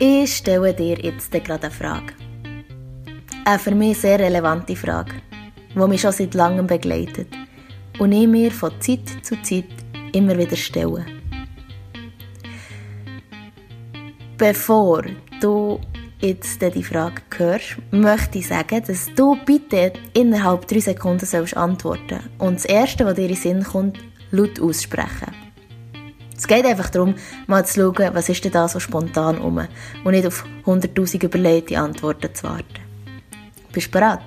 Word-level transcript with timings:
Ich 0.00 0.36
stelle 0.36 0.72
dir 0.72 0.96
jetzt 1.00 1.32
gerade 1.32 1.64
eine 1.64 1.70
Frage. 1.72 2.14
Eine 3.44 3.58
für 3.58 3.74
mich 3.74 3.98
sehr 3.98 4.20
relevante 4.20 4.76
Frage, 4.76 5.14
die 5.74 5.88
mich 5.88 6.00
schon 6.00 6.12
seit 6.12 6.34
langem 6.34 6.68
begleitet 6.68 7.26
und 7.98 8.12
ich 8.12 8.28
mir 8.28 8.52
von 8.52 8.80
Zeit 8.80 9.08
zu 9.22 9.42
Zeit 9.42 9.64
immer 10.12 10.38
wieder 10.38 10.54
stelle. 10.54 11.04
Bevor 14.36 15.02
du 15.40 15.80
jetzt 16.20 16.62
die 16.62 16.84
Frage 16.84 17.22
hörst, 17.36 17.78
möchte 17.90 18.38
ich 18.38 18.46
sagen, 18.46 18.84
dass 18.86 19.06
du 19.16 19.36
bitte 19.44 19.92
innerhalb 20.14 20.68
drei 20.68 20.78
Sekunden 20.78 21.26
sollst 21.26 21.56
antworten 21.56 22.20
und 22.38 22.54
das 22.54 22.66
Erste, 22.66 23.04
was 23.04 23.16
dir 23.16 23.22
in 23.22 23.28
den 23.28 23.36
Sinn 23.36 23.64
kommt, 23.64 23.98
laut 24.30 24.60
aussprechen. 24.60 25.47
Es 26.38 26.46
geht 26.46 26.64
einfach 26.64 26.88
darum, 26.88 27.16
mal 27.48 27.66
zu 27.66 27.80
schauen, 27.80 28.14
was 28.14 28.28
ist 28.28 28.44
denn 28.44 28.52
da 28.52 28.68
so 28.68 28.78
spontan 28.78 29.38
um 29.38 29.58
und 30.04 30.12
nicht 30.12 30.24
auf 30.24 30.44
100'000 30.64 31.24
überlegte 31.24 31.76
Antworten 31.76 32.32
zu 32.32 32.44
warten. 32.44 32.64
Bist 33.72 33.88
du 33.88 33.90
bereit? 33.90 34.20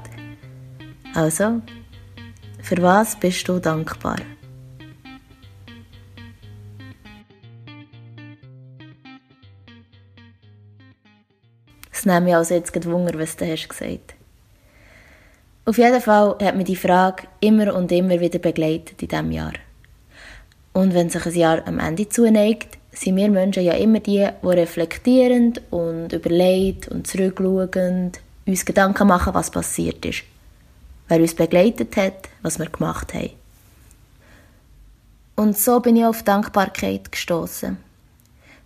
Also, 1.16 1.62
für 2.62 2.82
was 2.82 3.18
bist 3.18 3.48
du 3.48 3.60
dankbar? 3.60 4.18
Es 11.94 12.06
nimmt 12.06 12.26
mich 12.26 12.36
also 12.36 12.56
jetzt 12.56 12.86
Wunder, 12.86 13.18
was 13.18 13.38
du 13.38 13.50
hast 13.50 13.70
gesagt 13.70 14.16
Auf 15.64 15.78
jeden 15.78 16.02
Fall 16.02 16.36
hat 16.42 16.58
mich 16.58 16.66
die 16.66 16.76
Frage 16.76 17.28
immer 17.40 17.74
und 17.74 17.90
immer 17.92 18.20
wieder 18.20 18.40
begleitet 18.40 19.02
in 19.02 19.08
diesem 19.08 19.32
Jahr. 19.32 19.54
Und 20.74 20.94
wenn 20.94 21.10
sich 21.10 21.26
ein 21.26 21.36
Jahr 21.36 21.68
am 21.68 21.80
Ende 21.80 22.08
zuneigt, 22.08 22.78
sind 22.92 23.16
wir 23.16 23.30
Menschen 23.30 23.64
ja 23.64 23.74
immer 23.74 24.00
die, 24.00 24.28
die 24.42 24.48
reflektierend 24.48 25.62
und 25.70 26.14
überlegt 26.14 26.88
und 26.88 27.08
zurückschauend 27.08 28.20
uns 28.46 28.66
Gedanken 28.66 29.08
machen, 29.08 29.34
was 29.34 29.52
passiert 29.52 30.06
ist. 30.06 30.24
Wer 31.08 31.20
uns 31.20 31.36
begleitet 31.36 31.96
hat, 31.98 32.30
was 32.42 32.60
wir 32.60 32.68
gemacht 32.68 33.14
haben. 33.14 33.32
Und 35.36 35.58
so 35.58 35.80
bin 35.80 35.96
ich 35.96 36.06
auf 36.06 36.24
Dankbarkeit 36.24 37.12
gestoßen. 37.12 37.78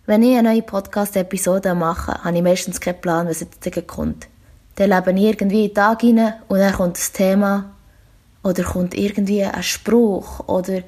Wenn 0.06 0.22
ich 0.22 0.36
eine 0.36 0.50
neue 0.50 0.62
Podcast-Episode 0.62 1.74
mache, 1.74 2.22
habe 2.22 2.36
ich 2.36 2.42
meistens 2.42 2.80
keinen 2.80 3.00
Plan, 3.00 3.28
was 3.28 3.40
jetzt 3.40 3.86
kommt. 3.88 4.28
Dann 4.76 4.90
lebe 4.90 5.12
ich 5.12 5.24
irgendwie 5.24 5.62
in 5.62 5.68
den 5.68 5.74
Tag 5.74 6.02
hinein 6.02 6.34
und 6.48 6.58
dann 6.58 6.74
kommt 6.74 6.98
das 6.98 7.10
Thema 7.10 7.72
oder 8.42 8.62
kommt 8.62 8.94
irgendwie 8.94 9.42
ein 9.42 9.62
Spruch 9.62 10.46
oder 10.48 10.82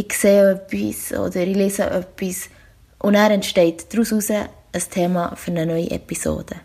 ich 0.00 0.16
sehe 0.16 0.52
etwas 0.52 1.12
oder 1.12 1.36
ich 1.36 1.56
lese 1.56 1.84
etwas 1.90 2.48
und 2.98 3.14
dann 3.14 3.32
entsteht 3.32 3.92
daraus 3.92 4.12
ein 4.12 4.48
Thema 4.90 5.36
für 5.36 5.50
eine 5.50 5.66
neue 5.66 5.90
Episode. 5.90 6.56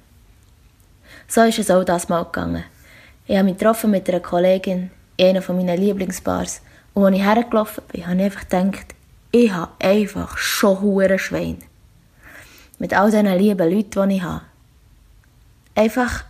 So 1.28 1.42
ist 1.42 1.60
es 1.60 1.72
auch 1.72 1.84
das 1.84 2.08
Mal 2.08 2.24
gegangen. 2.24 2.64
Ich 3.26 3.36
habe 3.36 3.46
mich 3.46 3.58
getroffen 3.58 3.92
mit 3.92 4.08
einer 4.10 4.20
Kollegin 4.20 4.92
in 5.18 5.38
einer 5.38 5.54
meiner 5.54 5.76
Lieblingsbars 5.76 6.62
und 6.94 7.06
als 7.06 7.16
ich 7.16 7.24
hergelaufen 7.24 7.84
bin, 7.92 8.08
habe 8.08 8.18
ich 8.18 8.24
einfach 8.24 8.48
gedacht, 8.48 8.96
ich 9.32 9.52
habe 9.52 9.72
einfach 9.80 10.38
schon 10.38 10.80
hure 10.80 11.20
Schwein. 11.20 11.58
Mit 12.80 12.94
all 12.94 13.12
diesen 13.12 13.26
lieben 13.26 13.70
Leuten, 13.70 14.10
die 14.10 14.16
ich 14.16 14.24
habe. 14.24 14.42
Einfach 15.74 16.24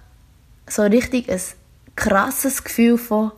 so 0.68 0.84
richtig 0.84 1.30
ein 1.30 1.42
krasses 1.96 2.64
Gefühl 2.64 2.98
von 2.98 3.32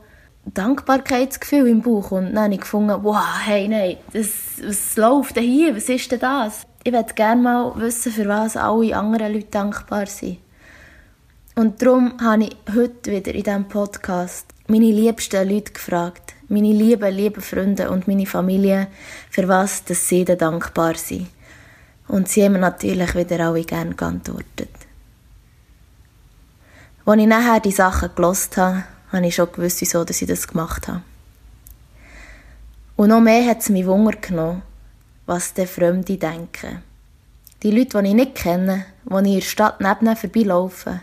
Dankbarkeitsgefühl 0.54 1.68
im 1.68 1.82
Bauch 1.82 2.12
und 2.12 2.34
dann 2.34 2.46
habe 2.46 2.54
ich 2.54 2.62
gefunden, 2.62 3.04
wow, 3.04 3.24
hey, 3.44 3.68
nein, 3.68 3.98
das, 4.14 4.30
was 4.64 4.96
läuft 4.96 5.36
denn 5.36 5.44
hier, 5.44 5.76
was 5.76 5.90
ist 5.90 6.12
denn 6.12 6.20
das? 6.20 6.66
Ich 6.84 6.94
würde 6.94 7.14
gerne 7.14 7.42
mal 7.42 7.74
wissen, 7.76 8.12
für 8.12 8.28
was 8.28 8.56
alle 8.56 8.96
anderen 8.96 9.34
Leute 9.34 9.48
dankbar 9.52 10.06
sind. 10.06 10.40
Und 11.56 11.82
darum 11.82 12.14
habe 12.22 12.44
ich 12.44 12.56
heute 12.74 13.12
wieder 13.12 13.34
in 13.34 13.44
diesem 13.44 13.68
Podcast 13.68 14.46
meine 14.68 14.92
liebsten 14.92 15.50
Leute 15.50 15.74
gefragt, 15.74 16.34
meine 16.50 16.72
lieben, 16.72 17.14
lieben 17.14 17.42
Freunde 17.42 17.90
und 17.90 18.08
meine 18.08 18.26
Familie, 18.26 18.88
für 19.30 19.48
was 19.48 19.84
dass 19.84 20.08
sie 20.08 20.24
denn 20.24 20.38
dankbar 20.38 20.96
sind. 20.96 21.28
Und 22.08 22.30
sie 22.30 22.44
haben 22.44 22.54
mir 22.54 22.60
natürlich 22.60 23.16
wieder 23.16 23.48
alle 23.48 23.64
gerne 23.64 23.96
geantwortet. 23.96 24.70
Als 27.06 27.22
ich 27.22 27.28
nachher 27.28 27.60
die 27.60 27.72
Sachen 27.72 28.10
gelost 28.16 28.58
habe, 28.58 28.84
habe 29.12 29.28
ich 29.28 29.36
schon 29.36 29.52
gewusst, 29.52 29.82
wieso 29.82 30.04
dass 30.04 30.22
ich 30.22 30.28
das 30.28 30.48
gemacht 30.48 30.88
habe. 30.88 31.02
Und 32.96 33.10
noch 33.10 33.22
mehr 33.22 33.48
hat 33.48 33.60
es 33.62 33.70
mich 33.70 33.86
Wunder 33.86 34.18
genommen, 34.18 34.64
was 35.26 35.54
die 35.54 35.68
Fremde 35.68 36.18
denken. 36.18 36.82
Die 37.64 37.72
Leute, 37.72 38.02
die 38.02 38.10
ich 38.10 38.16
nicht 38.16 38.36
kenne, 38.36 38.86
die 39.06 39.16
in 39.16 39.34
der 39.36 39.42
Stadt 39.42 39.82
neben 39.82 40.16
vorbeilaufen, 40.16 41.02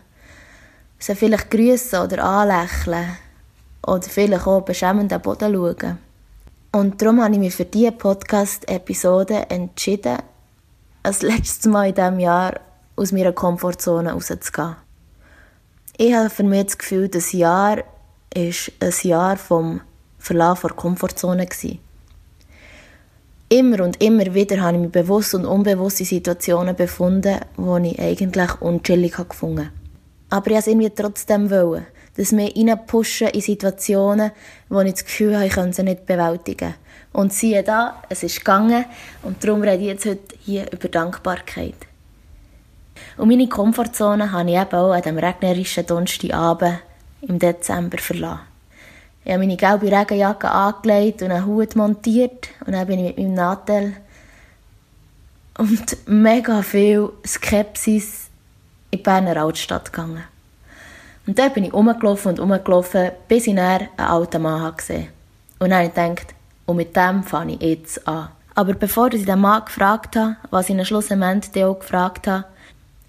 sie 0.98 1.14
vielleicht 1.14 1.50
grüßen 1.50 2.00
oder 2.00 2.24
anlächeln 2.24 3.16
oder 3.86 4.02
vielleicht 4.02 4.46
auch 4.46 4.62
beschämend 4.62 5.12
am 5.12 5.22
Boden 5.22 5.52
schauen. 5.52 5.98
Und 6.72 7.00
darum 7.00 7.22
habe 7.22 7.34
ich 7.34 7.38
mich 7.38 7.54
für 7.54 7.64
diese 7.64 7.92
Podcast-Episode 7.92 9.50
entschieden, 9.50 10.18
das 11.04 11.22
letzte 11.22 11.68
Mal 11.68 11.90
in 11.90 11.94
diesem 11.94 12.18
Jahr 12.18 12.60
aus 12.96 13.12
meiner 13.12 13.32
Komfortzone 13.32 14.12
rauszugehen. 14.12 14.76
Ich 15.96 16.12
habe 16.12 16.30
für 16.30 16.42
mich 16.42 16.64
das 16.64 16.78
Gefühl, 16.78 17.08
das 17.08 17.30
Jahr 17.32 17.84
ist 18.34 18.72
ein 18.80 19.08
Jahr 19.08 19.36
vom 19.36 19.80
Verlassen 20.18 20.68
der 20.68 20.76
Komfortzone. 20.76 21.46
Immer 23.48 23.84
und 23.84 24.02
immer 24.02 24.34
wieder 24.34 24.60
habe 24.60 24.76
ich 24.76 24.82
mich 24.82 24.92
bewusst 24.92 25.34
und 25.34 25.44
unbewusst 25.44 26.00
in 26.00 26.06
Situationen 26.06 26.74
befunden, 26.74 27.40
wo 27.56 27.76
ich 27.76 27.98
eigentlich 28.00 28.60
unchillig 28.60 29.16
gefunden 29.16 29.70
Aber 30.30 30.46
ich 30.46 30.52
wollte 30.52 30.58
es 30.58 30.66
irgendwie 30.66 30.90
trotzdem 30.90 31.50
wollen, 31.50 31.86
dass 32.16 32.32
wir 32.32 32.56
reinpushen 32.56 33.28
in 33.28 33.40
Situationen, 33.40 34.32
wo 34.68 34.80
ich 34.80 34.92
das 34.92 35.04
Gefühl 35.04 35.36
habe, 35.36 35.46
ich 35.46 35.52
könnte 35.52 35.76
sie 35.76 35.82
nicht 35.82 36.06
bewältigen. 36.06 36.74
Und 37.12 37.32
siehe 37.32 37.62
da, 37.62 38.02
es 38.08 38.24
ist 38.24 38.38
gegangen 38.38 38.86
und 39.22 39.44
darum 39.44 39.62
rede 39.62 39.82
ich 39.82 39.88
jetzt 39.88 40.06
heute 40.06 40.34
hier 40.40 40.72
über 40.72 40.88
Dankbarkeit. 40.88 41.76
Und 43.16 43.28
meine 43.28 43.48
Komfortzone 43.48 44.32
habe 44.32 44.50
ich 44.50 44.56
eben 44.56 44.74
auch 44.74 44.90
an 44.92 45.02
diesem 45.02 45.18
regnerischen 45.18 45.86
Donnerstagabend 45.86 46.80
im 47.28 47.38
Dezember 47.38 47.98
verlassen. 47.98 48.40
Ich 49.24 49.32
habe 49.32 49.40
meine 49.40 49.56
gelbe 49.56 49.90
Regenjacke 49.90 50.50
angelegt 50.50 51.22
und 51.22 51.30
einen 51.30 51.46
Hut 51.46 51.76
montiert 51.76 52.48
und 52.66 52.72
dann 52.72 52.86
bin 52.86 52.98
ich 52.98 53.16
mit 53.16 53.18
meinem 53.18 53.34
Nadel 53.34 53.96
und 55.56 55.96
mega 56.06 56.62
viel 56.62 57.10
Skepsis 57.26 58.28
in 58.90 58.98
die 58.98 59.02
Berner 59.02 59.42
Altstadt 59.42 59.92
gegangen. 59.92 60.24
Und 61.26 61.38
dort 61.38 61.54
bin 61.54 61.64
ich 61.64 61.72
rumgelaufen 61.72 62.32
und 62.32 62.40
rumgelaufen, 62.40 63.12
bis 63.28 63.46
ich 63.46 63.54
dann 63.54 63.80
einen 63.80 63.88
alten 63.96 64.42
Mann 64.42 64.76
gesehen. 64.76 65.08
Und 65.58 65.70
dann 65.70 65.90
habe 65.90 66.14
ich 66.16 66.34
und 66.66 66.76
mit 66.76 66.96
dem 66.96 67.22
fange 67.22 67.54
ich 67.54 67.62
jetzt 67.62 68.06
an. 68.06 68.28
Aber 68.54 68.74
bevor 68.74 69.12
ich 69.12 69.24
den 69.24 69.40
Mann 69.40 69.64
gefragt 69.64 70.16
habe, 70.16 70.36
was 70.50 70.68
ich 70.68 70.78
am 70.78 70.84
Schluss 70.84 71.10
auch 71.10 71.78
gefragt 71.78 72.26
habe, 72.26 72.44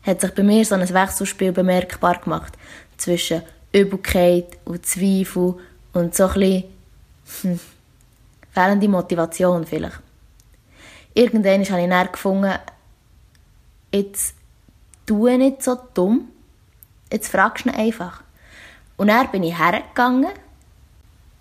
hat 0.03 0.21
sich 0.21 0.33
bei 0.33 0.43
mir 0.43 0.65
so 0.65 0.75
ein 0.75 0.87
Wechselspiel 0.87 1.51
bemerkbar 1.51 2.19
gemacht 2.19 2.53
zwischen 2.97 3.41
Übelkeit 3.75 4.57
und 4.63 4.85
Zweifel 4.85 5.55
und 5.93 6.15
so 6.15 6.27
ein 6.27 6.33
bisschen 6.33 6.63
hm, 7.41 7.59
fehlende 8.51 8.87
Motivation 8.87 9.65
vielleicht. 9.65 9.99
Irgendwann 11.13 11.65
habe 11.65 11.81
ich 11.81 11.89
dann 11.89 12.11
gefunden, 12.11 12.53
jetzt 13.91 14.35
tue 15.05 15.37
nicht 15.37 15.61
so 15.61 15.77
dumm, 15.93 16.29
jetzt 17.11 17.27
fragst 17.27 17.65
du 17.65 17.69
ihn 17.69 17.75
einfach. 17.75 18.23
Und 18.97 19.07
dann 19.07 19.29
bin 19.31 19.43
ich 19.43 19.57
hergegangen, 19.57 20.31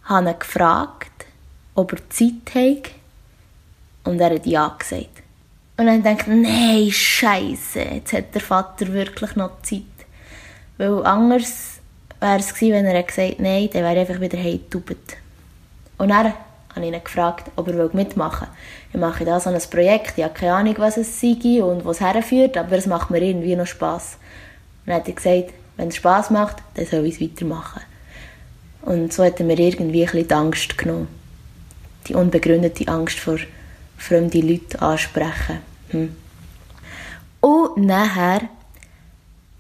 habe 0.05 0.31
ihn 0.31 0.39
gefragt, 0.39 1.27
ob 1.77 1.93
er 1.93 2.11
Zeit 2.11 2.55
hat 2.55 2.91
und 4.05 4.21
er 4.21 4.35
hat 4.35 4.47
ja 4.47 4.69
gesagt. 4.69 5.23
Und 5.77 5.87
dann 5.87 6.03
denke 6.03 6.31
ich, 6.31 6.49
nein, 6.49 6.91
Scheiße, 6.91 7.81
jetzt 7.81 8.13
hat 8.13 8.35
der 8.35 8.41
Vater 8.41 8.93
wirklich 8.93 9.35
noch 9.35 9.63
Zeit. 9.63 9.83
Weil 10.79 11.05
anders 11.05 11.74
wäre 12.25 12.39
es 12.39 12.55
gewesen, 12.55 12.73
wenn 12.73 12.87
er 12.87 13.03
gesagt 13.03 13.29
hätte, 13.29 13.43
nein, 13.43 13.69
dann 13.73 13.83
wäre 13.83 13.95
ich 13.95 14.01
einfach 14.01 14.21
wieder 14.21 14.39
heimgetaubt. 14.39 15.17
Und 15.99 16.09
dann 16.09 16.33
habe 16.75 16.87
ich 16.87 16.93
ihn 16.93 17.05
gefragt, 17.05 17.51
ob 17.57 17.69
er 17.69 17.91
mitmachen 17.93 18.49
will. 18.49 18.55
Ich 18.95 19.01
mache 19.01 19.25
da 19.25 19.39
so 19.39 19.51
ein 19.51 19.61
Projekt, 19.71 20.15
ich 20.17 20.25
habe 20.25 20.35
keine 20.35 20.55
Ahnung, 20.55 20.75
was 20.79 20.97
es 20.97 21.21
sei 21.21 21.63
und 21.63 21.85
wo 21.85 21.91
es 21.91 22.01
herführt, 22.01 22.57
aber 22.57 22.77
es 22.77 22.87
macht 22.87 23.11
mir 23.11 23.23
irgendwie 23.23 23.55
noch 23.55 23.67
Spass. 23.67 24.17
Und 24.85 24.91
dann 24.91 24.97
hat 24.97 25.09
er 25.09 25.15
gesagt, 25.15 25.53
wenn 25.77 25.89
es 25.89 25.97
Spass 25.97 26.31
macht, 26.31 26.57
dann 26.75 26.87
soll 26.87 27.05
ich 27.07 27.15
es 27.15 27.21
weitermachen. 27.21 27.83
Und 28.83 29.13
so 29.13 29.25
hat 29.25 29.41
er 29.41 29.47
mir 29.47 29.59
irgendwie 29.59 30.03
ein 30.03 30.11
bisschen 30.11 30.29
die 30.29 30.35
Angst 30.35 30.79
genommen. 30.79 31.09
Die 32.07 32.15
unbegründete 32.15 32.89
Angst 32.89 33.19
vor 33.19 33.39
fremde 33.97 34.41
Leute 34.41 34.81
ansprechen. 34.81 35.59
Hm. 35.91 36.15
Und 37.41 37.77
nachher 37.77 38.43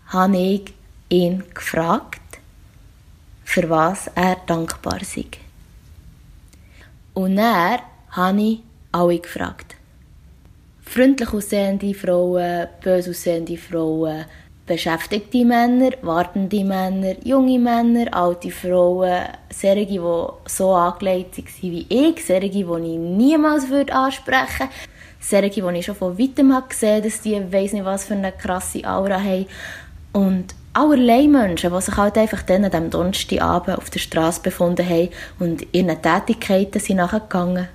habe 0.08 0.36
ich 0.36 0.74
ihn 1.08 1.42
gefragt, 1.54 2.20
für 3.54 3.70
was 3.70 4.10
er 4.16 4.36
dankbar 4.46 5.04
sei. 5.04 5.26
Und 7.12 7.38
er 7.38 7.78
habe 8.10 8.42
ich 8.42 8.62
alle 8.90 9.20
gefragt. 9.20 9.76
freundlich 10.82 11.32
aussehende 11.32 11.94
Frauen, 11.94 12.66
böse 12.82 13.10
aussehende 13.10 13.56
Frauen, 13.56 14.24
beschäftigte 14.66 15.44
Männer, 15.44 15.92
wartende 16.02 16.64
Männer, 16.64 17.14
junge 17.22 17.60
Männer, 17.60 18.12
alte 18.12 18.50
Frauen, 18.50 19.28
solche, 19.50 19.86
die 19.86 20.00
so 20.46 20.74
angelegt 20.74 21.38
waren 21.38 21.72
wie 21.72 21.86
ich, 21.88 22.26
solche, 22.26 22.50
die 22.50 22.62
ich 22.62 22.98
niemals 22.98 23.70
ansprechen 23.70 24.68
würde, 24.68 24.74
solche, 25.20 25.62
die 25.62 25.78
ich 25.78 25.86
schon 25.86 25.94
von 25.94 26.18
weitem 26.18 26.52
gesehen 26.68 26.92
habe, 26.92 27.02
dass 27.02 27.20
die 27.20 27.52
weiss 27.52 27.72
nicht 27.72 27.84
was 27.84 28.04
für 28.04 28.14
eine 28.14 28.32
krasse 28.32 28.84
Aura 28.84 29.22
haben. 29.22 29.46
Und 30.12 30.56
allerlei 30.74 31.26
Menschen, 31.26 31.72
die 31.72 31.80
sich 31.80 31.96
halt 31.96 32.18
einfach 32.18 32.42
dann 32.42 32.64
an 32.64 32.70
diesem 32.70 32.90
Donnerstagabend 32.90 33.78
auf 33.78 33.90
der 33.90 34.00
Straße 34.00 34.42
befunden 34.42 34.88
haben 34.88 35.08
und 35.38 35.66
ihren 35.72 36.02
Tätigkeiten 36.02 36.80
sind 36.80 36.96
nachgegangen. 36.96 37.68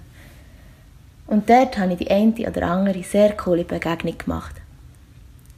Und 1.27 1.49
dort 1.49 1.77
habe 1.77 1.93
ich 1.93 1.99
die 1.99 2.11
eine 2.11 2.33
oder 2.49 2.63
andere 2.67 3.03
sehr 3.03 3.33
coole 3.33 3.63
Begegnung 3.63 4.17
gemacht. 4.17 4.55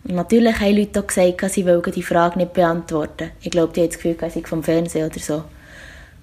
Und 0.03 0.15
natürlich 0.15 0.59
haben 0.59 0.75
Leute 0.75 0.99
auch 0.99 1.07
gesagt, 1.07 1.51
sie 1.51 1.65
wollten 1.65 1.91
die 1.91 2.03
Frage 2.03 2.39
nicht 2.39 2.53
beantworten. 2.53 3.31
Ich 3.41 3.51
glaube, 3.51 3.73
die 3.73 3.81
haben 3.81 3.89
das 3.89 3.97
Gefühl, 3.97 4.17
sie 4.19 4.29
sind 4.29 4.47
vom 4.47 4.63
Fernsehen 4.63 5.09
oder 5.09 5.19
so. 5.19 5.43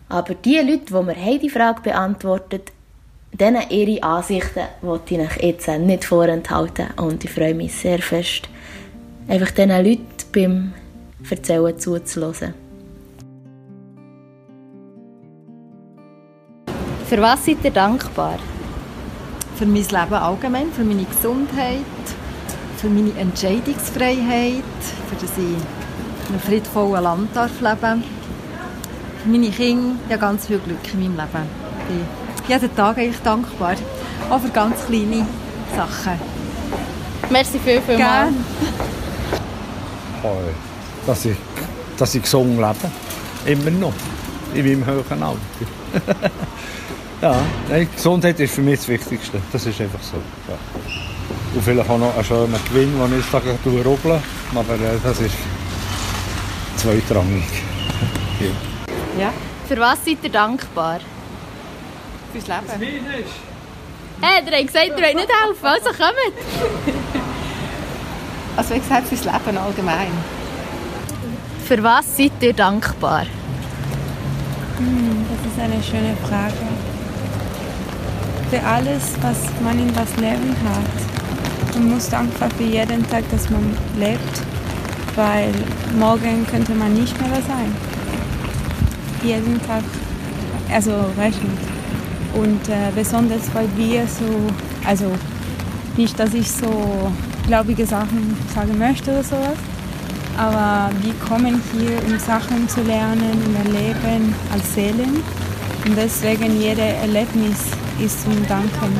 Aber 0.08 0.34
die 0.34 0.56
Leute, 0.56 0.86
die 0.86 1.02
mir 1.02 1.38
die 1.38 1.50
Frage 1.50 1.82
beantwortet 1.82 2.72
denen 3.32 3.68
ihre 3.70 4.02
Ansichten 4.02 4.64
wollte 4.82 5.14
ich 5.14 5.42
jetzt 5.42 5.68
nicht 5.68 6.04
vorenthalten. 6.04 6.88
Und 6.96 7.24
ich 7.24 7.30
freue 7.30 7.54
mich 7.54 7.74
sehr 7.74 7.98
fest, 7.98 8.48
einfach 9.28 9.50
diesen 9.50 9.70
Leuten 9.70 10.06
beim 10.32 10.72
Erzählen 11.30 11.78
zuzuhören. 11.78 12.54
Für 17.08 17.22
was 17.22 17.46
seid 17.46 17.64
ihr 17.64 17.70
dankbar? 17.70 18.38
Für 19.56 19.66
mein 19.66 19.76
Leben 19.76 20.14
allgemein, 20.14 20.70
für 20.72 20.84
meine 20.84 21.04
Gesundheit, 21.04 21.84
für 22.76 22.88
meine 22.88 23.12
Entscheidungsfreiheit, 23.18 24.62
für 25.08 25.16
das 25.20 25.38
ich 25.38 25.44
in 25.44 26.34
einem 26.34 26.40
friedvollen 26.40 27.02
Land 27.02 27.34
darf 27.34 27.60
leben 27.60 28.04
Für 29.22 29.28
meine 29.28 29.48
Kinder, 29.48 29.96
ja 30.10 30.16
ganz 30.16 30.46
viel 30.46 30.58
Glück 30.58 30.78
in 30.92 31.00
meinem 31.00 31.16
Leben. 31.16 31.48
Ich 31.88 32.46
bin 32.46 32.60
jeden 32.60 32.76
Tag 32.76 32.98
eigentlich 32.98 33.22
dankbar, 33.22 33.74
auch 34.30 34.40
für 34.40 34.50
ganz 34.50 34.84
kleine 34.86 35.26
Sachen. 35.74 36.20
Merci 37.30 37.58
viel, 37.58 37.80
viel 37.80 37.96
Gerne. 37.96 38.34
Dass 41.08 41.24
ich, 41.24 41.36
dass 41.96 42.14
ich 42.14 42.20
gesund 42.20 42.58
lebe. 42.58 42.92
Immer 43.46 43.70
noch. 43.70 43.94
In 44.52 44.62
meinem 44.62 44.84
höheren 44.84 45.22
Alter. 45.22 45.40
ja, 47.22 47.34
nein, 47.70 47.88
Gesundheit 47.94 48.38
ist 48.40 48.54
für 48.54 48.60
mich 48.60 48.80
das 48.80 48.88
Wichtigste. 48.88 49.40
Das 49.50 49.64
ist 49.64 49.80
einfach 49.80 50.02
so. 50.02 50.18
Ja. 50.46 50.58
Und 51.54 51.64
vielleicht 51.64 51.88
auch 51.88 51.96
noch 51.96 52.14
einen 52.14 52.24
schönen 52.24 52.60
Gewinn, 52.68 52.92
den 52.98 53.20
ich 53.20 53.32
jetzt 53.32 53.86
rubbeln 53.86 54.22
Aber 54.54 54.74
äh, 54.74 54.98
das 55.02 55.18
ist 55.20 55.34
zweitrangig. 56.76 57.42
ja. 59.16 59.22
ja. 59.22 59.32
Für 59.66 59.80
was 59.80 60.04
seid 60.04 60.18
ihr 60.22 60.30
dankbar? 60.30 61.00
Fürs 62.32 62.46
Leben. 62.48 62.82
Hey, 64.20 64.44
ihr 64.44 64.52
habt 64.52 64.66
gesagt, 64.66 64.88
ihr 64.88 64.94
wollt 64.94 65.14
nicht 65.14 65.28
helfen, 65.30 65.64
also 65.64 65.88
kommt. 65.88 66.34
also 68.58 68.74
wie 68.74 68.78
gesagt, 68.78 69.08
fürs 69.08 69.24
Leben 69.24 69.56
allgemein. 69.56 70.37
Für 71.68 71.82
was 71.82 72.16
seid 72.16 72.32
ihr 72.40 72.54
dankbar? 72.54 73.26
Hm, 74.78 75.26
das 75.28 75.52
ist 75.52 75.60
eine 75.60 75.82
schöne 75.82 76.16
Frage. 76.26 76.54
Für 78.48 78.62
alles, 78.62 79.02
was 79.20 79.36
man 79.62 79.78
in 79.78 79.92
das 79.92 80.16
Leben 80.16 80.56
hat. 80.64 81.74
Man 81.74 81.90
muss 81.90 82.08
dankbar 82.08 82.48
für 82.56 82.62
jeden 82.62 83.06
Tag, 83.10 83.30
dass 83.30 83.50
man 83.50 83.76
lebt, 83.98 84.40
weil 85.14 85.52
morgen 85.98 86.46
könnte 86.50 86.72
man 86.72 86.94
nicht 86.94 87.20
mehr 87.20 87.28
da 87.28 87.42
sein. 87.42 87.76
Jeden 89.22 89.60
Tag, 89.66 89.84
also 90.72 90.92
du. 91.18 92.40
Und 92.40 92.66
äh, 92.70 92.90
besonders, 92.94 93.42
weil 93.52 93.68
wir 93.76 94.06
so, 94.06 94.24
also 94.86 95.12
nicht, 95.98 96.18
dass 96.18 96.32
ich 96.32 96.50
so 96.50 97.12
glaubige 97.46 97.84
Sachen 97.84 98.38
sagen 98.54 98.78
möchte 98.78 99.10
oder 99.10 99.22
sowas, 99.22 99.58
aber 100.38 100.90
wir 101.00 101.14
kommen 101.14 101.60
hier, 101.72 102.00
um 102.04 102.16
Sachen 102.18 102.68
zu 102.68 102.80
lernen 102.82 103.42
und 103.44 103.56
erleben 103.56 104.32
als 104.52 104.72
Seelen. 104.72 105.16
Und 105.84 105.96
deswegen 105.96 106.60
jedes 106.60 106.94
Erlebnis 107.02 107.58
ist 107.98 108.22
zum 108.22 108.46
Danken. 108.46 108.96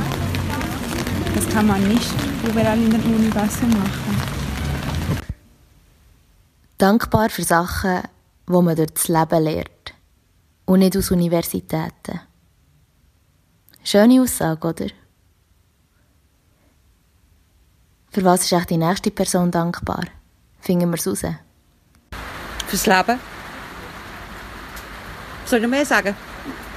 Das 1.35 1.49
kann 1.49 1.69
man 1.69 1.87
nicht 1.87 2.13
überall 2.45 2.79
in 2.79 2.91
dem 2.91 3.15
Universum 3.15 3.71
machen. 3.71 4.17
Dankbar 6.77 7.31
für 7.31 7.45
Sachen, 7.45 8.03
die 8.49 8.53
man 8.53 8.75
durch 8.75 8.91
das 8.91 9.07
Leben 9.07 9.45
lernt. 9.45 9.95
Und 10.65 10.81
nicht 10.81 10.97
aus 10.97 11.13
Universitäten. 11.13 12.21
Schöne 13.85 14.21
Aussage, 14.21 14.69
oder? 14.69 14.87
Für 18.11 18.25
was 18.25 18.43
ist 18.43 18.53
echt 18.53 18.71
die 18.71 18.77
nächste 18.77 19.13
Person 19.13 19.51
dankbar? 19.51 20.03
Finden 20.61 20.91
wir 20.91 20.95
es 20.97 21.07
raus. 21.07 21.23
Fürs 22.67 22.87
Leben. 22.87 23.19
soll 25.47 25.59
ich 25.59 25.63
noch 25.63 25.71
mehr 25.71 25.87
sagen? 25.87 26.15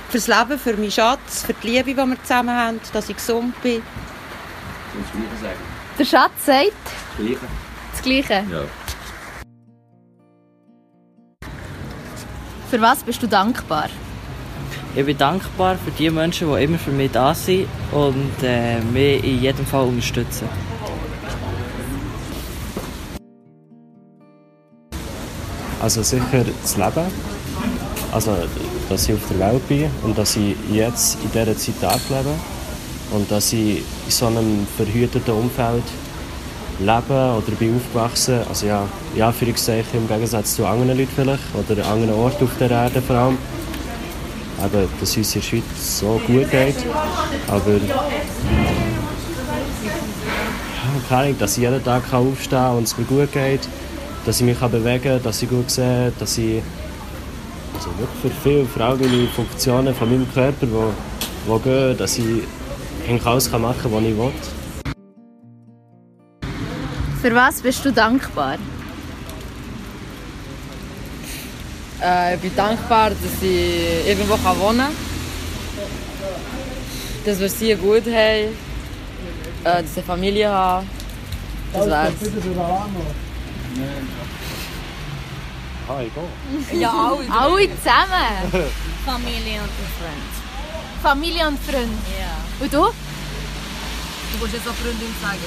Fürs 0.09 0.27
Leben, 0.27 0.57
für 0.59 0.73
meinen 0.77 0.91
Schatz, 0.91 1.43
für 1.43 1.53
die 1.53 1.67
Liebe, 1.67 1.93
die 1.93 1.95
wir 1.95 2.21
zusammen 2.23 2.55
haben, 2.55 2.79
dass 2.93 3.09
ich 3.09 3.15
gesund 3.15 3.59
bin. 3.61 3.81
Das 4.93 5.11
Gleiche 5.11 5.41
sagen. 5.41 5.59
Der 5.99 6.05
Schatz 6.05 6.45
sagt 6.45 6.71
Das 6.83 7.17
Gleiche? 7.17 7.39
das 7.91 8.01
Gleiche. 8.01 8.33
Ja. 8.51 8.63
Für 12.69 12.81
was 12.81 13.03
bist 13.03 13.21
du 13.21 13.27
dankbar? 13.27 13.89
Ich 14.95 15.05
bin 15.05 15.17
dankbar 15.17 15.77
für 15.77 15.91
die 15.91 16.09
Menschen, 16.09 16.53
die 16.53 16.63
immer 16.63 16.77
für 16.77 16.91
mich 16.91 17.11
da 17.11 17.33
sind 17.33 17.67
und 17.91 18.31
äh, 18.43 18.79
mich 18.81 19.23
in 19.23 19.41
jedem 19.41 19.65
Fall 19.65 19.85
unterstützen. 19.85 20.47
Also 25.81 26.03
sicher 26.03 26.45
das 26.61 26.77
Leben. 26.77 27.07
Also, 28.11 28.37
dass 28.87 29.09
ich 29.09 29.15
auf 29.15 29.21
der 29.31 29.39
Welt 29.39 29.67
bin 29.67 29.89
und 30.03 30.15
dass 30.15 30.35
ich 30.35 30.55
jetzt 30.71 31.17
in 31.23 31.31
dieser 31.31 31.57
Zeit 31.57 32.01
leben 32.09 32.35
und 33.11 33.31
dass 33.31 33.51
ich 33.51 33.77
in 33.77 33.83
so 34.09 34.27
einem 34.27 34.67
verhüteten 34.77 35.33
Umfeld 35.33 35.83
lebe 36.79 37.35
oder 37.37 37.55
bin 37.57 37.77
aufgewachsen. 37.77 38.41
Also 38.47 38.67
ja, 38.67 38.83
in 39.15 39.23
Anführungszeichen 39.23 40.01
im 40.01 40.07
Gegensatz 40.07 40.55
zu 40.55 40.67
anderen 40.67 40.97
Leuten 40.97 41.11
vielleicht 41.15 41.43
oder 41.55 41.83
an 41.85 41.93
anderen 41.93 42.13
Orten 42.19 42.43
auf 42.43 42.51
der 42.59 42.69
Erde 42.69 43.01
vor 43.01 43.15
allem. 43.15 43.37
Eben, 44.63 44.87
dass 44.99 45.09
es 45.09 45.17
uns 45.17 45.35
in 45.35 45.41
der 45.41 45.47
Schweiz 45.47 45.99
so 45.99 46.21
gut 46.27 46.51
geht. 46.51 46.75
Aber 47.47 47.71
ja, 47.71 48.03
keine 51.09 51.21
Ahnung, 51.23 51.39
dass 51.39 51.57
ich 51.57 51.63
jeden 51.63 51.83
Tag 51.83 52.13
aufstehen 52.13 52.51
kann 52.51 52.77
und 52.77 52.83
es 52.83 52.95
mir 52.97 53.05
gut 53.05 53.31
geht 53.31 53.67
dass 54.25 54.39
ich 54.39 54.45
mich 54.45 54.57
bewegen 54.57 55.03
kann, 55.03 55.23
dass 55.23 55.41
ich 55.41 55.49
gut 55.49 55.69
sehe, 55.69 56.11
dass 56.19 56.37
ich 56.37 56.61
also 57.73 57.89
wirklich 57.97 58.33
für 58.33 58.49
viele, 58.49 58.65
vor 58.65 58.83
allem 58.83 58.99
meine 58.99 59.27
Funktionen 59.27 59.95
von 59.95 60.09
meinem 60.09 60.31
Körper, 60.31 60.65
die, 60.65 60.67
die 61.47 61.63
gehen, 61.63 61.97
dass 61.97 62.17
ich 62.17 62.43
eigentlich 63.07 63.25
alles 63.25 63.51
machen 63.51 63.75
kann, 63.81 63.91
was 63.91 64.03
ich 64.03 64.17
will. 64.17 64.31
Für 67.21 67.35
was 67.35 67.61
bist 67.61 67.85
du 67.85 67.91
dankbar? 67.91 68.57
Äh, 72.03 72.35
ich 72.35 72.41
bin 72.41 72.55
dankbar, 72.55 73.11
dass 73.11 73.41
ich 73.41 74.07
irgendwo 74.07 74.33
wohnen 74.33 74.79
kann. 74.79 74.91
Dass 77.25 77.39
wir 77.39 77.45
es 77.45 77.59
hier 77.59 77.77
gut 77.77 78.05
haben. 78.07 78.11
Äh, 78.13 78.53
dass 79.63 79.83
ich 79.91 79.97
eine 79.97 80.05
Familie 80.05 80.49
habe. 80.49 80.85
Das 81.73 81.87
wär's. 83.75 84.09
Ah, 85.87 86.01
egal. 86.01 86.79
Ja, 86.79 86.91
alle. 86.91 87.29
alle 87.29 87.77
zusammen. 87.77 88.71
Familie 89.05 89.61
und 89.61 89.71
Freund. 89.97 90.31
Familie 91.01 91.47
und 91.47 91.59
Freund. 91.59 91.97
Ja. 92.19 92.63
Und 92.63 92.73
du? 92.73 92.77
Du 92.77 94.37
musst 94.39 94.53
jetzt 94.53 94.67
auch 94.67 94.73
Freundin 94.75 95.13
sagen. 95.21 95.39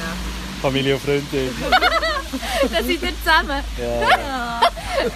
Familie 0.61 0.95
und 0.95 1.03
Freundin. 1.03 1.51
da 1.71 2.83
seid 2.83 2.89
ihr 2.89 2.99
zusammen. 2.99 3.63
Ja. 3.79 4.61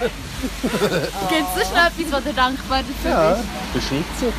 Gibt 1.29 1.47
es 1.47 1.53
sonst 1.55 1.73
noch 1.73 1.85
etwas, 1.85 2.11
was 2.11 2.23
du 2.23 2.33
dankbar 2.33 2.81
dafür 2.83 3.11
Ja, 3.11 3.33
bist? 3.33 3.45
Beschnitzer. 3.73 4.33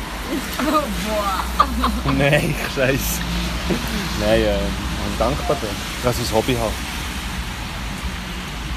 Nein, 2.17 2.55
scheiße. 2.75 3.19
Nein, 4.21 4.41
äh, 4.41 4.55
ich 4.55 4.59
bin 4.59 5.17
dankbar 5.19 5.55
bin, 5.57 5.69
dass 6.03 6.19
ich 6.19 6.29
ein 6.29 6.35
Hobby 6.35 6.55
habe. 6.55 6.71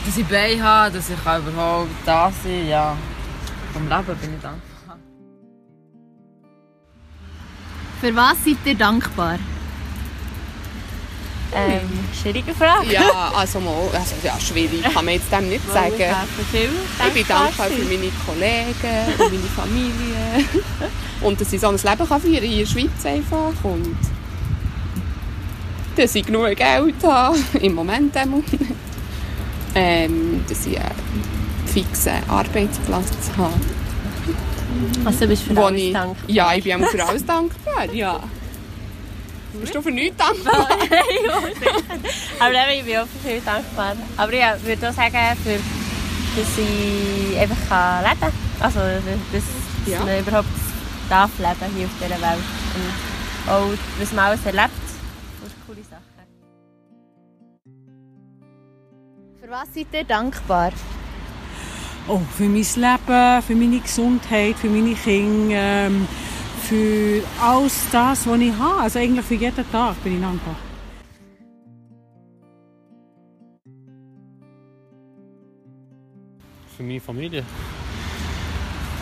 Dass 0.05 0.17
ich 0.17 0.27
Beine 0.27 0.63
habe, 0.63 0.95
dass 0.95 1.09
ich 1.09 1.19
überhaupt 1.19 1.89
da 2.05 2.31
sein 2.43 2.69
ja. 2.69 2.97
Vom 3.73 3.89
Leben 3.89 4.19
bin 4.21 4.35
ich 4.35 4.43
dankbar. 4.43 4.99
Für 8.01 8.15
was 8.15 8.45
seid 8.45 8.57
ihr 8.67 8.75
dankbar? 8.75 9.39
Ähm, 11.57 11.89
schwierige 12.21 12.53
Frage. 12.53 12.93
Ja, 12.93 13.33
also 13.37 13.61
mal, 13.61 13.89
also 13.93 14.15
ja, 14.23 14.39
schwierig 14.41 14.83
kann 14.83 15.05
man 15.05 15.15
jetzt 15.15 15.33
dem 15.33 15.49
nicht 15.49 15.67
sagen. 15.73 15.95
ich 16.53 17.13
bin 17.15 17.27
dankbar 17.27 17.67
für 17.69 17.85
meine 17.85 18.11
Kollegen 18.27 19.13
und 19.19 19.33
meine 19.33 19.49
Familie. 19.57 20.49
Und 21.21 21.41
dass 21.41 21.53
ich 21.53 21.61
so 21.61 21.69
ein 21.69 21.77
Leben 21.77 22.09
kann 22.09 22.21
führen 22.21 22.45
in 22.45 22.59
der 22.59 22.67
Schweiz 22.67 23.07
einfach. 23.07 23.53
Und 23.63 23.97
dass 25.97 26.15
ich 26.15 26.27
genug 26.27 26.55
Geld 26.55 27.03
habe, 27.03 27.39
im 27.61 27.75
Moment 27.75 28.15
einmal. 28.17 28.43
Ähm, 29.75 30.45
dass 30.49 30.67
ich 30.67 30.79
einen 30.79 30.91
fixen 31.67 32.13
Arbeitsplatz 32.29 33.09
habe. 33.37 33.53
Also 35.05 35.21
du 35.21 35.27
bist 35.29 35.43
für 35.45 35.57
Wo 35.57 35.65
alles 35.65 35.81
ich, 35.83 35.93
dankbar. 35.93 36.25
Ja, 36.31 36.53
ich 36.55 36.65
bin 36.65 36.85
für 36.85 37.05
alles 37.05 37.25
dankbar, 37.25 37.85
ja. 37.93 38.21
Bist 39.61 39.75
du 39.75 39.81
für 39.83 39.91
nichts 39.93 40.17
dankbar? 40.17 40.69
Aber 42.41 42.51
eben, 42.53 42.81
ich 42.81 42.85
bin 42.85 42.97
auch 42.99 43.07
für 43.07 43.29
viel 43.29 43.41
dankbar. 43.41 43.95
Aber 44.17 44.33
ich 44.33 44.67
würde 44.67 44.89
auch 44.89 44.93
sagen, 44.93 45.17
für, 45.45 45.59
dass 46.41 46.59
ich 46.59 47.39
einfach 47.39 48.03
leben 48.03 48.21
kann. 48.21 48.33
Also, 48.61 48.81
dass, 48.81 49.11
dass 49.33 49.93
Ja. 49.93 50.05
man 50.05 50.19
überhaupt 50.19 50.49
darf 51.09 51.31
leben 51.39 51.75
hier 51.77 51.87
auf 51.87 51.93
dieser 52.01 52.21
Welt. 52.21 52.45
Und 52.75 53.53
auch, 53.53 53.71
was 54.01 54.13
man 54.13 54.25
alles 54.25 54.41
erlebt. 54.45 54.71
Das 55.41 55.51
ist 55.51 55.55
eine 55.55 55.65
coole 55.67 55.83
Sache. 55.89 56.03
Für 59.45 59.51
was 59.51 59.75
seid 59.75 59.89
ihr 59.93 60.05
dankbar? 60.05 60.73
Oh, 62.09 62.19
für 62.35 62.45
mein 62.45 62.65
Leben, 62.65 63.43
für 63.43 63.55
meine 63.55 63.79
Gesundheit, 63.79 64.57
für 64.57 64.71
meine 64.71 64.95
Kinder, 64.95 65.55
ähm, 65.55 66.09
für 66.63 67.23
alles 67.43 67.85
das, 67.93 68.27
was 68.27 68.41
ich 68.41 68.59
habe. 68.59 68.81
Also 68.81 69.01
eigentlich 69.01 69.27
für 69.27 69.35
jeden 69.35 69.71
Tag 69.71 70.03
bin 70.03 70.15
ich 70.15 70.23
dankbar. 70.23 70.57
Für 76.75 76.83
meine 76.83 77.01
Familie. 77.01 77.45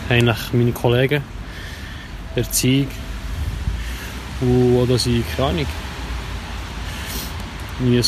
Eigentlich 0.09 0.51
meine 0.51 0.73
Kollegen, 0.73 1.23
Erziehung 2.35 2.89
und 4.41 4.81
auch, 4.81 4.87
dass 4.87 5.05
ich, 5.05 5.23
keine 5.37 5.49
Ahnung, 5.49 5.65
ein 7.79 8.03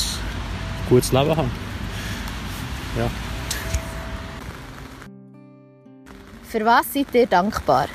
gutes 0.90 1.12
Leben 1.14 1.30
habe. 1.38 1.65
Ja. 2.98 3.10
Für 6.50 6.66
was 6.66 6.94
seid 6.94 7.14
ihr 7.14 7.28
dankbar? 7.28 7.88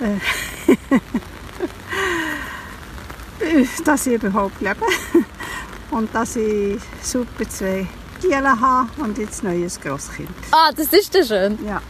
dass 3.84 4.06
ich 4.06 4.14
überhaupt 4.14 4.60
lebe 4.60 4.86
und 5.90 6.14
dass 6.14 6.36
ich 6.36 6.80
super 7.02 7.48
zwei 7.48 7.86
Kielen 8.20 8.60
habe 8.60 8.88
und 8.98 9.18
jetzt 9.18 9.44
ein 9.44 9.58
neues 9.58 9.80
Grosskind. 9.80 10.30
Ah, 10.50 10.70
das 10.76 10.92
ist 10.92 11.14
ja 11.14 11.24
schön. 11.24 11.58
Ja. 11.64 11.80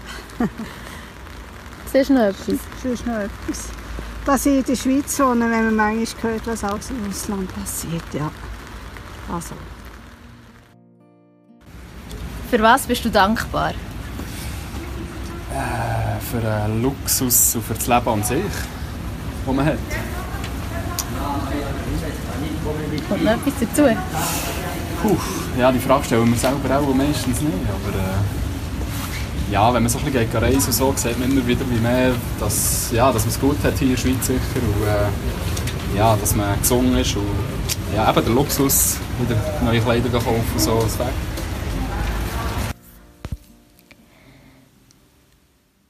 Das 1.85 1.95
ist 1.95 2.11
noch 2.11 2.23
etwas. 2.23 2.59
Das 2.83 2.93
ist 2.93 3.07
noch 3.07 3.19
etwas. 3.19 3.69
Dass 4.25 4.47
ich 4.47 4.59
in 4.59 4.65
der 4.65 4.77
Schweiz 4.77 5.19
wohne, 5.19 5.51
wenn 5.51 5.65
man 5.65 5.77
manchmal 5.77 6.33
hört, 6.33 6.47
was 6.47 6.65
alles 6.65 6.91
im 6.91 7.09
Ausland 7.09 7.55
passiert. 7.55 8.15
Ja. 8.15 8.31
Also. 9.31 9.55
Für 12.53 12.61
was 12.61 12.83
bist 12.83 13.03
du 13.03 13.09
dankbar? 13.09 13.71
Äh, 13.71 13.73
für 16.31 16.39
den 16.39 16.83
Luxus 16.83 17.55
und 17.55 17.65
für 17.65 17.73
das 17.73 17.87
Leben 17.87 18.07
an 18.07 18.23
sich, 18.23 18.43
das 19.47 19.57
man 19.57 19.65
hat. 19.65 19.79
Kommt 23.09 23.25
noch 23.25 23.33
etwas 23.33 23.55
dazu? 23.59 23.85
Puh, 25.01 25.17
ja, 25.59 25.73
die 25.73 25.79
Frage 25.79 26.05
stellen 26.05 26.31
wir 26.31 26.37
selber 26.37 26.79
auch 26.79 26.95
meistens 26.95 27.41
nicht. 27.41 27.55
Aber 27.71 27.99
äh, 27.99 28.19
ja, 29.51 29.73
wenn 29.73 29.85
man 29.85 29.91
so 29.91 29.99
ein 30.01 30.05
bisschen 30.05 30.29
reisen 30.31 30.67
und 30.67 30.75
so, 30.75 30.93
sieht 30.95 31.19
man 31.19 31.31
immer 31.31 31.47
wieder, 31.47 31.65
wie 31.71 31.81
mehr, 31.81 32.13
dass, 32.39 32.91
ja, 32.93 33.11
dass 33.11 33.23
man 33.23 33.31
es 33.31 33.41
gut 33.41 33.57
hat 33.65 33.79
hier 33.79 33.89
in 33.89 33.95
der 33.95 34.03
Schweiz 34.03 34.27
sicher. 34.27 34.61
Und 34.61 35.97
äh, 35.97 35.97
ja, 35.97 36.15
dass 36.17 36.37
man 36.37 36.61
gesungen 36.61 36.99
ist. 36.99 37.17
Und 37.17 37.25
ja, 37.97 38.11
eben 38.11 38.23
der 38.23 38.35
Luxus, 38.35 38.99
wieder 39.23 39.37
neue 39.65 39.81
Kleider 39.81 40.11
kaufen 40.11 40.45
und 40.53 40.61
so, 40.61 40.83
das 40.83 40.99
weg. 40.99 41.15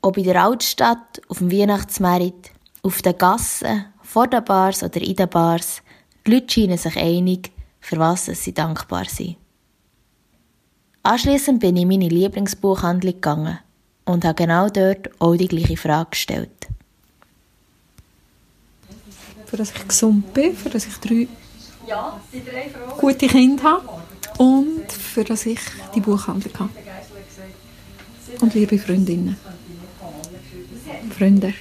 Ob 0.03 0.17
in 0.17 0.25
der 0.25 0.43
Altstadt, 0.43 1.23
auf 1.29 1.39
dem 1.39 1.51
Weihnachtsmarkt, 1.51 2.51
auf 2.83 3.01
den 3.03 3.17
Gassen, 3.17 3.87
vor 4.03 4.27
den 4.27 4.45
Bars 4.45 4.83
oder 4.83 5.01
in 5.01 5.17
den 5.17 5.29
Bars, 5.29 5.81
die 6.27 6.33
Leute 6.33 6.53
scheinen 6.53 6.77
sich 6.77 6.97
einig, 6.97 7.51
für 7.81 7.99
was 7.99 8.27
sie 8.27 8.53
dankbar 8.53 9.07
sind. 9.07 9.37
Anschliessend 11.05 11.61
bin 11.61 11.77
ich 11.77 11.83
in 11.83 11.89
meine 11.89 12.09
Lieblingsbuchhandlung 12.09 13.15
gegangen 13.15 13.59
und 14.05 14.25
habe 14.25 14.35
genau 14.35 14.69
dort 14.69 15.11
auch 15.21 15.37
die 15.37 15.49
gleiche 15.49 15.77
Frage 15.77 16.11
gestellt. 16.11 16.69
für 19.53 19.59
dass 19.59 19.71
ich 19.71 19.87
gesund 19.87 20.33
bin, 20.33 20.57
für 20.57 20.71
dass 20.71 20.87
ich 20.87 20.97
drei 20.97 21.29
gute 22.99 23.27
Kinder 23.27 23.63
habe 23.65 23.87
und 24.39 24.91
für 24.91 25.25
dass 25.25 25.45
ich 25.45 25.61
die 25.95 26.01
Buchhandlung 26.01 26.55
habe. 26.59 26.71
Und 28.41 28.55
liebe 28.55 28.79
Freundinnen. 28.79 29.37
Freunde. 31.11 31.55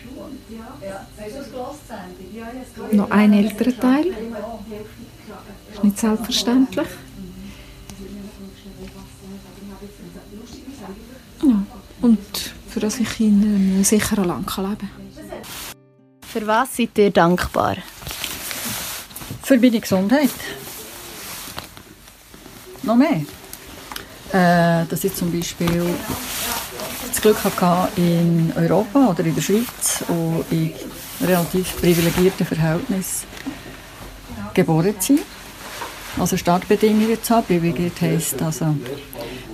Noch 2.91 3.11
ein 3.11 3.33
älterer 3.33 3.79
Teil. 3.79 4.07
Ist 5.73 5.83
nicht 5.83 5.99
selbstverständlich. 5.99 6.87
Ja. 11.43 11.63
Und 12.01 12.53
für 12.67 12.79
dass 12.79 12.99
ich 12.99 13.19
in 13.19 13.43
einem 13.43 13.83
sicheren 13.83 14.25
Land 14.25 14.47
kann 14.47 14.69
leben 14.69 14.77
kann. 14.79 14.89
Für 16.21 16.47
was 16.47 16.77
seid 16.77 16.97
ihr 16.97 17.11
dankbar? 17.11 17.77
Für 19.43 19.57
meine 19.57 19.79
Gesundheit. 19.79 20.29
Noch 22.83 22.95
mehr. 22.95 23.25
Äh, 24.31 24.85
dass 24.87 25.03
ich 25.03 25.13
zum 25.13 25.31
Beispiel 25.31 25.93
das 27.09 27.21
Glück 27.21 27.43
hatte, 27.43 27.89
in 27.95 28.51
Europa 28.55 29.09
oder 29.09 29.23
in 29.25 29.35
der 29.35 29.41
Schweiz 29.41 30.03
und 30.07 30.45
in 30.51 30.73
relativ 31.21 31.77
privilegierten 31.77 32.45
Verhältnissen 32.45 33.27
geboren 34.53 34.99
zu 34.99 35.15
sein. 35.15 35.25
Also 36.19 36.37
Startbedingungen 36.37 37.21
zu 37.21 37.35
haben. 37.35 37.45
Privilegiert 37.45 38.01
heisst, 38.01 38.41
also 38.41 38.75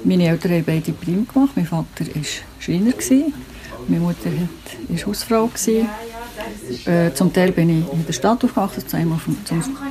meine 0.04 0.28
Eltern 0.28 0.52
haben 0.54 0.64
beide 0.66 0.92
Prim 0.92 1.28
gemacht. 1.28 1.52
Mein 1.56 1.66
Vater 1.66 2.06
war 2.06 2.24
Schreiner. 2.60 2.94
Meine 3.88 4.02
Mutter 4.02 4.30
war 4.90 5.06
Hausfrau. 5.06 5.50
Äh, 6.86 7.14
zum 7.14 7.34
Teil 7.34 7.52
bin 7.52 7.70
ich 7.70 7.94
in 7.94 8.06
der 8.06 8.14
Stadt 8.14 8.44
aufgewachsen, 8.44 8.88
zum, 8.88 9.20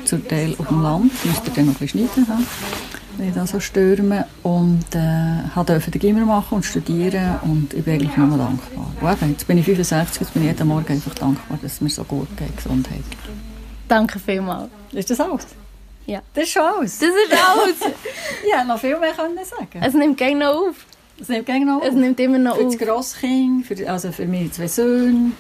zum, 0.05 0.29
Teil 0.29 0.55
auf 0.59 0.69
dem 0.69 0.83
Land. 0.83 1.13
Ich 1.25 1.31
musste 1.31 1.51
dann 1.51 1.67
noch 1.67 1.75
ein 1.75 1.79
bisschen 1.79 2.09
schneiden, 2.09 2.47
wenn 3.17 3.29
ich 3.29 3.35
da 3.35 3.47
so 3.47 3.61
stürme. 3.61 4.27
Und 4.43 4.85
äh, 4.95 5.65
durfte 5.65 5.91
den 5.91 6.01
Gimmer 6.01 6.25
machen 6.25 6.57
und 6.57 6.65
studieren 6.65 7.39
und 7.43 7.75
ich 7.75 7.85
bin 7.85 7.95
eigentlich 7.95 8.17
nur 8.17 8.39
dankbar. 8.39 8.93
Und 9.01 9.13
eben, 9.13 9.31
jetzt 9.33 9.47
bin 9.47 9.59
ich 9.59 9.65
65, 9.65 10.21
jetzt 10.21 10.33
bin 10.33 10.43
ich 10.43 10.49
jeden 10.49 10.69
Morgen 10.69 10.93
einfach 10.93 11.15
dankbar, 11.15 11.59
dass 11.63 11.75
es 11.75 11.81
mir 11.81 11.91
so 11.91 12.05
gut 12.05 12.29
geht, 12.37 12.57
Gesundheit. 12.57 13.03
Danke 13.89 14.19
vielmals. 14.19 14.71
Ist 14.93 15.11
das 15.11 15.21
alles? 15.21 15.47
Ja. 16.07 16.23
Das 16.35 16.45
ist 16.45 16.51
schon 16.51 16.63
alles. 16.63 16.99
Das 16.99 17.09
ist 17.09 17.33
alles. 17.33 17.77
ich 18.47 18.55
hätte 18.55 18.67
noch 18.67 18.79
viel 18.79 18.99
mehr 18.99 19.13
können 19.13 19.37
sagen 19.45 19.83
Es 19.83 19.95
nimmt 19.95 20.17
gerne 20.17 20.39
noch 20.39 20.69
auf. 20.69 20.87
Es 21.21 21.29
nimmt 21.29 21.47
gerne 21.47 21.67
noch 21.67 21.79
auf. 21.79 21.89
Es 21.89 21.95
nimmt 21.95 22.21
immer 22.21 22.39
noch 22.39 22.57
für 22.57 22.67
auf. 22.67 22.77
das 22.77 22.87
Grosskind, 22.87 23.67
für, 23.67 23.91
also 23.91 24.13
für 24.13 24.27
meine 24.27 24.51
zwei 24.51 24.69
Söhne, 24.69 25.33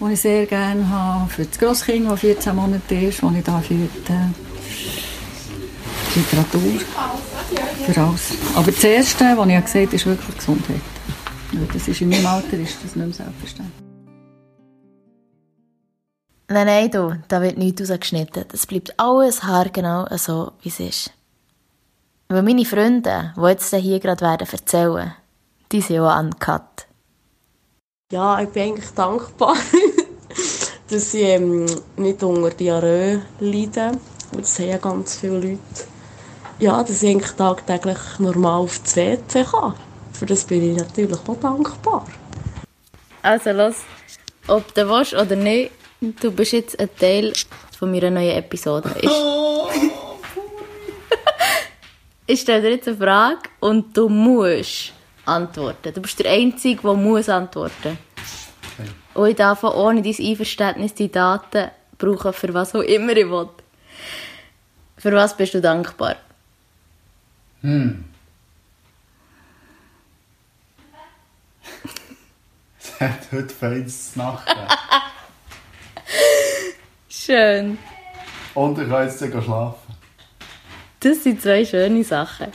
die 0.00 0.12
ich 0.12 0.20
sehr 0.20 0.46
gerne 0.46 0.88
habe, 0.88 1.30
für 1.30 1.44
das 1.44 1.58
Grosskind, 1.58 2.10
das 2.10 2.20
14 2.20 2.56
Monate 2.56 2.94
ist, 2.94 3.22
das 3.22 3.32
ich 3.34 3.44
da 3.44 3.60
für 3.60 3.74
die 3.74 4.47
Literatur, 6.18 6.60
für 7.86 8.00
alles. 8.00 8.32
Aber 8.54 8.70
das 8.70 8.84
Erste, 8.84 9.24
was 9.36 9.48
ich 9.48 9.64
gesagt 9.64 9.86
habe, 9.86 9.96
ist 9.96 10.06
wirklich 10.06 10.36
Gesundheit. 10.36 10.80
Das 11.72 11.88
ist 11.88 12.00
in 12.00 12.10
meinem 12.10 12.26
Alter 12.26 12.58
ist 12.58 12.76
das 12.84 12.94
nicht 12.94 12.96
mehr 12.96 13.12
selbstverständlich. 13.12 13.88
Nein, 16.50 16.66
nein, 16.66 16.90
du, 16.90 17.18
da 17.28 17.42
wird 17.42 17.58
nichts 17.58 17.82
rausgeschnitten. 17.82 18.44
Das 18.48 18.66
bleibt 18.66 18.98
alles 18.98 19.42
haargenau 19.42 20.06
so, 20.16 20.52
wie 20.62 20.70
es 20.70 20.80
ist. 20.80 21.10
Weil 22.28 22.42
meine 22.42 22.64
Freunde, 22.64 23.34
die 23.36 23.40
jetzt 23.42 23.74
hier 23.74 24.00
gerade 24.00 24.22
werden 24.22 24.48
erzählen, 24.50 25.14
die 25.70 25.80
sind 25.80 26.00
auch 26.00 26.18
uncut. 26.18 26.86
Ja, 28.12 28.40
ich 28.40 28.48
bin 28.48 28.62
eigentlich 28.62 28.90
dankbar, 28.90 29.56
dass 30.90 31.14
ich 31.14 31.22
ähm, 31.22 31.66
nicht 31.96 32.22
unter 32.22 32.50
Diarrhoe 32.50 33.22
leide. 33.40 33.92
Und 34.32 34.40
Das 34.40 34.58
haben 34.58 34.68
ja 34.68 34.78
ganz 34.78 35.16
viele 35.16 35.40
Leute. 35.40 35.58
Ja, 36.58 36.82
dass 36.82 37.02
ich 37.02 37.10
eigentlich 37.10 37.32
tagtäglich 37.32 37.98
normal 38.18 38.62
auf 38.62 38.78
das 38.80 38.96
WC 38.96 39.44
kann. 39.44 39.74
Für 40.12 40.26
das 40.26 40.44
bin 40.44 40.72
ich 40.72 40.76
natürlich 40.76 41.16
auch 41.26 41.36
dankbar. 41.36 42.06
Also 43.22 43.52
los, 43.52 43.76
ob 44.46 44.74
du 44.74 44.88
willst 44.88 45.14
oder 45.14 45.36
nicht, 45.36 45.70
Du 46.00 46.30
bist 46.30 46.52
jetzt 46.52 46.78
ein 46.78 46.88
Teil 46.96 47.32
von 47.76 47.90
meiner 47.90 48.10
neuen 48.10 48.36
Episode. 48.36 48.94
Ich, 49.00 49.10
ich 52.26 52.40
stelle 52.40 52.62
dir 52.62 52.70
jetzt 52.70 52.86
eine 52.86 52.96
Frage 52.96 53.48
und 53.58 53.96
du 53.96 54.08
musst 54.08 54.92
antworten. 55.24 55.92
Du 55.92 56.00
bist 56.00 56.20
der 56.20 56.30
Einzige, 56.30 56.80
der 56.82 56.94
muss 56.94 57.28
antworten. 57.28 57.98
Und 59.14 59.28
ich 59.28 59.34
darf 59.34 59.64
auch 59.64 59.74
ohne 59.74 60.02
dein 60.02 60.14
Einverständnis 60.16 60.94
die 60.94 61.10
Daten 61.10 61.72
brauchen, 61.98 62.32
für 62.32 62.54
was 62.54 62.76
auch 62.76 62.82
immer 62.82 63.16
ich 63.16 63.28
will. 63.28 63.48
Für 64.98 65.12
was 65.14 65.36
bist 65.36 65.54
du 65.54 65.60
dankbar? 65.60 66.14
Hm. 67.62 68.04
Es 72.80 73.00
hat 73.00 73.32
heute 73.32 73.54
feines 73.54 74.16
Nacht. 74.16 74.48
Schön. 77.08 77.78
Und 78.54 78.78
ich 78.78 78.88
kann 78.88 79.06
jetzt 79.06 79.20
dann 79.22 79.42
schlafen. 79.42 79.94
Das 81.00 81.22
sind 81.22 81.40
zwei 81.42 81.64
schöne 81.64 82.02
Sachen. 82.02 82.48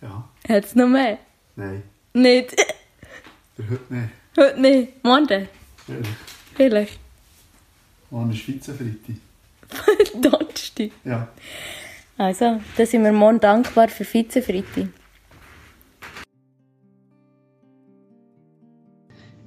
Ja. 0.00 0.28
Hat 0.48 0.64
es 0.64 0.74
noch 0.74 0.88
mehr? 0.88 1.18
Nein, 1.54 1.82
Nicht. 2.12 2.56
heute 3.58 3.94
nicht. 3.94 4.08
Heute 4.36 4.60
nicht. 4.60 5.04
Morgen. 5.04 5.48
Ehrlich. 5.88 6.08
Vielleicht. 6.56 6.98
Morgen 8.10 8.32
ist 8.32 8.46
Vizefreitag. 8.48 9.16
Donnerstag. 10.20 10.90
Ja. 11.04 11.28
Also, 12.22 12.60
da 12.76 12.86
sind 12.86 13.02
wir 13.02 13.10
morgen 13.10 13.40
dankbar 13.40 13.88
für 13.88 14.04
Vizefreitag. 14.04 14.86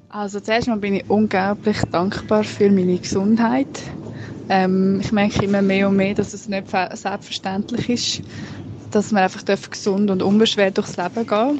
Also 0.10 0.41
zuerst 0.41 0.67
mal 0.67 0.75
bin 0.75 0.96
ich 0.96 1.10
unglaublich 1.10 1.77
dankbar 1.89 2.44
für 2.44 2.70
meine 2.70 2.98
Gesundheit. 2.98 3.82
Ähm, 4.50 5.00
ich 5.01 5.13
merke 5.13 5.46
immer 5.46 5.62
mehr 5.62 5.88
und 5.88 5.96
mehr, 5.96 6.15
dass 6.15 6.34
es 6.34 6.50
nicht 6.50 6.70
selbstverständlich 6.70 7.89
ist, 7.89 8.22
dass 8.91 9.13
man 9.13 9.24
einfach 9.24 9.44
darf 9.44 9.70
gesund 9.70 10.12
und 10.12 10.22
unbeschwert 10.22 10.77
durchs 10.77 10.98
Leben 10.98 11.25
gehen 11.25 11.60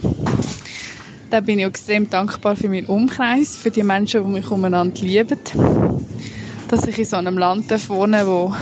Dann 1.29 1.45
bin 1.45 1.60
ich 1.60 1.65
extrem 1.65 2.10
dankbar 2.10 2.57
für 2.57 2.67
meinen 2.67 2.88
Umkreis, 2.88 3.55
für 3.55 3.72
die 3.72 3.84
Menschen, 3.84 4.25
die 4.25 4.31
mich 4.34 4.51
umeinander 4.51 5.01
lieben. 5.01 5.39
Dass 6.67 6.86
ich 6.86 7.00
in 7.00 7.05
so 7.05 7.15
einem 7.15 7.38
Land 7.38 7.72
darf 7.72 7.88
wohnen 7.88 8.27
wo 8.27 8.53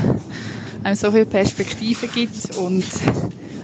einem 0.84 0.96
so 0.96 1.12
viele 1.12 1.26
Perspektiven 1.26 2.10
gibt 2.14 2.56
und 2.58 2.86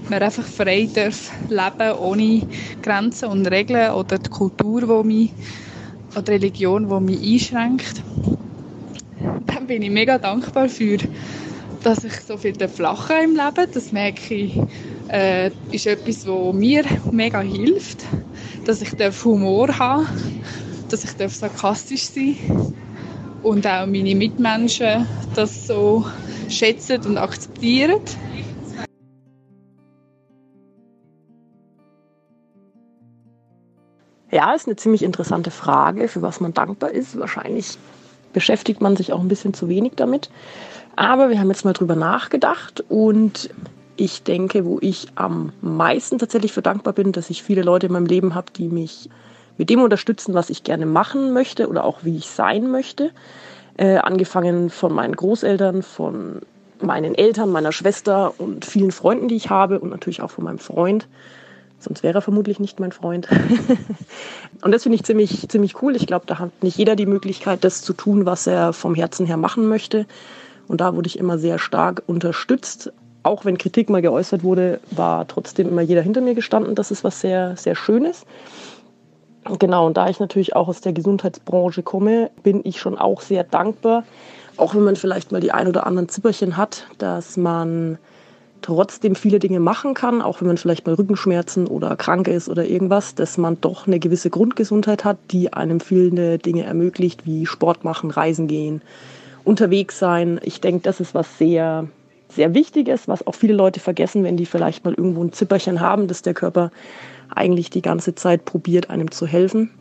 man 0.09 0.23
einfach 0.23 0.45
frei 0.45 0.87
darf 0.93 1.31
leben 1.49 1.97
ohne 1.99 2.47
Grenzen 2.81 3.29
und 3.29 3.45
Regeln 3.47 3.91
oder 3.91 4.17
die 4.17 4.29
Kultur, 4.29 4.81
die 4.81 5.07
mich 5.07 5.31
oder 6.13 6.23
die 6.23 6.31
Religion, 6.31 6.89
die 6.89 7.11
mich 7.11 7.33
einschränkt. 7.33 8.01
Dann 9.45 9.67
bin 9.67 9.81
ich 9.81 9.91
mega 9.91 10.17
dankbar 10.17 10.69
für, 10.69 10.97
dass 11.83 12.03
ich 12.03 12.13
so 12.21 12.37
viel 12.37 12.55
lachen 12.77 13.15
im 13.23 13.35
Leben. 13.35 13.67
Das 13.73 13.91
merke 13.91 14.33
ich, 14.33 14.59
äh, 15.09 15.51
ist 15.71 15.87
etwas, 15.87 16.25
was 16.25 16.55
mir 16.55 16.83
mega 17.11 17.41
hilft. 17.41 18.03
Dass 18.65 18.81
ich 18.81 18.95
darf 18.95 19.23
Humor 19.25 19.77
haben 19.77 20.07
dass 20.89 21.03
ich 21.03 21.11
darf 21.13 21.35
sarkastisch 21.35 22.05
sein 22.05 22.35
und 23.43 23.65
auch 23.67 23.85
meine 23.85 24.15
Mitmenschen 24.15 25.07
das 25.35 25.67
so 25.67 26.05
schätzen 26.49 27.01
und 27.05 27.17
akzeptieren. 27.17 27.99
Ja, 34.31 34.53
ist 34.53 34.67
eine 34.67 34.75
ziemlich 34.75 35.01
interessante 35.01 35.49
Frage, 35.49 36.07
für 36.07 36.21
was 36.21 36.39
man 36.39 36.53
dankbar 36.53 36.91
ist. 36.91 37.17
Wahrscheinlich 37.17 37.77
beschäftigt 38.31 38.79
man 38.79 38.95
sich 38.95 39.11
auch 39.11 39.21
ein 39.21 39.27
bisschen 39.27 39.53
zu 39.53 39.69
wenig 39.69 39.93
damit. 39.95 40.29
Aber 40.95 41.29
wir 41.29 41.39
haben 41.39 41.49
jetzt 41.49 41.65
mal 41.65 41.73
drüber 41.73 41.95
nachgedacht 41.95 42.83
und 42.89 43.49
ich 43.95 44.23
denke, 44.23 44.65
wo 44.65 44.77
ich 44.81 45.07
am 45.15 45.51
meisten 45.61 46.19
tatsächlich 46.19 46.53
für 46.53 46.61
dankbar 46.61 46.93
bin, 46.93 47.11
dass 47.11 47.29
ich 47.29 47.43
viele 47.43 47.63
Leute 47.63 47.87
in 47.87 47.93
meinem 47.93 48.05
Leben 48.05 48.35
habe, 48.35 48.51
die 48.55 48.67
mich 48.67 49.09
mit 49.57 49.69
dem 49.69 49.81
unterstützen, 49.81 50.33
was 50.33 50.49
ich 50.49 50.63
gerne 50.63 50.85
machen 50.85 51.33
möchte 51.33 51.67
oder 51.67 51.83
auch 51.83 52.03
wie 52.03 52.15
ich 52.15 52.27
sein 52.27 52.71
möchte. 52.71 53.11
Äh, 53.79 53.95
angefangen 53.99 54.69
von 54.69 54.91
meinen 54.91 55.15
Großeltern, 55.15 55.83
von 55.83 56.41
meinen 56.81 57.15
Eltern, 57.15 57.49
meiner 57.49 57.71
Schwester 57.71 58.33
und 58.37 58.65
vielen 58.65 58.91
Freunden, 58.91 59.29
die 59.29 59.37
ich 59.37 59.49
habe 59.49 59.79
und 59.79 59.89
natürlich 59.89 60.21
auch 60.21 60.31
von 60.31 60.43
meinem 60.43 60.59
Freund. 60.59 61.07
Sonst 61.79 62.03
wäre 62.03 62.17
er 62.17 62.21
vermutlich 62.21 62.59
nicht 62.59 62.81
mein 62.81 62.91
Freund. 62.91 63.29
und 64.63 64.73
das 64.73 64.83
finde 64.83 64.97
ich 64.97 65.03
ziemlich, 65.03 65.47
ziemlich 65.47 65.81
cool. 65.81 65.95
Ich 65.95 66.07
glaube, 66.07 66.25
da 66.25 66.39
hat 66.39 66.61
nicht 66.61 66.77
jeder 66.77 66.97
die 66.97 67.05
Möglichkeit, 67.05 67.63
das 67.63 67.81
zu 67.81 67.93
tun, 67.93 68.25
was 68.25 68.47
er 68.47 68.73
vom 68.73 68.95
Herzen 68.95 69.25
her 69.25 69.37
machen 69.37 69.69
möchte. 69.69 70.05
Und 70.67 70.81
da 70.81 70.93
wurde 70.93 71.07
ich 71.07 71.17
immer 71.17 71.37
sehr 71.37 71.57
stark 71.57 72.03
unterstützt. 72.05 72.91
Auch 73.23 73.45
wenn 73.45 73.57
Kritik 73.57 73.89
mal 73.89 74.01
geäußert 74.01 74.43
wurde, 74.43 74.81
war 74.91 75.25
trotzdem 75.25 75.69
immer 75.69 75.83
jeder 75.83 76.01
hinter 76.01 76.19
mir 76.19 76.35
gestanden. 76.35 76.75
Das 76.75 76.91
ist 76.91 77.05
was 77.05 77.21
sehr, 77.21 77.55
sehr 77.55 77.75
Schönes. 77.75 78.25
Genau, 79.57 79.87
und 79.87 79.97
da 79.97 80.09
ich 80.09 80.19
natürlich 80.19 80.55
auch 80.55 80.67
aus 80.67 80.81
der 80.81 80.93
Gesundheitsbranche 80.93 81.81
komme, 81.81 82.29
bin 82.43 82.61
ich 82.63 82.79
schon 82.79 82.97
auch 82.97 83.21
sehr 83.21 83.43
dankbar, 83.43 84.03
auch 84.57 84.75
wenn 84.75 84.83
man 84.83 84.95
vielleicht 84.95 85.31
mal 85.31 85.41
die 85.41 85.51
ein 85.51 85.67
oder 85.67 85.87
anderen 85.87 86.09
Zipperchen 86.09 86.55
hat, 86.55 86.85
dass 86.99 87.35
man 87.35 87.97
trotzdem 88.61 89.15
viele 89.15 89.39
Dinge 89.39 89.59
machen 89.59 89.93
kann, 89.93 90.21
auch 90.21 90.41
wenn 90.41 90.47
man 90.47 90.57
vielleicht 90.57 90.85
mal 90.85 90.95
Rückenschmerzen 90.95 91.65
oder 91.65 91.95
krank 91.95 92.27
ist 92.27 92.49
oder 92.49 92.65
irgendwas, 92.65 93.15
dass 93.15 93.37
man 93.37 93.59
doch 93.61 93.87
eine 93.87 93.99
gewisse 93.99 94.29
Grundgesundheit 94.29 95.05
hat, 95.05 95.17
die 95.31 95.53
einem 95.53 95.79
viele 95.79 96.37
Dinge 96.37 96.65
ermöglicht, 96.65 97.25
wie 97.25 97.45
Sport 97.45 97.83
machen, 97.83 98.11
reisen 98.11 98.47
gehen, 98.47 98.81
unterwegs 99.45 99.97
sein. 99.97 100.39
Ich 100.43 100.61
denke, 100.61 100.81
das 100.81 100.99
ist 100.99 101.15
was 101.15 101.37
sehr, 101.37 101.87
sehr 102.27 102.53
Wichtiges, 102.53 103.07
was 103.07 103.25
auch 103.25 103.35
viele 103.35 103.53
Leute 103.53 103.79
vergessen, 103.79 104.23
wenn 104.23 104.37
die 104.37 104.45
vielleicht 104.45 104.83
mal 104.83 104.93
irgendwo 104.93 105.23
ein 105.23 105.31
Zipperchen 105.31 105.79
haben, 105.79 106.07
dass 106.07 106.21
der 106.21 106.33
Körper 106.33 106.69
eigentlich 107.33 107.69
die 107.69 107.81
ganze 107.81 108.15
Zeit 108.15 108.45
probiert, 108.45 108.89
einem 108.89 109.11
zu 109.11 109.25
helfen. 109.25 109.71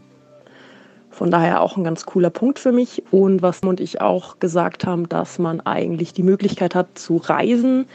Von 1.11 1.31
daher 1.31 1.63
auch 1.63 1.77
ein 1.77 1.83
ganz 1.83 2.07
cooler 2.07 2.31
Punkt 2.31 2.59
für 2.59 2.71
mich. 2.71 3.03
Und 3.11 3.43
was 3.43 3.61
und 3.61 3.81
ich 3.81 4.01
auch 4.01 4.39
gesagt 4.39 4.87
haben, 4.87 5.09
dass 5.09 5.39
man 5.39 5.61
eigentlich 5.61 6.13
die 6.13 6.23
Möglichkeit 6.23 6.75
hat 6.75 6.99
zu 6.99 7.17
reisen, 7.17 7.87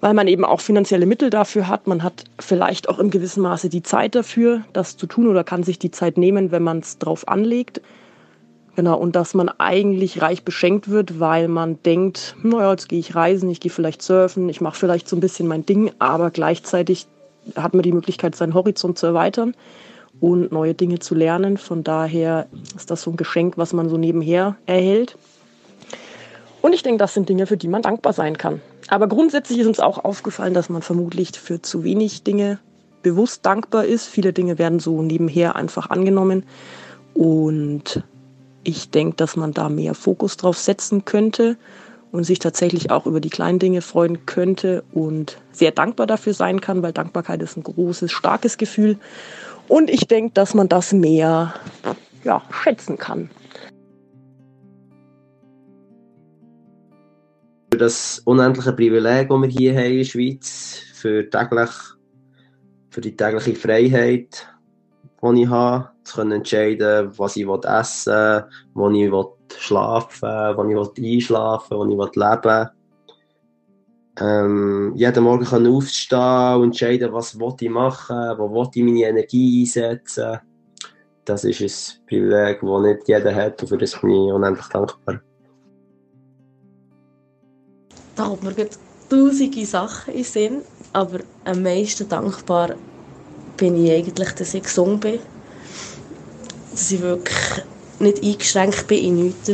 weil 0.00 0.12
man 0.12 0.28
eben 0.28 0.44
auch 0.44 0.60
finanzielle 0.60 1.06
Mittel 1.06 1.30
dafür 1.30 1.68
hat. 1.68 1.86
Man 1.86 2.02
hat 2.02 2.24
vielleicht 2.38 2.88
auch 2.88 2.98
im 2.98 3.10
gewissen 3.10 3.42
Maße 3.42 3.70
die 3.70 3.82
Zeit 3.82 4.14
dafür, 4.14 4.62
das 4.74 4.96
zu 4.96 5.06
tun 5.06 5.26
oder 5.26 5.42
kann 5.42 5.62
sich 5.62 5.78
die 5.78 5.90
Zeit 5.90 6.18
nehmen, 6.18 6.50
wenn 6.50 6.62
man 6.62 6.80
es 6.80 6.98
drauf 6.98 7.28
anlegt. 7.28 7.80
Genau, 8.74 8.98
und 8.98 9.16
dass 9.16 9.34
man 9.34 9.50
eigentlich 9.50 10.22
reich 10.22 10.44
beschenkt 10.44 10.88
wird, 10.88 11.20
weil 11.20 11.46
man 11.48 11.82
denkt, 11.82 12.36
naja, 12.42 12.70
jetzt 12.70 12.88
gehe 12.88 12.98
ich 12.98 13.14
reisen, 13.14 13.50
ich 13.50 13.60
gehe 13.60 13.70
vielleicht 13.70 14.02
surfen, 14.02 14.48
ich 14.48 14.62
mache 14.62 14.78
vielleicht 14.78 15.08
so 15.08 15.16
ein 15.16 15.20
bisschen 15.20 15.46
mein 15.46 15.66
Ding, 15.66 15.92
aber 15.98 16.30
gleichzeitig 16.30 17.06
hat 17.56 17.74
man 17.74 17.82
die 17.82 17.92
Möglichkeit, 17.92 18.34
seinen 18.34 18.54
Horizont 18.54 18.98
zu 18.98 19.06
erweitern 19.06 19.54
und 20.20 20.52
neue 20.52 20.74
Dinge 20.74 20.98
zu 20.98 21.14
lernen. 21.14 21.56
Von 21.58 21.84
daher 21.84 22.46
ist 22.76 22.90
das 22.90 23.02
so 23.02 23.10
ein 23.10 23.16
Geschenk, 23.16 23.58
was 23.58 23.72
man 23.72 23.88
so 23.88 23.96
nebenher 23.96 24.56
erhält. 24.66 25.16
Und 26.60 26.74
ich 26.74 26.82
denke, 26.82 26.98
das 26.98 27.14
sind 27.14 27.28
Dinge, 27.28 27.46
für 27.46 27.56
die 27.56 27.68
man 27.68 27.82
dankbar 27.82 28.12
sein 28.12 28.38
kann. 28.38 28.60
Aber 28.88 29.08
grundsätzlich 29.08 29.58
ist 29.58 29.66
uns 29.66 29.80
auch 29.80 30.04
aufgefallen, 30.04 30.54
dass 30.54 30.68
man 30.68 30.82
vermutlich 30.82 31.32
für 31.32 31.60
zu 31.60 31.82
wenig 31.82 32.22
Dinge 32.22 32.58
bewusst 33.02 33.44
dankbar 33.44 33.84
ist. 33.84 34.06
Viele 34.06 34.32
Dinge 34.32 34.58
werden 34.58 34.78
so 34.78 35.02
nebenher 35.02 35.56
einfach 35.56 35.90
angenommen. 35.90 36.44
Und 37.14 38.04
ich 38.62 38.90
denke, 38.90 39.16
dass 39.16 39.34
man 39.34 39.52
da 39.52 39.68
mehr 39.68 39.94
Fokus 39.94 40.36
drauf 40.36 40.56
setzen 40.56 41.04
könnte 41.04 41.56
und 42.12 42.24
sich 42.24 42.38
tatsächlich 42.38 42.90
auch 42.90 43.06
über 43.06 43.20
die 43.20 43.30
kleinen 43.30 43.58
Dinge 43.58 43.80
freuen 43.80 44.26
könnte 44.26 44.84
und 44.92 45.38
sehr 45.50 45.72
dankbar 45.72 46.06
dafür 46.06 46.34
sein 46.34 46.60
kann, 46.60 46.82
weil 46.82 46.92
Dankbarkeit 46.92 47.42
ist 47.42 47.56
ein 47.56 47.62
großes, 47.62 48.12
starkes 48.12 48.58
Gefühl. 48.58 48.98
Und 49.66 49.90
ich 49.90 50.06
denke, 50.06 50.32
dass 50.34 50.54
man 50.54 50.68
das 50.68 50.92
mehr 50.92 51.54
ja, 52.22 52.42
schätzen 52.50 52.98
kann. 52.98 53.30
Für 57.72 57.78
das 57.78 58.20
unendliche 58.26 58.72
Privileg, 58.74 59.30
das 59.30 59.40
wir 59.40 59.48
hier 59.48 59.74
haben 59.74 59.92
in 59.92 59.98
der 59.98 60.04
Schweiz, 60.04 60.82
für, 60.92 61.28
täglich, 61.30 61.70
für 62.90 63.00
die 63.00 63.16
tägliche 63.16 63.54
Freiheit, 63.54 64.46
die 65.22 65.42
ich 65.42 65.48
habe, 65.48 65.88
zu 66.04 66.16
können 66.16 66.32
entscheiden, 66.32 67.10
was 67.16 67.36
ich 67.36 67.46
essen 67.46 68.12
will, 68.12 68.44
wo 68.74 68.90
ich 68.90 69.41
schlafen 69.58 70.56
wo 70.56 70.92
ich 70.92 71.14
einschlafen 71.14 71.78
will, 71.78 71.96
wo 71.96 72.06
ich 72.06 72.16
leben. 72.16 72.68
Ähm, 74.20 74.92
jeden 74.94 75.24
Morgen 75.24 75.44
können 75.44 75.74
aufstehen 75.74 76.56
und 76.56 76.64
entscheiden, 76.64 77.12
was 77.12 77.34
ich 77.34 77.70
machen 77.70 78.16
will, 78.16 78.50
wo 78.50 78.68
ich 78.70 78.82
meine 78.82 79.04
Energie 79.04 79.62
einsetzen 79.62 80.38
Das 81.24 81.44
ist 81.44 81.60
ein 81.60 82.06
Privileg, 82.06 82.60
das 82.60 82.82
nicht 82.82 83.08
jeder 83.08 83.34
hat 83.34 83.62
und 83.62 83.68
für 83.68 83.78
das 83.78 83.98
bin 84.00 84.10
ich 84.10 84.32
unendlich 84.32 84.66
dankbar. 84.66 85.20
Da 88.16 88.24
kommt 88.24 88.42
mir 88.42 88.68
tausende 89.08 89.66
Sachen 89.66 90.14
in 90.14 90.24
Sinn, 90.24 90.62
aber 90.92 91.20
am 91.44 91.62
meisten 91.62 92.08
dankbar 92.08 92.74
bin 93.56 93.82
ich 93.82 93.90
eigentlich, 93.90 94.32
dass 94.32 94.54
ich 94.54 94.64
gesund 94.64 95.00
bin. 95.00 95.20
Dass 96.70 96.90
ich 96.90 97.00
wirklich 97.00 97.64
nicht 98.02 98.22
eingeschränkt 98.22 98.86
bin 98.86 99.04
in 99.04 99.24
nichts, 99.24 99.50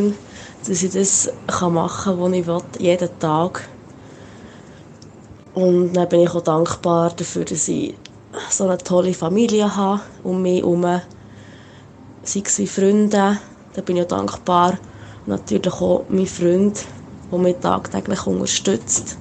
dass 0.66 0.82
ich 0.82 0.92
das 0.92 1.30
machen 1.50 2.04
kann, 2.04 2.20
was 2.20 2.32
ich 2.32 2.46
will, 2.46 2.62
jeden 2.78 3.18
Tag. 3.18 3.68
Und 5.54 5.92
dann 5.92 6.08
bin 6.08 6.20
ich 6.20 6.30
auch 6.30 6.42
dankbar 6.42 7.12
dafür, 7.16 7.44
dass 7.44 7.68
ich 7.68 7.94
so 8.50 8.64
eine 8.64 8.78
tolle 8.78 9.14
Familie 9.14 9.74
habe 9.74 10.00
um 10.22 10.42
mich 10.42 10.60
herum. 10.60 11.00
Sei 12.22 12.42
es 12.44 12.70
Freunde, 12.70 13.38
da 13.74 13.82
bin 13.82 13.96
ich 13.96 14.04
auch 14.04 14.08
dankbar. 14.08 14.78
Und 15.26 15.28
natürlich 15.28 15.72
auch 15.72 16.04
mein 16.08 16.26
Freund, 16.26 16.84
der 17.30 17.38
mich 17.38 17.56
tagtäglich 17.56 18.26
unterstützt. 18.26 19.18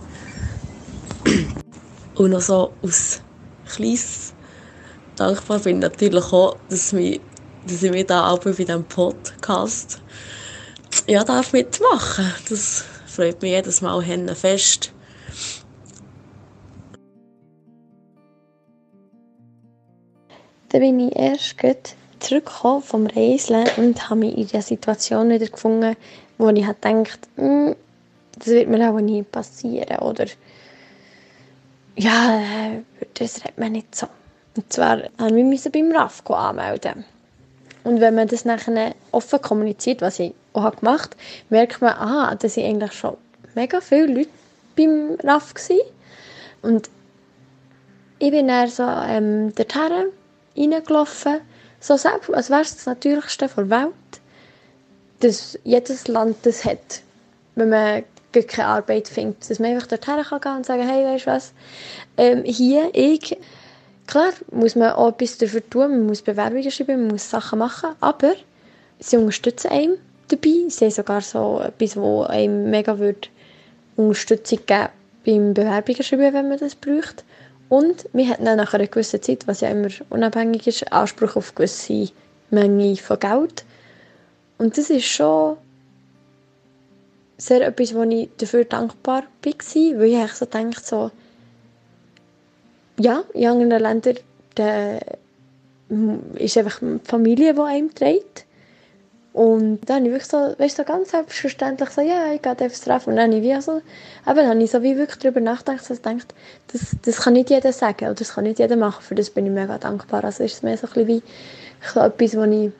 Und 2.15 2.31
noch 2.31 2.41
so 2.41 2.71
aus 2.81 3.21
Kleines 3.65 4.33
dankbar 5.15 5.59
bin 5.59 5.77
ich 5.77 5.81
natürlich 5.81 6.31
auch, 6.31 6.57
dass, 6.69 6.93
mich, 6.93 7.21
dass 7.67 7.83
ich 7.83 8.05
da 8.05 8.29
auch 8.29 8.39
bei 8.39 8.51
diesem 8.51 8.83
Podcast 8.85 10.01
ja, 11.05 11.23
darf 11.23 11.53
mitmachen. 11.53 12.33
Das 12.49 12.83
freut 13.05 13.41
mich 13.41 13.51
jedes 13.51 13.81
Mal 13.81 14.01
fest. 14.35 14.93
Dann 20.69 20.81
bin 20.81 20.99
ich 20.99 21.15
erst 21.15 21.55
zurückgekommen 22.19 22.83
vom 22.83 23.07
Reiseln 23.07 23.67
und 23.77 24.09
habe 24.09 24.21
mich 24.21 24.37
in 24.37 24.47
der 24.47 24.61
Situation 24.61 25.29
wieder 25.29 25.47
gefunden, 25.47 25.95
wo 26.37 26.49
ich 26.49 26.65
halt 26.65 26.81
gedacht 26.81 27.19
hm, 27.35 27.75
das 28.37 28.47
wird 28.47 28.69
mir 28.69 28.89
auch 28.89 28.99
nie 28.99 29.23
passieren 29.23 29.99
oder 29.99 30.25
ja, 31.95 32.41
das 33.15 33.43
redet 33.43 33.57
man 33.57 33.71
nicht 33.71 33.95
so. 33.95 34.07
Und 34.55 34.71
zwar 34.71 34.97
musste 35.17 35.37
ich 35.37 35.43
mich 35.43 35.71
beim 35.71 35.91
RAF 35.91 36.23
anmelden. 36.29 37.05
Und 37.87 38.01
wenn 38.01 38.15
man 38.15 38.27
das 38.27 38.43
nachher 38.43 38.93
offen 39.13 39.41
kommuniziert, 39.41 40.01
was 40.01 40.19
ich 40.19 40.33
auch 40.51 40.75
gemacht 40.75 41.11
habe, 41.11 41.21
merkt 41.49 41.81
man, 41.81 41.93
ah, 41.93 42.35
da 42.35 42.49
sind 42.49 42.65
eigentlich 42.65 42.91
schon 42.91 43.15
mega 43.55 43.79
viele 43.79 44.07
Leute 44.07 44.29
beim 44.75 45.17
RAF 45.23 45.53
gewesen. 45.53 45.79
Und 46.61 46.89
ich 48.19 48.29
bin 48.31 48.49
dann 48.49 48.67
so 48.67 48.83
ähm, 48.83 49.55
dorthin 49.55 50.11
reingelaufen, 50.57 51.39
so 51.79 51.95
selbst, 51.95 52.29
als 52.29 52.49
wäre 52.49 52.59
es 52.59 52.75
das 52.75 52.87
Natürlichste 52.87 53.47
der 53.47 53.69
Welt, 53.69 53.93
dass 55.21 55.57
jedes 55.63 56.09
Land 56.09 56.39
das 56.43 56.65
hat, 56.65 57.03
wenn 57.55 57.69
man 57.69 58.03
keine 58.33 58.67
Arbeit 58.67 59.07
findet, 59.07 59.49
dass 59.49 59.59
man 59.59 59.71
einfach 59.71 59.87
dorthin 59.87 60.23
kann 60.23 60.41
gehen 60.41 60.55
und 60.57 60.65
sagen, 60.65 60.85
hey, 60.85 61.05
weißt 61.05 61.25
du 61.25 61.31
was, 61.31 61.53
ähm, 62.17 62.43
hier, 62.43 62.89
ich, 62.91 63.37
klar 64.07 64.33
muss 64.51 64.75
man 64.75 64.91
auch 64.93 65.09
etwas 65.09 65.37
dafür 65.37 65.67
tun, 65.69 65.91
man 65.91 66.05
muss 66.07 66.21
Bewerbungen 66.21 66.71
schreiben, 66.71 67.01
man 67.01 67.11
muss 67.11 67.29
Sachen 67.29 67.59
machen, 67.59 67.89
aber 67.99 68.33
sie 68.99 69.17
unterstützen 69.17 69.69
einen 69.69 69.97
dabei, 70.29 70.65
sie 70.69 70.85
haben 70.85 70.91
sogar 70.91 71.21
so 71.21 71.61
etwas, 71.61 71.95
wo 71.95 72.23
einem 72.23 72.69
mega 72.69 72.97
würde 72.97 73.29
Unterstützung 73.95 74.59
geben 74.65 74.89
beim 75.25 75.53
Bewerbungen 75.53 76.03
schreiben, 76.03 76.33
wenn 76.33 76.49
man 76.49 76.57
das 76.57 76.75
braucht. 76.75 77.23
Und 77.69 78.07
wir 78.13 78.29
hatten 78.29 78.45
dann 78.45 78.57
nach 78.57 78.73
einer 78.73 78.87
gewissen 78.87 79.21
Zeit, 79.21 79.45
was 79.47 79.61
ja 79.61 79.69
immer 79.69 79.89
unabhängig 80.09 80.67
ist, 80.67 80.91
Anspruch 80.91 81.35
auf 81.35 81.49
eine 81.49 81.55
gewisse 81.55 82.11
Menge 82.49 82.95
von 82.95 83.19
Geld. 83.19 83.65
Und 84.57 84.77
das 84.77 84.89
ist 84.89 85.05
schon 85.05 85.57
sehr 87.37 87.67
etwas, 87.67 87.93
wo 87.93 88.03
ich 88.03 88.29
dafür 88.37 88.65
dankbar 88.65 89.23
war, 89.43 89.53
weil 89.99 90.25
ich 90.25 90.33
so 90.33 90.45
denke, 90.45 90.79
so, 90.81 91.11
ja, 92.99 93.23
in 93.33 93.47
anderen 93.47 93.81
Ländern 93.81 94.17
da 94.55 94.97
ist 96.35 96.57
einfach 96.57 96.79
die 96.81 96.99
Familie, 97.03 97.53
die 97.53 97.61
einem 97.61 97.93
trägt. 97.93 98.45
Und 99.33 99.81
dann 99.85 99.97
habe 99.97 100.07
ich 100.07 100.11
wirklich 100.13 100.31
so, 100.31 100.55
weißt, 100.57 100.77
so 100.77 100.83
ganz 100.83 101.11
selbstverständlich 101.11 101.89
so, 101.91 102.01
ja, 102.01 102.33
ich 102.33 102.41
gehe 102.41 102.55
aufs 102.59 102.81
Treffen. 102.81 103.11
Und 103.11 103.17
dann 103.17 103.31
habe 103.31 103.45
ich 103.45 103.61
so, 103.61 103.81
eben, 104.27 104.47
habe 104.47 104.63
ich 104.63 104.71
so 104.71 104.81
wie 104.81 104.97
wirklich 104.97 105.19
darüber 105.19 105.39
nachgedacht, 105.39 105.81
dass 105.81 105.91
ich 105.91 106.01
dachte, 106.01 106.35
das, 106.73 106.95
das 107.03 107.17
kann 107.17 107.33
nicht 107.33 107.51
jeder 107.51 107.71
sagen 107.71 108.05
oder 108.05 108.15
das 108.15 108.33
kann 108.33 108.45
nicht 108.45 108.57
jeder 108.57 108.75
machen. 108.75 109.03
Für 109.03 109.13
das 109.13 109.29
bin 109.29 109.45
ich 109.45 109.51
mega 109.51 109.77
dankbar. 109.77 110.23
Also 110.23 110.43
ist 110.43 110.55
es 110.55 110.63
mehr 110.63 110.75
so 110.75 110.87
ein 110.87 110.93
bisschen 110.93 111.07
wie 111.07 111.99
etwas, 111.99 112.35
wo 112.35 112.43
ich 112.45 112.71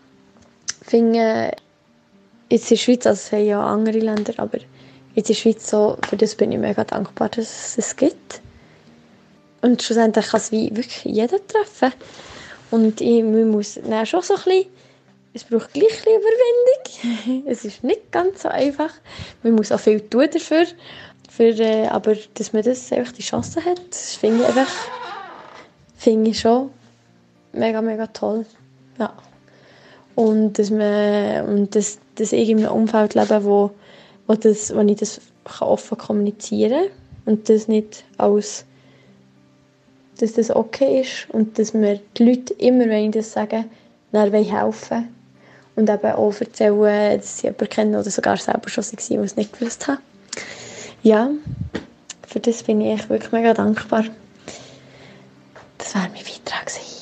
finde, 0.82 1.52
jetzt 2.50 2.72
in 2.72 2.76
der 2.76 2.82
Schweiz, 2.82 3.06
also 3.06 3.20
es 3.20 3.32
haben 3.32 3.46
ja 3.46 3.64
andere 3.64 4.00
Länder, 4.00 4.34
aber 4.38 4.58
jetzt 5.14 5.30
in 5.30 5.36
der 5.36 5.40
Schweiz 5.40 5.70
so, 5.70 5.98
für 6.10 6.18
das 6.18 6.34
bin 6.34 6.52
ich 6.52 6.58
mega 6.58 6.84
dankbar, 6.84 7.30
dass 7.30 7.78
es 7.78 7.78
es 7.78 7.96
gibt. 7.96 8.42
Und 9.62 9.82
schlussendlich 9.82 10.28
kann 10.28 10.40
es 10.40 10.52
wie 10.52 10.76
wirklich 10.76 11.04
jeder 11.04 11.46
treffen. 11.48 11.92
Und 12.70 13.02
ich, 13.02 13.24
muss 13.24 13.80
dann 13.84 14.06
schon 14.06 14.22
so 14.22 14.36
ein 14.36 14.44
bisschen 14.44 14.66
es 15.34 15.44
braucht 15.44 15.72
gleich 15.74 16.04
ein 16.06 16.20
Überwindung. 16.20 17.46
es 17.52 17.64
ist 17.64 17.84
nicht 17.84 18.12
ganz 18.12 18.42
so 18.42 18.50
einfach. 18.50 18.92
Man 19.44 19.54
muss 19.54 19.72
auch 19.72 19.80
viel 19.80 20.02
tun 20.02 20.28
dafür. 20.34 20.66
Für, 21.30 21.50
äh, 21.60 21.88
aber 21.88 22.16
dass 22.34 22.54
man 22.54 22.64
das 22.64 22.92
einfach 22.92 23.12
die 23.12 23.22
Chance 23.22 23.64
hat, 23.64 23.94
finde 23.94 24.42
ich 24.42 24.48
einfach 24.48 24.74
finde 25.98 26.30
ich 26.30 26.40
schon 26.40 26.72
mega, 27.54 27.82
mega 27.82 28.08
toll. 28.08 28.46
Ja. 28.98 29.14
Und 30.16 30.58
dass, 30.58 30.72
man, 30.72 31.46
und 31.46 31.76
dass, 31.76 32.00
dass 32.16 32.32
ich 32.32 32.50
in 32.50 32.60
einem 32.60 32.72
Umfeld 32.72 33.14
lebe, 33.14 33.44
wo, 33.44 33.72
wo, 34.26 34.34
das, 34.34 34.74
wo 34.74 34.80
ich 34.80 34.96
das 34.96 35.22
offen 35.60 35.98
kommunizieren 35.98 36.90
kann 37.26 37.34
und 37.36 37.50
das 37.50 37.68
nicht 37.68 38.04
als 38.18 38.66
dass 40.18 40.34
das 40.34 40.50
okay 40.50 41.02
ist 41.02 41.28
und 41.30 41.58
dass 41.58 41.74
mir 41.74 42.00
die 42.18 42.26
Leute 42.26 42.54
immer, 42.56 42.86
wenn 42.86 43.06
ich 43.06 43.12
das 43.12 43.32
sage, 43.32 43.66
dann 44.12 44.34
helfen 44.34 45.10
und 45.76 45.90
eben 45.90 46.12
auch 46.12 46.34
erzählen, 46.40 47.18
dass 47.18 47.40
sie 47.40 47.48
jemanden 47.48 47.70
kennen 47.70 47.96
oder 47.96 48.10
sogar 48.10 48.38
selber 48.38 48.70
schon 48.70 48.84
waren, 48.84 49.24
es 49.24 49.36
nicht 49.36 49.58
gewusst 49.58 49.88
haben. 49.88 50.00
Ja, 51.04 51.30
für 52.28 52.40
das 52.40 52.64
bin 52.64 52.82
ich 52.82 53.10
wirklich 53.10 53.32
mega 53.32 53.54
dankbar. 53.54 54.06
Das 55.78 55.96
war 55.96 56.02
mein 56.04 56.14
Beitrag 56.14 56.66
gewesen. 56.66 56.98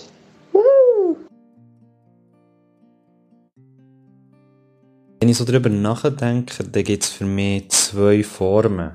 Wenn 5.20 5.30
ich 5.30 5.38
so 5.38 5.46
darüber 5.46 5.70
nachdenke, 5.70 6.64
dann 6.64 6.84
gibt 6.84 7.04
es 7.04 7.10
für 7.10 7.26
mich 7.26 7.70
zwei 7.70 8.22
Formen 8.24 8.92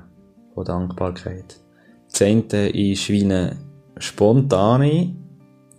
von 0.53 0.63
Dankbarkeit. 0.63 1.59
Das 2.09 2.21
eine 2.21 2.69
ist 2.69 3.09
wie 3.09 3.23
eine 3.23 3.57
spontane 4.01 5.15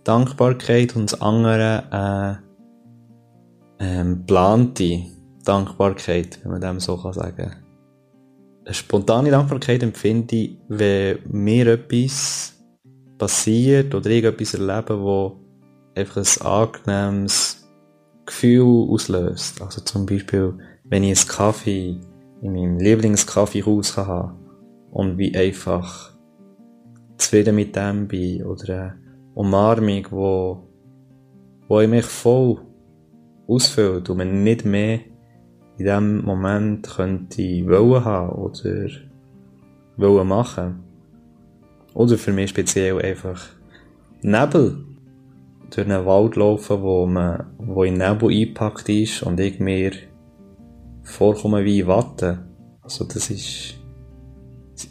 Dankbarkeit 0.03 0.95
und 0.95 1.11
das 1.11 1.21
andere 1.21 2.41
äh, 3.79 3.85
ähm, 3.85 4.25
plante 4.25 5.03
Dankbarkeit, 5.43 6.39
wenn 6.43 6.51
man 6.51 6.61
dem 6.61 6.79
so 6.79 6.97
kann 6.97 7.13
sagen 7.13 7.51
Eine 8.65 8.73
spontane 8.73 9.31
Dankbarkeit 9.31 9.83
empfinde 9.83 10.35
ich, 10.35 10.57
wenn 10.67 11.19
mir 11.29 11.67
etwas 11.67 12.53
passiert 13.17 13.93
oder 13.93 14.09
ich 14.09 14.23
etwas 14.23 14.53
erlebe, 14.53 15.01
wo 15.01 15.39
einfach 15.95 16.17
ein 16.17 16.45
angenehmes 16.45 17.69
Gefühl 18.25 18.89
auslöst. 18.89 19.61
Also 19.61 19.81
zum 19.81 20.05
Beispiel, 20.05 20.53
wenn 20.85 21.03
ich 21.03 21.19
einen 21.19 21.27
Kaffee 21.27 21.99
in 22.41 22.53
meinem 22.53 22.79
Lieblingskaffeehaus 22.79 23.97
habe 23.97 24.35
und 24.91 25.17
wie 25.17 25.35
einfach 25.35 26.12
zufrieden 27.17 27.55
mit 27.55 27.75
dem 27.75 28.07
bin 28.07 28.43
oder 28.43 28.73
eine 28.73 28.97
Umarmung, 29.35 30.05
wo, 30.11 30.67
wo 31.67 31.79
ich 31.79 31.89
mich 31.89 32.05
voll 32.05 32.61
ausfüllt 33.47 34.09
und 34.09 34.17
man 34.17 34.43
nicht 34.43 34.65
mehr 34.65 34.99
in 35.77 35.85
diesem 35.85 36.23
Moment 36.23 36.87
könnte 36.87 37.67
wollen 37.67 38.05
haben 38.05 38.29
oder 38.29 38.87
wollen 39.97 40.27
machen. 40.27 40.83
Oder 41.93 42.17
für 42.17 42.31
mich 42.31 42.49
speziell 42.49 43.01
einfach 43.01 43.41
Nebel 44.21 44.85
durch 45.69 45.87
einen 45.87 46.05
Wald 46.05 46.35
laufen, 46.35 46.81
wo 46.81 47.05
man, 47.05 47.47
wo 47.57 47.83
in 47.83 47.97
Nebel 47.97 48.29
eingepackt 48.29 48.89
ist 48.89 49.23
und 49.23 49.39
ich 49.39 49.59
mir 49.59 49.91
vorkomme 51.03 51.65
wie 51.65 51.85
Watte. 51.85 52.45
Also 52.81 53.05
das 53.05 53.29
ist, 53.29 53.75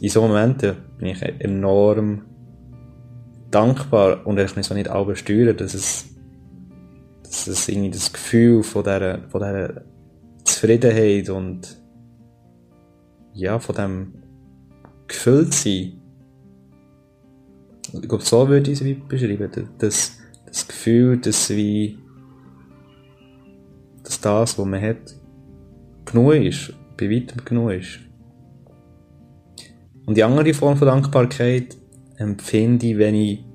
in 0.01 0.09
so 0.09 0.21
Momenten 0.21 0.75
bin 0.97 1.09
ich 1.09 1.21
enorm 1.39 2.23
dankbar 3.51 4.25
und 4.25 4.39
ich 4.39 4.55
muss 4.55 4.71
auch 4.71 4.75
nicht 4.75 4.89
alle 4.89 5.15
steuern, 5.15 5.55
dass 5.55 5.73
es 5.73 6.05
das, 7.23 7.45
das, 7.45 7.69
irgendwie 7.69 7.91
das 7.91 8.11
Gefühl 8.11 8.63
von 8.63 8.83
dieser, 8.83 9.19
von 9.29 9.41
dieser 9.41 9.83
Zufriedenheit 10.43 11.29
und 11.29 11.81
ja, 13.33 13.59
von 13.59 13.75
dem 13.75 14.13
gefüllt 15.07 15.53
sein. 15.53 15.99
Ich 17.93 18.07
glaube, 18.07 18.23
so 18.23 18.47
würde 18.47 18.71
ich 18.71 18.81
es 18.81 19.07
beschreiben. 19.07 19.69
Das, 19.77 20.17
das 20.45 20.67
Gefühl, 20.67 21.17
dass 21.17 21.49
wie, 21.49 21.99
dass 24.03 24.19
das, 24.21 24.57
was 24.57 24.65
man 24.65 24.81
hat, 24.81 25.15
genug 26.05 26.33
ist, 26.35 26.73
bei 26.97 27.09
weitem 27.09 27.43
genug 27.45 27.71
ist. 27.71 27.99
Und 30.05 30.17
die 30.17 30.23
andere 30.23 30.53
Form 30.53 30.77
von 30.77 30.87
Dankbarkeit 30.87 31.77
empfinde 32.17 32.87
ich, 32.87 32.97
wenn 32.97 33.15
ich 33.15 33.45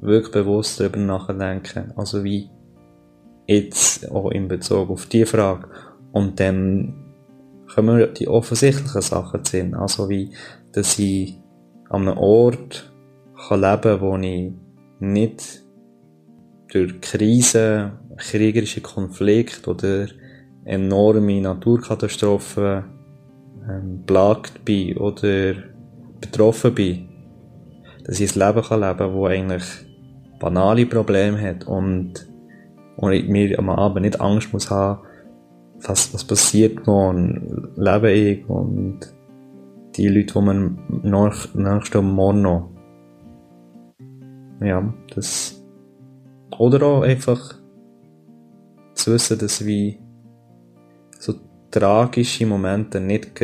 wirklich 0.00 0.32
bewusst 0.32 0.80
darüber 0.80 0.98
nachdenke. 0.98 1.92
Also 1.96 2.24
wie 2.24 2.48
Jetzt 3.48 4.10
auch 4.10 4.30
in 4.30 4.46
Bezug 4.46 4.90
auf 4.90 5.06
die 5.06 5.24
Frage. 5.24 5.70
Und 6.12 6.38
dann 6.38 6.94
kommen 7.74 8.06
die 8.18 8.28
offensichtlichen 8.28 9.00
Sachen 9.00 9.42
zu 9.42 9.52
sehen. 9.52 9.74
Also 9.74 10.10
wie, 10.10 10.34
dass 10.72 10.98
ich 10.98 11.38
an 11.88 12.08
einem 12.08 12.18
Ort 12.18 12.92
kann 13.48 13.60
leben 13.62 13.80
kann, 13.80 14.00
wo 14.02 14.18
ich 14.18 14.52
nicht 15.00 15.64
durch 16.70 17.00
Krisen, 17.00 17.92
kriegerische 18.18 18.82
Konflikte 18.82 19.70
oder 19.70 20.08
enorme 20.66 21.40
Naturkatastrophen 21.40 22.84
ähm, 23.66 24.02
plagt 24.04 24.62
bin 24.66 24.98
oder 24.98 25.54
betroffen 26.20 26.74
bin, 26.74 27.08
dass 28.04 28.20
ich 28.20 28.34
ein 28.34 28.46
Leben 28.46 28.66
kann 28.66 28.80
leben 28.80 28.98
kann, 28.98 29.20
das 29.20 29.30
eigentlich 29.30 29.64
banale 30.38 30.86
Probleme 30.86 31.40
hat 31.40 31.66
und, 31.66 32.28
und 32.96 33.12
ich 33.12 33.28
mir 33.28 33.58
am 33.58 33.70
Abend 33.70 34.02
nicht 34.02 34.20
Angst 34.20 34.52
muss 34.52 34.70
haben, 34.70 35.00
was, 35.80 36.12
was 36.12 36.24
passiert 36.24 36.86
morgen, 36.86 37.72
lebe 37.76 38.10
ich 38.10 38.48
und 38.48 39.00
die 39.96 40.08
Leute, 40.08 40.34
die 40.34 40.40
man 40.40 40.78
nach, 41.02 41.54
nächsten 41.54 42.04
Morgen 42.04 42.42
noch. 42.42 42.70
Ja, 44.60 44.92
das, 45.14 45.62
oder 46.58 46.86
auch 46.86 47.02
einfach 47.02 47.54
zu 48.94 49.12
wissen, 49.12 49.38
dass 49.38 49.64
wie 49.64 50.00
so 51.18 51.34
tragische 51.70 52.46
Momente 52.46 53.00
nicht 53.00 53.34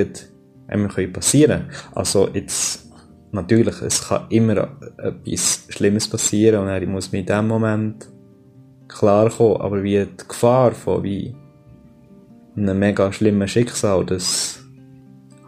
einem 0.66 0.88
passieren 1.12 1.68
können. 1.68 1.70
Also 1.94 2.28
jetzt, 2.32 2.90
natürlich, 3.32 3.80
es 3.82 4.08
kann 4.08 4.26
immer 4.30 4.68
etwas 4.98 5.66
Schlimmes 5.68 6.08
passieren 6.08 6.66
und 6.66 6.82
ich 6.82 6.88
muss 6.88 7.12
mir 7.12 7.20
in 7.20 7.26
dem 7.26 7.48
Moment 7.48 8.08
klarkommen, 8.88 9.60
aber 9.60 9.82
wie 9.82 10.04
die 10.04 10.28
Gefahr 10.28 10.72
von 10.72 11.02
wie 11.02 11.34
einem 12.56 12.78
mega 12.78 13.12
schlimmen 13.12 13.48
Schicksal, 13.48 14.04
das 14.06 14.62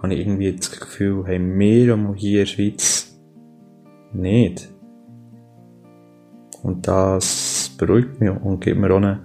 habe 0.03 0.15
ich 0.15 0.21
irgendwie 0.21 0.55
das 0.55 0.71
Gefühl, 0.71 1.25
haben 1.27 1.59
wir 1.59 2.15
hier 2.15 2.41
in 2.41 2.47
der 2.47 2.47
Schweiz 2.47 3.21
nicht. 4.13 4.69
Und 6.63 6.89
das 6.89 7.71
beruhigt 7.79 8.21
mich 8.21 8.31
und 8.31 8.61
gibt 8.61 8.81
mir 8.81 8.91
auch 8.91 8.97
eine 8.97 9.21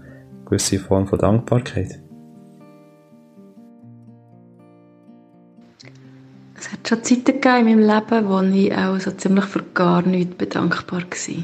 gewisse 0.46 0.80
Form 0.80 1.08
von 1.08 1.18
Dankbarkeit. 1.18 2.00
Es 6.62 6.72
hat 6.72 6.88
schon 6.88 7.04
Zeiten 7.04 7.42
gegeben 7.42 7.68
in 7.68 7.88
meinem 7.88 7.90
Leben, 7.90 8.30
wo 8.30 8.40
ich 8.56 8.78
auch 8.78 9.00
so 9.00 9.10
ziemlich 9.10 9.46
für 9.46 9.64
gar 9.74 10.04
nichts 10.04 10.36
bedankbar 10.36 11.02
war. 11.02 11.44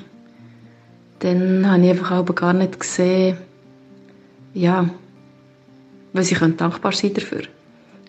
Dann 1.19 1.71
habe 1.71 1.84
ich 1.84 1.89
einfach 1.89 2.12
auch 2.12 2.36
gar 2.36 2.53
nicht 2.53 2.80
gesehen, 2.80 3.36
ja, 4.53 4.88
was 6.13 6.32
ich 6.32 6.38
dankbar 6.38 6.91
sein 6.91 7.15
dafür. 7.15 7.41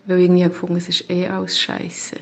Weil 0.05 0.19
ich 0.19 0.25
irgendwie 0.25 0.43
gefunden 0.43 0.75
es 0.75 0.87
ist 0.87 1.09
eh 1.09 1.27
alles 1.27 1.59
Scheiße. 1.59 2.17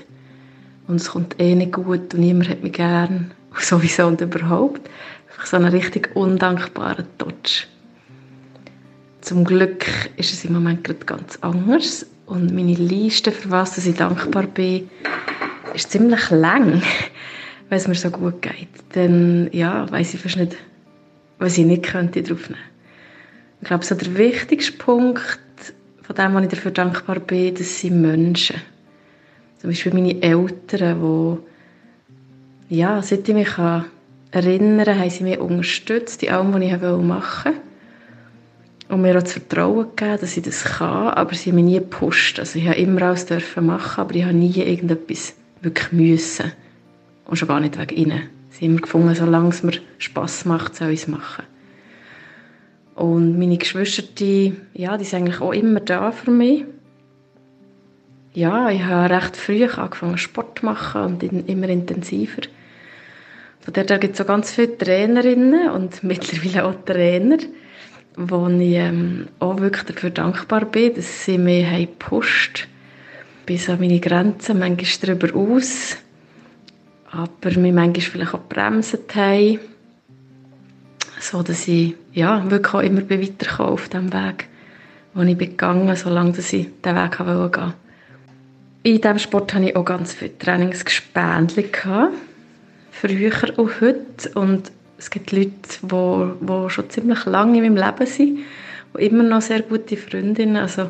Und 0.88 0.95
es 1.02 1.10
kommt 1.10 1.38
eh 1.38 1.54
nicht 1.54 1.73
gut 1.73 2.13
und 2.13 2.21
niemand 2.21 2.47
hat 2.47 2.63
mich 2.63 2.71
gern. 2.71 3.32
sowieso 3.60 4.08
und 4.08 4.21
überhaupt. 4.21 4.89
Einfach 5.30 5.47
so 5.47 5.58
einen 5.58 5.65
richtig 5.65 6.15
undankbaren 6.15 7.08
Touch. 7.17 7.67
Zum 9.19 9.43
Glück 9.43 9.86
ist 10.15 10.32
es 10.32 10.45
im 10.45 10.54
Moment 10.54 10.86
gerade 10.86 11.06
ganz 11.06 11.38
anders 11.41 12.06
und 12.28 12.54
meine 12.54 12.74
Liste, 12.74 13.32
für 13.32 13.50
was 13.50 13.84
ich 13.86 13.96
dankbar 13.96 14.44
bin, 14.44 14.90
ist 15.74 15.92
ziemlich 15.92 16.30
lang, 16.30 16.84
weil 17.70 17.78
es 17.78 17.88
mir 17.88 17.96
so 17.96 18.12
gut 18.12 18.42
geht. 18.42 18.68
Dann 18.94 19.50
ja, 19.54 19.90
weiß 19.90 20.13
ich 20.13 20.20
fast 20.20 20.38
nicht, 20.38 20.56
was 21.40 21.58
ich 21.58 21.66
nicht 21.66 21.84
könnte 21.84 22.22
drauf 22.22 22.50
nehmen. 22.50 22.62
Ich 23.62 23.68
glaube, 23.68 23.86
so 23.86 23.96
der 23.96 24.16
wichtigste 24.16 24.74
Punkt 24.74 25.40
von 26.04 26.16
dem, 26.16 26.34
was 26.34 26.44
ich 26.44 26.50
dafür 26.50 26.72
dankbar 26.72 27.20
bin, 27.20 27.56
das 27.56 27.80
sind 27.80 28.02
Menschen. 28.02 28.58
Zum 29.58 29.70
Beispiel 29.70 29.94
meine 29.94 30.22
Eltern, 30.22 31.40
die, 32.70 32.76
ja, 32.76 33.02
seit 33.02 33.28
ich 33.28 33.34
mich 33.34 33.58
erinnern 34.32 34.86
kann, 34.86 35.00
haben 35.00 35.10
sie 35.10 35.24
mich 35.24 35.40
unterstützt 35.40 36.24
in 36.24 36.34
allem, 36.34 36.54
was 36.54 36.62
ich 36.62 36.82
machen 36.82 37.54
wollte 37.54 37.66
und 38.89 39.02
mir 39.02 39.17
auch 39.17 39.23
das 39.23 39.34
Vertrauen 39.34 39.88
gegeben, 39.95 40.17
dass 40.21 40.38
ich 40.38 40.43
das 40.43 40.63
kann, 40.63 41.10
aber 41.10 41.34
sie 41.34 41.50
haben 41.50 41.56
mich 41.56 41.65
nie 41.65 41.80
gepusht. 41.80 42.39
Also 42.39 42.58
ich 42.60 42.67
habe 42.67 42.78
immer 42.78 43.02
alles 43.04 43.26
dürfen 43.26 43.65
machen, 43.65 44.02
aber 44.02 44.15
ich 44.15 44.23
habe 44.23 44.34
nie 44.34 44.54
irgendetwas 44.56 45.36
wirklich 45.62 45.91
müssen. 45.91 46.54
Und 47.26 47.38
schon 47.38 47.47
gar 47.47 47.60
nicht 47.60 47.78
wegen 47.78 47.95
ihnen. 47.95 48.30
Sie 48.50 48.65
haben 48.65 48.71
immer 48.71 48.82
gefunden, 48.82 49.15
solange 49.15 49.50
es 49.50 49.63
mir 49.63 49.73
Spass 49.97 50.45
macht, 50.45 50.76
soll 50.76 50.91
ich 50.91 51.02
es 51.02 51.08
machen. 51.08 51.43
Und 52.95 53.38
meine 53.38 53.58
Geschwister, 53.58 54.04
die, 54.17 54.56
ja, 54.73 54.97
die 54.97 55.04
sind 55.04 55.19
eigentlich 55.19 55.41
auch 55.41 55.52
immer 55.52 55.82
da 55.82 56.12
für 56.12 56.32
mich. 56.32 56.65
Ja, 58.34 58.69
ich 58.69 58.84
habe 58.84 59.13
recht 59.13 59.36
früh 59.36 59.65
angefangen 59.65 60.17
Sport 60.17 60.60
zu 60.60 60.65
machen 60.65 61.02
und 61.02 61.23
immer 61.23 61.69
intensiver. 61.69 62.41
Von 63.60 63.73
der 63.73 64.00
gibt 64.00 64.15
es 64.15 64.21
auch 64.21 64.28
ganz 64.28 64.52
viele 64.52 64.78
Trainerinnen 64.78 65.69
und 65.71 66.04
mittlerweile 66.04 66.65
auch 66.65 66.86
Trainer, 66.86 67.38
wo 68.17 68.47
ich 68.47 68.73
ähm, 68.73 69.27
auch 69.39 69.60
wirklich 69.60 69.84
dafür 69.84 70.10
dankbar 70.10 70.65
bin, 70.65 70.95
dass 70.95 71.23
sie 71.23 71.38
mich 71.38 71.65
haben 71.65 71.82
gepusht 71.82 72.67
bis 73.45 73.69
an 73.69 73.80
meine 73.80 73.99
Grenzen, 73.99 74.60
manchmal 74.60 75.15
darüber 75.15 75.38
aus, 75.38 75.97
aber 77.12 77.60
mich 77.60 77.73
manchmal 77.73 78.01
vielleicht 78.01 78.34
auch 78.34 78.49
bremsen 78.49 78.99
haben, 79.13 79.60
so 81.19 81.43
dass 81.43 81.67
ich 81.67 81.95
ja, 82.12 82.49
wirklich 82.49 82.73
auch 82.73 82.82
immer 82.82 83.10
weiterkomme 83.10 83.69
auf 83.69 83.88
dem 83.89 84.12
Weg, 84.12 84.47
den 85.15 85.27
ich 85.27 85.38
bin 85.38 85.49
gegangen 85.51 85.95
solange 85.95 86.32
ich 86.32 86.36
diesen 86.38 86.71
Weg 86.84 87.17
gehen. 87.17 87.27
Wollte. 87.27 87.73
In 88.84 89.01
diesem 89.01 89.19
Sport 89.19 89.53
hatte 89.53 89.65
ich 89.65 89.75
auch 89.75 89.86
ganz 89.86 90.13
viele 90.13 90.38
Trainingsgespendli, 90.38 91.69
früher 92.91 93.58
und 93.58 93.82
heute, 93.82 94.30
und 94.34 94.71
es 94.98 95.10
gibt 95.10 95.32
Leute, 95.32 95.52
die, 95.82 96.46
die 96.46 96.70
schon 96.70 96.90
ziemlich 96.90 97.26
lange 97.26 97.58
in 97.58 97.74
meinem 97.74 97.84
Leben 97.84 98.08
sind, 98.08 98.40
die 98.98 99.06
immer 99.06 99.24
noch 99.24 99.42
sehr 99.42 99.62
gute 99.62 99.98
Freundinnen. 99.98 100.58
Also, 100.58 100.90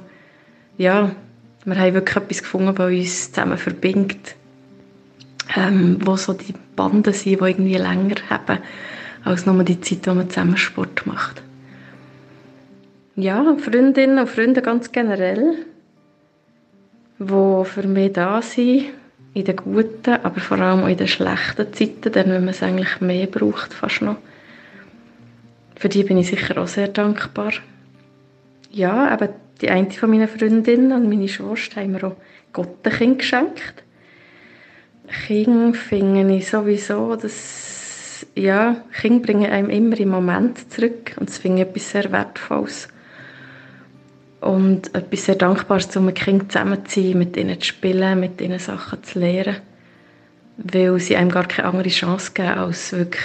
ja, 0.77 1.11
wir 1.65 1.77
haben 1.77 1.93
wirklich 1.93 2.15
etwas 2.15 2.43
gefunden, 2.43 2.77
was 2.77 2.91
uns 2.91 3.31
zusammen 3.31 3.57
verbindet. 3.57 4.35
Ähm, 5.55 5.97
wo 6.01 6.17
so 6.17 6.33
die 6.33 6.53
Banden 6.75 7.13
sind, 7.13 7.39
die 7.39 7.45
irgendwie 7.45 7.75
länger 7.75 8.15
haben, 8.29 8.59
als 9.23 9.45
nur 9.45 9.63
die 9.63 9.79
Zeit, 9.79 10.05
wo 10.05 10.13
man 10.13 10.29
zusammen 10.29 10.57
Sport 10.57 11.05
macht. 11.05 11.41
Ja, 13.15 13.55
Freundinnen 13.57 14.19
und 14.19 14.29
Freunde 14.29 14.61
ganz 14.61 14.91
generell, 14.91 15.65
die 17.17 17.65
für 17.65 17.87
mich 17.87 18.13
da 18.13 18.41
sind, 18.41 18.87
in 19.37 19.45
den 19.45 19.55
guten, 19.55 20.15
aber 20.23 20.39
vor 20.39 20.59
allem 20.59 20.83
auch 20.83 20.87
in 20.87 20.97
den 20.97 21.07
schlechten 21.07 21.71
Zeiten, 21.71 22.11
dann 22.11 22.29
wenn 22.29 22.45
man 22.45 22.49
es 22.49 22.63
eigentlich 22.63 22.99
mehr 23.01 23.27
braucht, 23.27 23.73
fast 23.73 24.01
noch. 24.01 24.17
Für 25.75 25.89
die 25.89 26.03
bin 26.03 26.17
ich 26.17 26.27
sicher 26.27 26.57
auch 26.57 26.67
sehr 26.67 26.87
dankbar. 26.87 27.51
Ja, 28.71 29.07
aber 29.07 29.29
die 29.61 29.69
eine 29.69 29.91
von 29.91 30.09
meinen 30.09 30.27
Freundinnen 30.27 30.91
und 30.91 31.07
meine 31.07 31.27
Schwester 31.27 31.81
haben 31.81 31.91
mir 31.91 32.03
auch 32.03 32.15
Gottenkind 32.51 33.19
geschenkt. 33.19 33.83
Kinder 35.27 35.77
finde 35.77 36.35
ich 36.35 36.49
sowieso, 36.49 37.15
dass 37.15 38.25
ja, 38.35 38.83
Kinder 38.99 39.25
bringen 39.25 39.51
einem 39.51 39.69
immer 39.69 39.99
im 39.99 40.09
Moment 40.09 40.71
zurück 40.71 41.15
und 41.19 41.29
das 41.29 41.37
finde 41.37 41.61
ich 41.61 41.67
etwas 41.69 41.91
sehr 41.91 42.11
Wertvolles 42.11 42.87
und 44.41 44.93
etwas 44.93 45.25
sehr 45.25 45.35
Dankbares, 45.35 45.95
um 45.95 46.05
mit 46.05 46.15
Kindern 46.15 46.49
zusammen 46.49 46.85
zu 46.85 47.01
sein, 47.01 47.17
mit 47.17 47.37
ihnen 47.37 47.59
zu 47.59 47.67
spielen, 47.67 48.19
mit 48.19 48.39
ihnen 48.41 48.59
Sachen 48.59 49.03
zu 49.03 49.19
lernen, 49.19 49.57
weil 50.57 50.99
sie 50.99 51.15
einem 51.15 51.31
gar 51.31 51.45
keine 51.45 51.69
andere 51.69 51.89
Chance 51.89 52.31
geben, 52.33 52.49
als 52.49 52.91
wirklich 52.91 53.23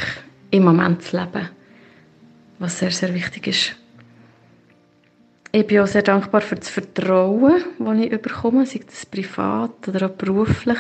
im 0.51 0.65
Moment 0.65 1.03
zu 1.03 1.17
leben, 1.19 1.49
was 2.59 2.79
sehr, 2.79 2.91
sehr 2.91 3.15
wichtig 3.15 3.47
ist. 3.47 3.77
Ich 5.55 5.67
bin 5.67 5.81
auch 5.81 5.87
sehr 5.87 6.03
dankbar 6.03 6.41
für 6.41 6.55
das 6.55 6.71
Vertrauen, 6.71 7.63
das 7.79 7.99
ich 7.99 8.23
bekomme, 8.23 8.65
sei 8.65 8.81
das 8.87 9.05
privat 9.05 9.87
oder 9.87 10.07
auch 10.07 10.15
beruflich. 10.15 10.79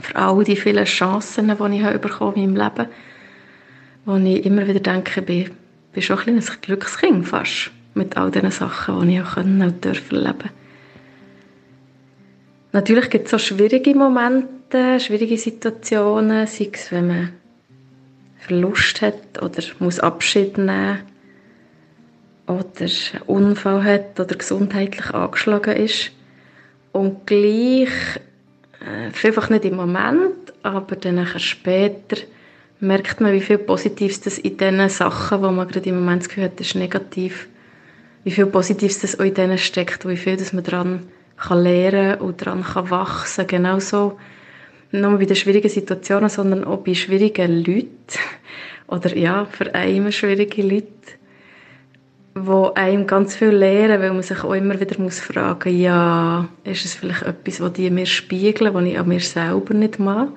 Für 0.00 0.16
all 0.16 0.44
die 0.44 0.56
vielen 0.56 0.84
Chancen, 0.84 1.48
die 1.48 1.76
ich 1.76 1.82
habe 1.82 2.34
in 2.34 2.54
meinem 2.54 2.56
Leben, 2.56 2.88
wo 4.06 4.16
ich 4.16 4.46
immer 4.46 4.66
wieder 4.66 4.80
denke, 4.80 5.20
ich 5.20 5.50
bin, 5.92 6.02
schon 6.02 6.18
ein, 6.20 6.38
ein 6.38 6.44
Glückskind 6.62 7.26
fast 7.26 7.70
mit 7.98 8.16
all 8.16 8.30
diesen 8.30 8.50
Sachen, 8.50 9.08
die 9.08 9.16
ich 9.16 9.22
auch 9.22 9.34
können 9.34 9.60
und 9.62 9.84
dürfen 9.84 10.16
leben 10.16 10.50
Natürlich 12.72 13.10
gibt 13.10 13.26
es 13.26 13.34
auch 13.34 13.38
schwierige 13.38 13.94
Momente, 13.94 15.00
schwierige 15.00 15.38
Situationen, 15.38 16.46
sei 16.46 16.70
es, 16.72 16.92
wenn 16.92 17.08
man 17.08 17.32
Verlust 18.38 19.02
hat 19.02 19.42
oder 19.42 19.62
muss 19.78 20.00
Abschied 20.00 20.58
nehmen 20.58 21.00
oder 22.46 22.64
einen 22.80 23.22
Unfall 23.26 23.84
hat 23.84 24.20
oder 24.20 24.36
gesundheitlich 24.36 25.10
angeschlagen 25.10 25.76
ist. 25.76 26.12
Und 26.92 27.26
gleich, 27.26 27.90
äh, 28.80 29.26
einfach 29.26 29.50
nicht 29.50 29.64
im 29.64 29.76
Moment, 29.76 30.52
aber 30.62 30.96
dann 30.96 31.26
später 31.38 32.16
merkt 32.80 33.20
man, 33.20 33.32
wie 33.32 33.40
viel 33.40 33.58
Positives 33.58 34.20
das 34.20 34.38
in 34.38 34.56
diesen 34.56 34.88
Sachen, 34.88 35.42
wo 35.42 35.50
man 35.50 35.68
gerade 35.68 35.88
im 35.88 36.00
Moment 36.00 36.22
das 36.22 36.28
Gefühl 36.28 36.44
hat, 36.44 36.60
ist 36.60 36.74
wie 38.24 38.30
viel 38.30 38.46
Positives 38.46 39.00
das 39.00 39.18
auch 39.18 39.24
in 39.24 39.34
denen 39.34 39.58
steckt, 39.58 40.06
wie 40.08 40.16
viel 40.16 40.36
das 40.36 40.52
man 40.52 40.64
daran 40.64 41.08
kann 41.36 41.62
lernen 41.62 42.20
und 42.20 42.40
daran 42.40 42.64
kann 42.64 42.90
wachsen. 42.90 43.46
Genauso 43.46 44.18
nicht 44.90 45.02
nur 45.02 45.18
bei 45.18 45.24
den 45.24 45.36
schwierigen 45.36 45.68
Situationen, 45.68 46.28
sondern 46.28 46.64
auch 46.64 46.78
bei 46.78 46.94
schwierigen 46.94 47.64
Leuten. 47.64 47.90
Oder 48.88 49.16
ja, 49.16 49.44
für 49.44 49.74
einen 49.74 50.12
schwierige 50.12 50.62
Leute, 50.62 50.86
wo 52.34 52.72
einem 52.74 53.06
ganz 53.06 53.36
viel 53.36 53.50
lernen, 53.50 54.00
weil 54.00 54.12
man 54.12 54.22
sich 54.22 54.42
auch 54.42 54.54
immer 54.54 54.80
wieder 54.80 55.00
muss 55.00 55.20
fragen, 55.20 55.78
ja, 55.78 56.48
ist 56.64 56.84
es 56.84 56.94
vielleicht 56.94 57.22
etwas, 57.22 57.60
was 57.60 57.72
die 57.74 57.90
mir 57.90 58.06
spiegeln, 58.06 58.72
was 58.72 58.84
ich 58.84 58.98
an 58.98 59.08
mir 59.08 59.20
selber 59.20 59.74
nicht 59.74 59.98
mache? 59.98 60.28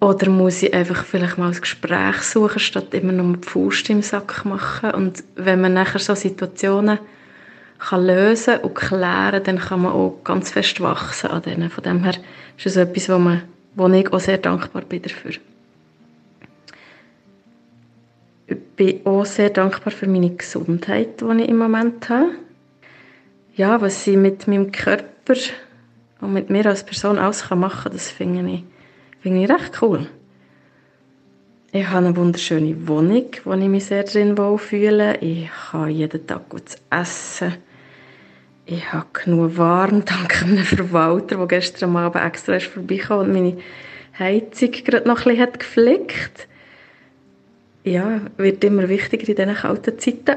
Oder 0.00 0.30
muss 0.30 0.62
ich 0.62 0.72
einfach 0.72 1.04
vielleicht 1.04 1.36
mal 1.36 1.52
ein 1.52 1.60
Gespräch 1.60 2.22
suchen, 2.22 2.58
statt 2.58 2.94
immer 2.94 3.12
nur 3.12 3.36
die 3.36 3.46
Faust 3.46 3.90
im 3.90 4.00
Sack 4.00 4.46
machen? 4.46 4.92
Und 4.92 5.22
wenn 5.36 5.60
man 5.60 5.74
nachher 5.74 5.98
so 5.98 6.14
Situationen 6.14 6.98
kann 7.78 8.06
lösen 8.06 8.58
und 8.60 8.74
klären, 8.74 9.44
dann 9.44 9.58
kann 9.58 9.82
man 9.82 9.92
auch 9.92 10.20
ganz 10.24 10.50
fest 10.50 10.80
wachsen 10.80 11.30
an 11.30 11.42
denen. 11.42 11.68
Von 11.68 11.84
dem 11.84 12.02
her 12.02 12.14
ist 12.56 12.66
es 12.66 12.76
etwas, 12.76 13.10
wo, 13.10 13.18
man, 13.18 13.42
wo 13.74 13.88
ich 13.88 14.10
auch 14.10 14.20
sehr 14.20 14.38
dankbar 14.38 14.82
bin 14.82 15.02
dafür. 15.02 15.32
Ich 18.46 18.58
bin 18.76 19.00
auch 19.04 19.26
sehr 19.26 19.50
dankbar 19.50 19.92
für 19.92 20.06
meine 20.06 20.30
Gesundheit, 20.30 21.20
die 21.20 21.42
ich 21.42 21.48
im 21.48 21.58
Moment 21.58 22.08
habe. 22.08 22.30
Ja, 23.54 23.80
was 23.82 24.06
ich 24.06 24.16
mit 24.16 24.48
meinem 24.48 24.72
Körper 24.72 25.34
und 26.22 26.32
mit 26.32 26.48
mir 26.48 26.64
als 26.64 26.84
Person 26.84 27.18
alles 27.18 27.48
machen 27.50 27.82
kann, 27.82 27.92
das 27.92 28.10
finde 28.10 28.50
ich, 28.50 28.64
finde 29.20 29.44
ich 29.44 29.50
recht 29.50 29.82
cool. 29.82 30.06
Ich 31.72 31.86
habe 31.86 32.06
eine 32.06 32.16
wunderschöne 32.16 32.88
Wohnung, 32.88 33.26
wo 33.44 33.52
ich 33.52 33.68
mich 33.68 33.84
sehr 33.84 34.02
drin 34.02 34.36
wohlfühle. 34.36 35.18
Ich 35.18 35.48
habe 35.72 35.90
jeden 35.90 36.26
Tag 36.26 36.48
gut 36.48 36.64
essen. 36.90 37.54
Ich 38.66 38.92
habe 38.92 39.06
genug 39.12 39.56
warm, 39.56 40.04
dank 40.04 40.42
einem 40.42 40.64
Verwalter, 40.64 41.36
der 41.36 41.46
gestern 41.46 41.96
Abend 41.96 42.24
extra 42.24 42.56
ist 42.56 42.66
vorbeigekommen 42.66 43.26
und 43.26 43.32
meine 43.32 43.56
Heizung 44.18 44.70
gerade 44.70 45.08
noch 45.08 45.24
ein 45.26 45.36
bisschen 45.36 45.52
geflickt 45.58 46.48
Ja, 47.84 48.20
wird 48.36 48.64
immer 48.64 48.88
wichtiger 48.88 49.28
in 49.28 49.36
diesen 49.36 49.54
kalten 49.54 49.98
Zeiten. 49.98 50.36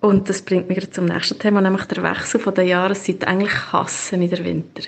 Und 0.00 0.28
das 0.28 0.42
bringt 0.42 0.68
mich 0.68 0.90
zum 0.90 1.06
nächsten 1.06 1.38
Thema, 1.38 1.60
nämlich 1.60 1.84
der 1.86 2.02
Wechsel 2.02 2.40
der 2.52 2.64
Jahreszeit. 2.64 3.26
Eigentlich 3.26 3.72
hassen 3.72 4.22
in 4.22 4.30
der 4.30 4.44
Winter. 4.44 4.82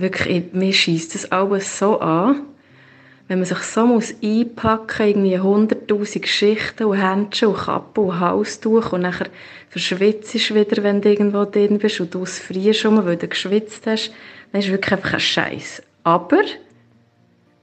Wirklich, 0.00 0.52
mir 0.52 0.72
schießt 0.72 1.14
das 1.14 1.32
alles 1.32 1.78
so 1.78 2.00
an 2.00 2.46
wenn 3.28 3.38
man 3.38 3.46
sich 3.46 3.58
so 3.58 3.86
muss 3.86 4.14
einpacken 4.22 5.06
irgendwie 5.06 5.38
100'000 5.38 6.20
Geschichten 6.20 6.84
und 6.84 6.96
Händchen 6.96 7.48
und 7.48 7.58
Kappen 7.58 8.04
und 8.04 8.18
Halstuch 8.18 8.92
und 8.92 9.02
nachher 9.02 9.28
verschwitzt 9.68 10.34
du 10.34 10.54
wieder, 10.54 10.82
wenn 10.82 11.02
du 11.02 11.10
irgendwo 11.10 11.44
drin 11.44 11.78
bist 11.78 12.00
und 12.00 12.14
du 12.14 12.24
frierst 12.24 12.80
schon, 12.80 13.04
weil 13.04 13.18
du 13.18 13.28
geschwitzt 13.28 13.86
hast, 13.86 14.12
dann 14.50 14.62
ist 14.62 14.70
wirklich 14.70 14.92
einfach 14.92 15.12
ein 15.12 15.20
Scheiß. 15.20 15.82
Aber, 16.04 16.42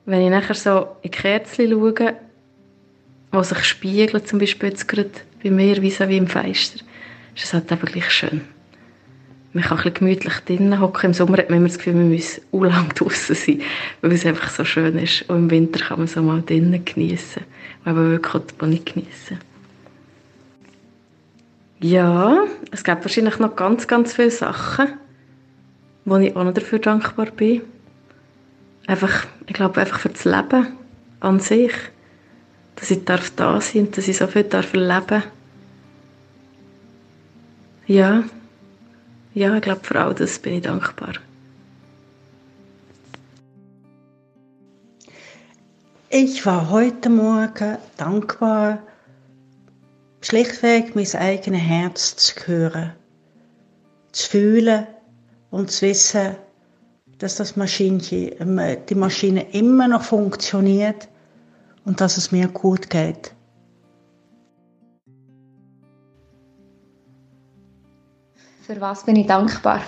wenn 0.05 0.21
ich 0.21 0.29
nachher 0.29 0.53
so 0.53 0.87
in 1.01 1.09
die 1.09 1.17
Kerzen 1.17 1.71
schaue, 1.71 2.15
die 3.33 3.43
sich 3.43 3.63
spiegeln, 3.63 4.23
zum 4.23 4.37
Beispiel 4.37 4.69
jetzt 4.69 4.87
gerade 4.87 5.09
bei 5.43 5.49
mir, 5.49 5.81
wie 5.81 5.89
so 5.89 6.07
wie 6.07 6.17
im 6.17 6.27
Fenster, 6.27 6.79
ist 7.35 7.43
es 7.43 7.53
halt 7.53 7.71
einfach 7.71 7.91
gleich 7.91 8.11
schön 8.11 8.54
man 9.55 9.63
kann 9.63 9.79
ein 9.79 9.93
gemütlich 9.93 10.33
drinnen 10.39 10.81
hocken. 10.81 11.07
Im 11.07 11.13
Sommer 11.13 11.37
hat 11.37 11.49
man 11.49 11.59
immer 11.59 11.69
das 11.69 11.77
Gefühl, 11.77 11.93
man 11.93 12.11
muss 12.11 12.41
u 12.51 12.65
lang 12.65 12.93
draußen 12.93 13.35
sein, 13.35 13.61
weil 14.01 14.11
es 14.11 14.25
einfach 14.25 14.49
so 14.49 14.65
schön 14.65 14.97
ist. 14.97 15.29
Und 15.29 15.37
im 15.37 15.49
Winter 15.49 15.79
kann 15.79 15.99
man 15.99 16.07
so 16.07 16.21
mal 16.21 16.41
drinnen 16.41 16.83
genießen, 16.83 17.41
man 17.85 17.95
wirklich 17.95 18.43
die 18.61 18.65
nicht 18.65 18.93
genießen. 18.93 19.39
Ja, 21.79 22.43
es 22.71 22.83
gibt 22.83 23.03
wahrscheinlich 23.03 23.39
noch 23.39 23.55
ganz, 23.55 23.87
ganz 23.87 24.13
viele 24.13 24.31
Sachen, 24.31 24.87
wo 26.03 26.17
ich 26.17 26.35
auch 26.35 26.43
noch 26.43 26.53
dafür 26.53 26.79
dankbar 26.79 27.27
bin. 27.27 27.61
Einfach, 28.87 29.25
ich 29.47 29.53
glaube, 29.53 29.79
einfach 29.79 29.99
für 29.99 30.09
das 30.09 30.25
Leben 30.25 30.67
an 31.21 31.39
sich. 31.39 31.71
Dass 32.75 32.91
ich 32.91 33.05
darf 33.05 33.31
da 33.37 33.61
sein, 33.61 33.89
dass 33.91 34.09
ich 34.09 34.17
so 34.17 34.27
viel 34.27 34.43
darf 34.43 34.73
erleben. 34.73 35.23
Ja, 37.87 38.23
ja, 39.35 39.53
ich 39.53 39.61
glaube, 39.61 39.81
für 39.83 39.99
all 39.99 40.15
das 40.15 40.39
bin 40.39 40.53
ich 40.55 40.61
dankbar. 40.63 41.13
Ich 46.09 46.45
war 46.45 46.69
heute 46.69 47.09
Morgen 47.09 47.77
dankbar, 47.97 48.79
schlichtweg 50.21 50.95
mein 50.95 51.13
eigenes 51.15 51.61
Herz 51.61 52.15
zu 52.15 52.47
hören, 52.47 52.93
zu 54.13 54.29
fühlen 54.29 54.87
und 55.51 55.69
zu 55.69 55.87
wissen, 55.87 56.37
dass 57.17 57.35
das 57.35 57.57
Maschinchen, 57.57 58.31
die 58.89 58.95
Maschine 58.95 59.51
immer 59.51 59.89
noch 59.89 60.03
funktioniert 60.03 61.09
und 61.83 61.99
dass 61.99 62.15
es 62.15 62.31
mir 62.31 62.47
gut 62.47 62.89
geht. 62.89 63.34
Für 68.65 68.81
was 68.81 69.03
bin 69.03 69.15
ich 69.15 69.27
dankbar? 69.27 69.81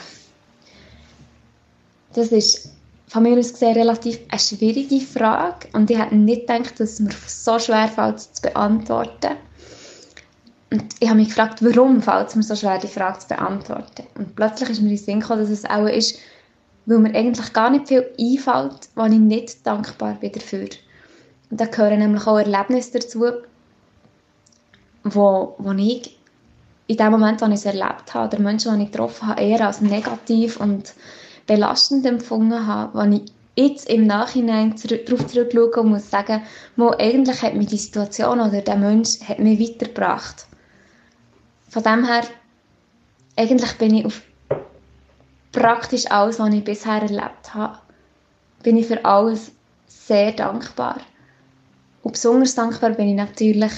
Das 2.13 2.27
ist 2.27 2.71
von 3.07 3.23
mir 3.23 3.39
aus 3.39 3.53
gesehen 3.53 3.73
relativ 3.73 4.19
eine 4.29 4.39
schwierige 4.39 4.99
Frage 5.03 5.67
und 5.73 5.89
ich 5.89 5.97
hätte 5.97 6.15
nicht 6.15 6.41
gedacht, 6.41 6.79
dass 6.79 6.93
es 6.93 6.99
mir 6.99 7.09
so 7.25 7.57
schwer 7.57 7.87
fällt, 7.87 8.19
zu 8.19 8.41
beantworten. 8.41 9.35
Und 10.69 10.83
ich 10.99 11.07
habe 11.07 11.17
mich 11.17 11.29
gefragt, 11.29 11.63
warum 11.63 12.03
fällt 12.03 12.27
es 12.27 12.35
mir 12.35 12.43
so 12.43 12.55
schwer, 12.55 12.77
die 12.77 12.87
Frage 12.87 13.17
zu 13.17 13.29
beantworten. 13.29 14.03
Und 14.15 14.35
plötzlich 14.35 14.69
ist 14.69 14.81
mir 14.81 14.89
in 14.89 14.95
den 14.95 15.03
Sinn 15.03 15.19
gekommen, 15.21 15.41
dass 15.41 15.49
es 15.49 15.65
auch 15.65 15.87
ist, 15.87 16.19
weil 16.85 16.99
mir 16.99 17.15
eigentlich 17.15 17.53
gar 17.53 17.71
nicht 17.71 17.87
viel 17.87 18.05
einfällt, 18.19 18.89
wo 18.95 19.05
ich 19.05 19.17
nicht 19.17 19.65
dankbar 19.65 20.17
bin 20.19 20.33
dafür. 20.33 20.67
Und 21.49 21.59
da 21.59 21.65
gehören 21.65 21.99
nämlich 21.99 22.27
auch 22.27 22.37
Erlebnisse 22.37 22.99
dazu, 22.99 23.25
wo, 25.03 25.55
wo 25.57 25.71
ich 25.71 26.16
in 26.87 26.97
dem 26.97 27.11
Moment, 27.11 27.43
als 27.43 27.51
ich 27.51 27.59
es 27.59 27.65
erlebt 27.65 28.13
habe, 28.13 28.27
oder 28.35 28.41
Menschen, 28.41 28.77
die 28.77 28.85
ich 28.85 28.91
getroffen 28.91 29.27
habe, 29.27 29.41
eher 29.41 29.65
als 29.67 29.81
negativ 29.81 30.59
und 30.59 30.93
belastend 31.45 32.05
empfunden 32.05 32.65
habe, 32.65 32.97
wenn 32.97 33.13
ich 33.13 33.31
jetzt 33.55 33.89
im 33.89 34.05
Nachhinein 34.05 34.75
darauf 34.75 35.27
zurückschaue 35.27 35.81
und 35.81 35.89
muss 35.89 36.09
sagen, 36.09 36.43
wo 36.75 36.91
eigentlich 36.91 37.41
hat 37.41 37.55
mich 37.55 37.67
die 37.67 37.77
Situation 37.77 38.39
oder 38.39 38.61
der 38.61 38.75
Mensch 38.75 39.19
hat 39.27 39.39
mich 39.39 39.59
weitergebracht. 39.59 40.45
Von 41.69 41.83
dem 41.83 42.05
her, 42.05 42.23
eigentlich 43.35 43.77
bin 43.77 43.95
ich 43.95 44.05
auf 44.05 44.21
praktisch 45.51 46.09
alles, 46.11 46.39
was 46.39 46.53
ich 46.53 46.63
bisher 46.63 47.01
erlebt 47.01 47.53
habe, 47.53 47.79
bin 48.63 48.77
ich 48.77 48.85
für 48.85 49.03
alles 49.03 49.51
sehr 49.87 50.31
dankbar. 50.31 50.97
Und 52.03 52.11
besonders 52.11 52.55
dankbar 52.55 52.91
bin 52.91 53.09
ich 53.09 53.15
natürlich 53.15 53.71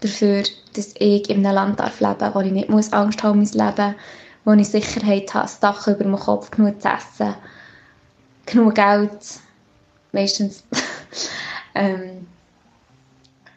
dafür, 0.00 0.42
dass 0.74 0.94
ich 0.98 1.28
in 1.28 1.44
einem 1.44 1.54
Land 1.54 1.80
darf 1.80 2.00
leben 2.00 2.18
darf, 2.18 2.34
wo 2.34 2.40
ich 2.40 2.52
nicht 2.52 2.68
muss 2.68 2.92
Angst 2.92 3.22
habe 3.22 3.36
mein 3.36 3.46
Leben, 3.46 3.94
wo 4.44 4.52
ich 4.52 4.68
Sicherheit 4.68 5.32
habe, 5.34 5.50
Dach 5.60 5.86
über 5.86 6.04
dem 6.04 6.16
Kopf, 6.16 6.50
genug 6.50 6.80
zu 6.80 6.88
essen, 6.88 7.34
genug 8.46 8.74
Geld, 8.74 9.18
meistens. 10.12 10.64
ähm, 11.74 12.26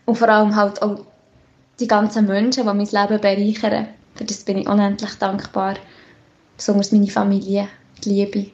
und 0.05 0.17
vor 0.17 0.29
allem 0.29 0.55
halt 0.55 0.81
auch 0.81 1.05
die 1.79 1.87
ganzen 1.87 2.27
Menschen, 2.27 2.63
die 2.63 2.73
mein 2.73 2.79
Leben 2.79 3.21
bereichern. 3.21 3.87
Für 4.15 4.25
das 4.25 4.43
bin 4.43 4.57
ich 4.57 4.67
unendlich 4.67 5.15
dankbar. 5.15 5.75
Besonders 6.57 6.91
meine 6.91 7.07
Familie, 7.07 7.67
die 8.03 8.09
Liebe. 8.09 8.51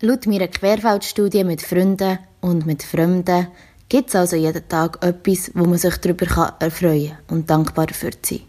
Laut 0.00 0.28
meiner 0.28 0.46
Querfeldstudie 0.46 1.42
mit 1.42 1.60
Freunden 1.60 2.20
und 2.40 2.66
mit 2.66 2.84
Fremden 2.84 3.48
gibt 3.88 4.10
es 4.10 4.14
also 4.14 4.36
jeden 4.36 4.68
Tag 4.68 5.04
etwas, 5.04 5.50
wo 5.54 5.64
man 5.64 5.76
sich 5.76 5.96
darüber 5.96 6.54
erfreuen 6.60 7.08
kann 7.08 7.36
und 7.36 7.50
dankbar 7.50 7.88
dafür 7.88 8.12
sein. 8.22 8.42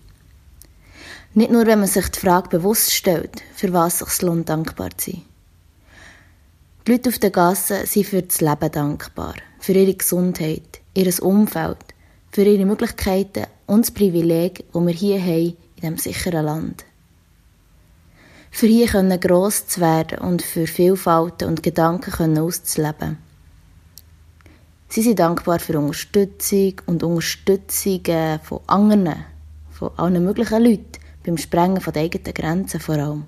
Nicht 1.34 1.50
nur, 1.50 1.66
wenn 1.66 1.80
man 1.80 1.88
sich 1.88 2.08
die 2.10 2.20
Frage 2.20 2.50
bewusst 2.50 2.94
stellt, 2.94 3.42
für 3.56 3.74
was 3.74 3.98
sich 3.98 4.22
lohnt, 4.22 4.48
dankbar 4.48 4.96
zu 4.96 5.10
sein. 5.10 5.22
Die 6.86 6.92
Leute 6.92 7.10
auf 7.10 7.18
der 7.18 7.32
Gasse 7.32 7.88
sind 7.88 8.06
für 8.06 8.22
das 8.22 8.42
Leben 8.42 8.72
dankbar, 8.72 9.34
für 9.60 9.74
ihre 9.74 9.96
Gesundheit, 9.96 10.82
ihr 10.94 11.12
Umfeld, 11.24 11.84
für 12.32 12.44
ihre 12.44 12.68
Möglichkeiten 12.68 13.48
und 13.66 13.86
das 13.88 13.92
Privileg, 13.92 14.66
das 14.72 14.86
wir 14.86 14.94
hier 14.94 15.20
haben 15.20 15.58
in 15.78 15.82
diesem 15.82 15.98
sicheren 15.98 16.46
Land 16.46 16.86
für 18.52 18.68
hier 18.68 18.88
können 18.88 19.20
gross 19.20 19.68
zu 19.68 19.82
werden 19.82 20.20
und 20.20 20.42
für 20.42 20.68
Vielfalt 20.68 21.44
und 21.44 21.64
Gedanken 21.64 22.12
können 22.12 22.40
auszuleben. 22.40 23.18
Sie 24.90 25.04
sind 25.04 25.20
dankbar 25.20 25.60
für 25.60 25.78
Unterstützung 25.78 26.82
und 26.88 27.04
Unterstützungen 27.04 28.40
von 28.42 28.60
anderen, 28.66 29.26
von 29.70 29.92
allen 29.98 30.24
möglichen 30.24 30.64
Leuten, 30.64 31.00
beim 31.24 31.38
Sprengen 31.38 31.82
der 31.84 32.02
eigenen 32.02 32.34
Grenzen 32.34 32.80
vor 32.80 32.96
allem. 32.96 33.26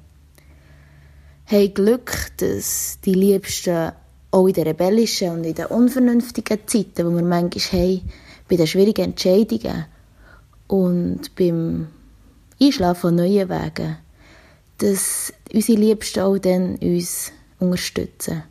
haben 1.45 1.73
Glück, 1.73 2.31
dass 2.37 2.97
die 3.05 3.13
Liebsten 3.13 3.91
auch 4.31 4.47
in 4.47 4.53
den 4.53 4.63
rebellischen 4.63 5.31
und 5.31 5.43
in 5.43 5.53
den 5.53 5.65
unvernünftigen 5.65 6.65
Zeiten, 6.65 6.93
die 6.95 7.03
wir 7.03 7.21
manchmal 7.21 7.81
haben, 7.81 8.09
bei 8.49 8.55
den 8.55 8.67
schwierigen 8.67 9.05
Entscheidungen 9.05 9.85
und 10.67 11.35
beim 11.35 11.87
Einschlafen 12.59 13.01
von 13.01 13.15
neuen 13.15 13.49
Wegen, 13.49 13.97
dass 14.81 15.31
unsere 15.53 15.79
Liebsten 15.79 16.21
auch 16.21 16.39
dann 16.39 16.75
uns 16.77 17.31
unterstützen 17.59 18.43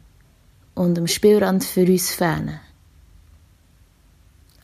und 0.74 0.96
am 0.96 1.08
Spielrand 1.08 1.64
für 1.64 1.84
uns 1.84 2.12
fehlen. 2.12 2.60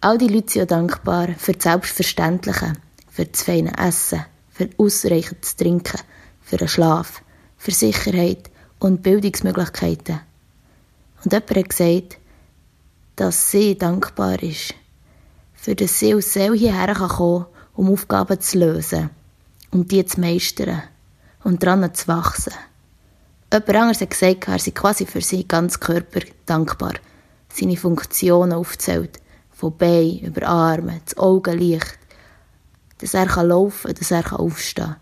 All 0.01 0.17
die 0.17 0.29
Leute 0.29 0.53
sind 0.53 0.63
auch 0.63 0.67
dankbar 0.69 1.29
für 1.37 1.55
das 1.55 1.65
Selbstverständliche, 1.65 2.75
für 3.11 3.25
das 3.25 3.43
feine 3.43 3.77
Essen, 3.79 4.25
für 4.51 4.69
ausreichendes 4.79 5.57
Trinken, 5.57 6.01
für 6.41 6.57
den 6.57 6.69
Schlaf, 6.69 7.23
für 7.57 7.73
Sicherheit 7.73 8.49
und 8.79 9.03
Bildungsmöglichkeiten. 9.03 10.21
Und 11.25 11.33
jemand 11.33 11.51
hat 11.51 11.69
gesagt, 11.71 12.19
dass 13.17 13.51
sie 13.51 13.77
dankbar 13.77 14.41
ist, 14.41 14.75
für 15.55 15.75
das 15.75 15.99
sie 15.99 16.15
aus 16.15 16.33
Seele 16.33 16.55
hierher 16.55 16.95
kommen 16.95 17.43
kann, 17.43 17.47
um 17.75 17.93
Aufgaben 17.93 18.41
zu 18.41 18.59
lösen 18.59 19.11
und 19.73 19.91
die 19.91 20.07
zu 20.07 20.21
meistern 20.21 20.85
und 21.47 21.63
daran 21.63 21.95
zu 21.95 22.09
wachsen. 22.09 22.53
Jemand 23.53 23.77
anderes 23.77 24.01
hat 24.01 24.11
gesagt, 24.11 24.49
er 24.49 24.59
sei 24.59 24.73
quasi 24.73 25.07
für 25.07 25.21
seinen 25.21 25.47
ganzen 25.47 25.79
Körper 25.79 26.21
dankbar, 26.45 26.95
seine 27.49 27.77
Funktionen 27.77 28.53
aufzählt, 28.53 29.21
von 29.53 29.77
Bein 29.77 30.19
über 30.19 30.49
Arme, 30.49 31.01
das 31.05 31.17
Augenlicht, 31.17 31.99
dass 32.99 33.15
er 33.15 33.45
laufen 33.45 33.87
kann, 33.87 33.95
dass 33.95 34.11
er 34.11 34.41
aufstehen 34.41 34.87
kann. 34.87 34.97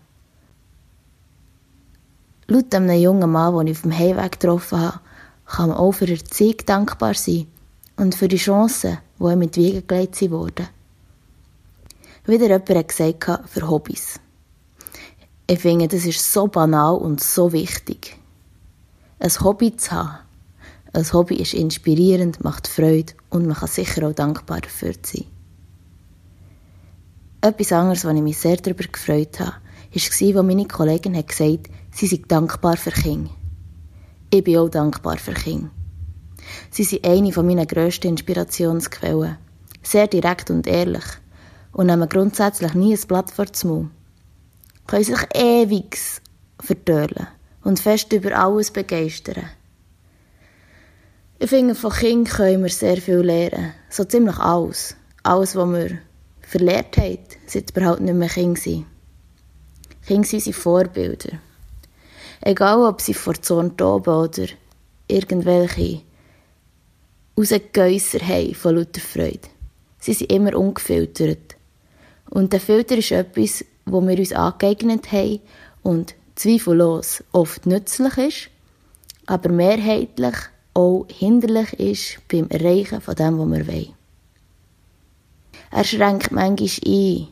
Laut 2.47 2.75
einem 2.75 2.95
jungen 2.95 3.31
Mann, 3.31 3.57
den 3.57 3.67
ich 3.67 3.77
auf 3.77 3.81
dem 3.81 3.97
Heimweg 3.97 4.33
getroffen 4.33 4.79
habe, 4.79 4.99
kann 5.47 5.69
man 5.69 5.77
auch 5.77 5.93
für 5.93 6.07
Erziehung 6.07 6.57
dankbar 6.63 7.15
sein 7.15 7.47
und 7.95 8.13
für 8.13 8.27
die 8.27 8.37
Chancen, 8.37 8.99
die 9.19 9.23
ihm 9.23 9.39
mit 9.39 9.57
Wege 9.57 9.81
gelegt 9.81 10.21
wurden. 10.29 10.67
Wieder 12.27 12.45
jemand 12.45 12.69
hat 12.69 12.87
gesagt, 12.87 13.49
für 13.49 13.67
Hobbys. 13.67 14.19
Ich 15.47 15.59
finde, 15.59 15.87
das 15.87 16.05
ist 16.05 16.33
so 16.33 16.47
banal 16.47 16.95
und 16.95 17.21
so 17.21 17.53
wichtig. 17.53 18.17
Ein 19.19 19.29
Hobby 19.41 19.75
zu 19.77 19.91
haben. 19.91 20.17
Ein 20.91 21.13
Hobby 21.13 21.35
ist 21.35 21.53
inspirierend, 21.53 22.43
macht 22.43 22.67
Freude 22.67 23.13
und 23.29 23.45
man 23.45 23.55
kann 23.55 23.67
sicher 23.67 24.07
auch 24.07 24.13
dankbar 24.13 24.61
dafür 24.61 24.93
sein. 25.03 25.25
Etwas 27.41 27.71
anderes, 27.73 28.05
was 28.05 28.15
ich 28.15 28.21
mich 28.21 28.37
sehr 28.39 28.57
darüber 28.57 28.85
gefreut 28.85 29.39
habe, 29.39 29.51
war, 29.51 29.61
als 29.93 30.45
meine 30.45 30.65
Kollegin 30.65 31.15
hat 31.15 31.27
gesagt 31.27 31.69
sie 31.91 32.07
sei 32.07 32.21
dankbar 32.27 32.75
für 32.75 32.91
Kinder. 32.91 33.29
Ich 34.31 34.43
bin 34.43 34.57
auch 34.57 34.69
dankbar 34.69 35.17
für 35.17 35.33
Kinder. 35.33 35.69
Sie 36.71 36.83
sind 36.83 37.05
eine 37.05 37.31
meiner 37.31 37.65
grössten 37.65 38.07
Inspirationsquellen. 38.07 39.37
Sehr 39.83 40.07
direkt 40.07 40.49
und 40.49 40.65
ehrlich. 40.65 41.05
Und 41.71 41.87
nehmen 41.87 42.09
grundsätzlich 42.09 42.73
nie 42.73 42.95
ein 42.95 43.07
Blatt 43.07 43.31
vor 43.31 43.45
den 43.45 43.69
Mund. 43.69 43.91
Können 44.87 45.03
sich 45.03 45.19
ewig 45.33 45.97
verdörlen 46.59 47.27
und 47.63 47.79
fest 47.79 48.13
über 48.13 48.37
alles 48.37 48.71
begeistern. 48.71 49.49
Ich 51.37 51.49
finde, 51.49 51.75
von 51.75 51.91
Kindern 51.91 52.33
können 52.33 52.63
wir 52.63 52.69
sehr 52.69 52.97
viel 52.97 53.17
lernen. 53.17 53.73
So 53.89 54.05
ziemlich 54.05 54.37
alles. 54.37 54.95
Alles, 55.23 55.55
was 55.55 55.69
wir 55.69 55.97
verlehrt 56.41 56.97
haben, 56.97 57.19
seit 57.45 57.71
überhaupt 57.71 58.01
nicht 58.01 58.13
mehr 58.13 58.29
Kinder 58.29 58.59
sind. 58.59 58.85
Kinder 60.05 60.27
sind 60.27 60.55
Vorbilder. 60.55 61.39
Egal, 62.41 62.83
ob 62.83 63.01
sie 63.01 63.13
vor 63.13 63.33
Zorn 63.41 63.75
toben 63.75 64.13
oder 64.13 64.47
irgendwelche 65.07 66.01
Rausgeäusser 67.37 68.19
haben 68.19 68.55
von 68.55 68.75
lauter 68.75 69.01
Freude. 69.01 69.49
Sie 69.99 70.13
sind 70.13 70.31
immer 70.31 70.55
ungefiltert. 70.55 71.55
Und 72.29 72.53
der 72.53 72.59
Filter 72.59 72.97
ist 72.97 73.11
etwas, 73.11 73.65
wo 73.85 74.01
wir 74.01 74.17
uns 74.17 74.33
angeeignet 74.33 75.11
haben 75.11 75.39
und 75.83 76.15
zweifellos 76.35 77.23
oft 77.31 77.65
nützlich 77.65 78.17
ist, 78.17 78.49
aber 79.25 79.49
mehrheitlich 79.49 80.35
auch 80.73 81.05
hinderlich 81.09 81.73
ist 81.73 82.27
beim 82.27 82.49
Erreichen 82.49 83.01
von 83.01 83.15
dem, 83.15 83.39
was 83.39 83.59
wir 83.59 83.67
wollen. 83.67 83.93
Er 85.71 85.83
schränkt 85.83 86.31
manchmal 86.31 86.69
ein, 86.85 87.27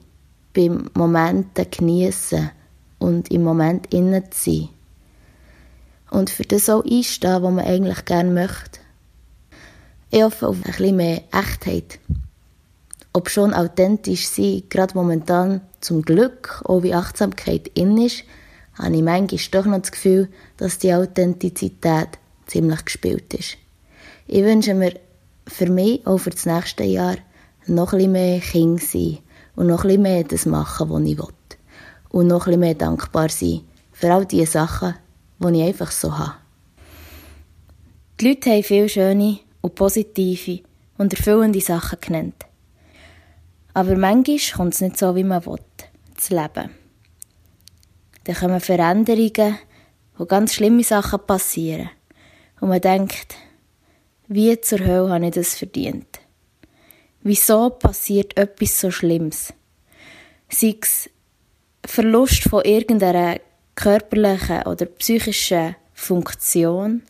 beim 0.54 0.90
Momenten 0.94 1.70
geniessen 1.70 2.52
und 3.00 3.32
im 3.32 3.44
Moment 3.44 3.94
innen 3.94 4.32
zu 4.32 4.52
sein 4.52 4.70
und 6.14 6.30
für 6.30 6.44
das 6.44 6.70
auch 6.70 6.86
einstehen, 6.86 7.42
was 7.42 7.54
man 7.54 7.66
eigentlich 7.66 8.06
gerne 8.06 8.32
möchte. 8.32 8.80
Ich 10.12 10.22
hoffe 10.22 10.48
auf 10.48 10.58
ein 10.58 10.62
bisschen 10.62 10.96
mehr 10.96 11.24
Echtheit. 11.32 12.00
Ob 13.14 13.30
schon 13.30 13.54
authentisch 13.54 14.28
sein, 14.28 14.64
gerade 14.70 14.94
momentan 14.94 15.62
zum 15.84 16.02
Glück, 16.02 16.62
auch 16.66 16.84
wie 16.84 16.94
Achtsamkeit 16.94 17.68
in 17.76 17.98
ist, 17.98 18.24
habe 18.76 18.96
ich 18.96 19.04
manchmal 19.04 19.40
doch 19.52 19.66
noch 19.66 19.80
das 19.80 19.92
Gefühl, 19.92 20.30
dass 20.58 20.80
die 20.80 20.94
Authentizität 20.94 22.10
ziemlich 22.48 22.86
gespielt 22.86 23.34
ist. 23.34 23.58
Ich 24.28 24.44
wünsche 24.44 24.74
mir 24.74 24.94
für 25.48 25.70
mich 25.70 26.06
auch 26.08 26.18
für 26.18 26.30
das 26.30 26.46
nächste 26.46 26.84
Jahr 26.84 27.18
noch 27.68 27.94
ein 27.94 28.12
mehr 28.12 28.40
Kind 28.40 28.82
sein 28.82 29.20
und 29.56 29.68
noch 29.68 29.84
ein 29.86 30.02
mehr 30.02 30.24
das 30.24 30.46
machen, 30.46 30.90
was 30.90 31.04
ich 31.04 31.18
will. 31.18 31.28
Und 32.10 32.28
noch 32.28 32.48
ein 32.48 32.60
mehr 32.60 32.76
dankbar 32.76 33.30
sein 33.30 33.62
für 33.92 34.14
all 34.14 34.26
diese 34.26 34.52
Sachen, 34.52 34.96
die 35.40 35.60
ich 35.60 35.68
einfach 35.68 35.92
so 35.92 36.18
habe. 36.18 36.34
Die 38.20 38.28
Leute 38.30 38.52
haben 38.52 38.64
viele 38.64 38.90
schöne 38.90 39.40
und 39.62 39.76
positive 39.76 40.62
und 40.98 41.14
erfüllende 41.14 41.62
Sachen 41.62 42.00
genannt. 42.00 42.46
Aber 43.74 43.96
manchmal 43.96 44.38
kommt 44.56 44.74
es 44.74 44.82
nicht 44.82 44.98
so, 44.98 45.16
wie 45.16 45.24
man 45.24 45.46
will, 45.46 45.60
das 46.16 46.30
Leben. 46.30 46.70
Dann 48.24 48.36
kommen 48.36 48.62
Veränderungen, 48.62 49.58
wo 50.18 50.26
ganz 50.26 50.54
schlimme 50.54 50.84
Sachen 50.84 51.26
passieren. 51.26 51.90
Und 52.62 52.70
man 52.70 52.82
denkt, 52.82 53.36
wie 54.28 54.60
zur 54.62 54.80
Hölle 54.80 55.10
habe 55.10 55.26
ich 55.26 55.32
das 55.32 55.56
verdient? 55.56 56.20
Wieso 57.22 57.70
passiert 57.70 58.38
etwas 58.38 58.80
so 58.80 58.92
Schlimmes? 58.92 59.54
Sei 60.50 60.76
es 60.82 61.10
Verlust 61.86 62.44
von 62.44 62.64
irgendeiner 62.64 63.40
körperlichen 63.76 64.64
oder 64.64 64.86
psychischen 64.86 65.76
Funktion, 65.94 67.04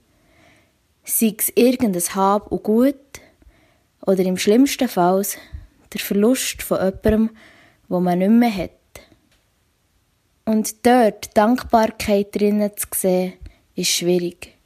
sei 1.04 1.36
es 1.38 1.52
irgendein 1.56 2.16
Hab 2.16 2.52
und 2.52 2.64
Gut 2.64 2.96
oder 4.06 4.24
im 4.24 4.38
schlimmsten 4.38 4.88
Fall 4.88 5.24
der 5.94 6.02
Verlust 6.02 6.64
von 6.64 6.78
jemandem, 6.78 7.30
wo 7.88 8.00
man 8.00 8.20
nicht 8.20 8.32
mehr 8.32 8.56
hat. 8.56 8.72
Und 10.46 10.86
dort 10.86 11.36
Dankbarkeit 11.38 12.36
drinnen 12.36 12.72
zu 12.76 12.88
sehen, 12.96 13.34
ist 13.76 13.90
schwierig. 13.90 14.58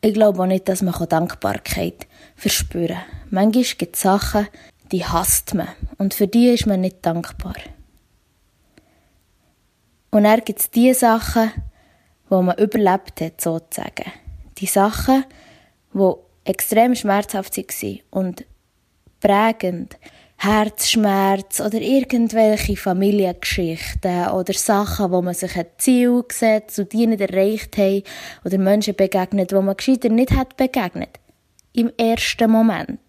Ich 0.00 0.12
glaube 0.12 0.42
auch 0.42 0.46
nicht, 0.46 0.68
dass 0.68 0.82
man 0.82 0.94
Dankbarkeit 1.08 2.06
verspüren 2.36 2.96
kann. 2.96 3.04
Manchmal 3.30 3.64
gibt 3.78 3.96
es 3.96 4.02
Sachen, 4.02 4.48
die 4.92 5.04
hasst 5.04 5.54
man. 5.54 5.68
Und 5.96 6.12
für 6.12 6.28
die 6.28 6.50
ist 6.50 6.66
man 6.66 6.82
nicht 6.82 7.04
dankbar. 7.06 7.54
Und 10.10 10.24
dann 10.24 10.40
gibt 10.40 10.60
es 10.60 10.70
die 10.70 10.92
Sachen, 10.92 11.50
wo 12.28 12.42
man 12.42 12.58
überlebt 12.58 13.20
hat, 13.20 13.40
sozusagen. 13.40 14.12
Die 14.58 14.66
Sachen, 14.66 15.24
die 15.94 16.12
extrem 16.44 16.94
schmerzhaft 16.94 17.56
waren 17.56 18.00
und 18.10 18.44
prägend. 19.20 19.96
Herzschmerz 20.44 21.60
oder 21.60 21.80
irgendwelche 21.80 22.76
Familiengeschichten 22.76 24.28
oder 24.28 24.52
Sachen, 24.52 25.10
wo 25.10 25.22
man 25.22 25.32
sich 25.32 25.56
ein 25.56 25.64
Ziel 25.78 26.22
gesetzt 26.22 26.78
und 26.78 26.92
die 26.92 27.06
nicht 27.06 27.22
erreicht 27.22 27.78
haben 27.78 28.02
oder 28.44 28.58
Menschen 28.58 28.94
begegnet, 28.94 29.54
wo 29.54 29.62
man 29.62 29.74
gescheiter 29.74 30.10
nicht 30.10 30.32
hat 30.32 30.58
begegnet. 30.58 31.18
Im 31.72 31.90
ersten 31.96 32.50
Moment. 32.50 33.00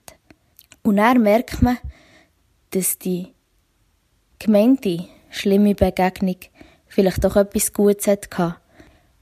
Und 0.82 0.96
dann 0.96 1.24
merkt 1.24 1.62
man, 1.62 1.78
dass 2.72 3.00
die 3.00 3.34
gemeinte 4.40 5.06
schlimme 5.30 5.76
Begegnung 5.76 6.38
vielleicht 6.88 7.22
doch 7.22 7.36
etwas 7.36 7.74
Gutes 7.74 8.08
hatte. 8.08 8.56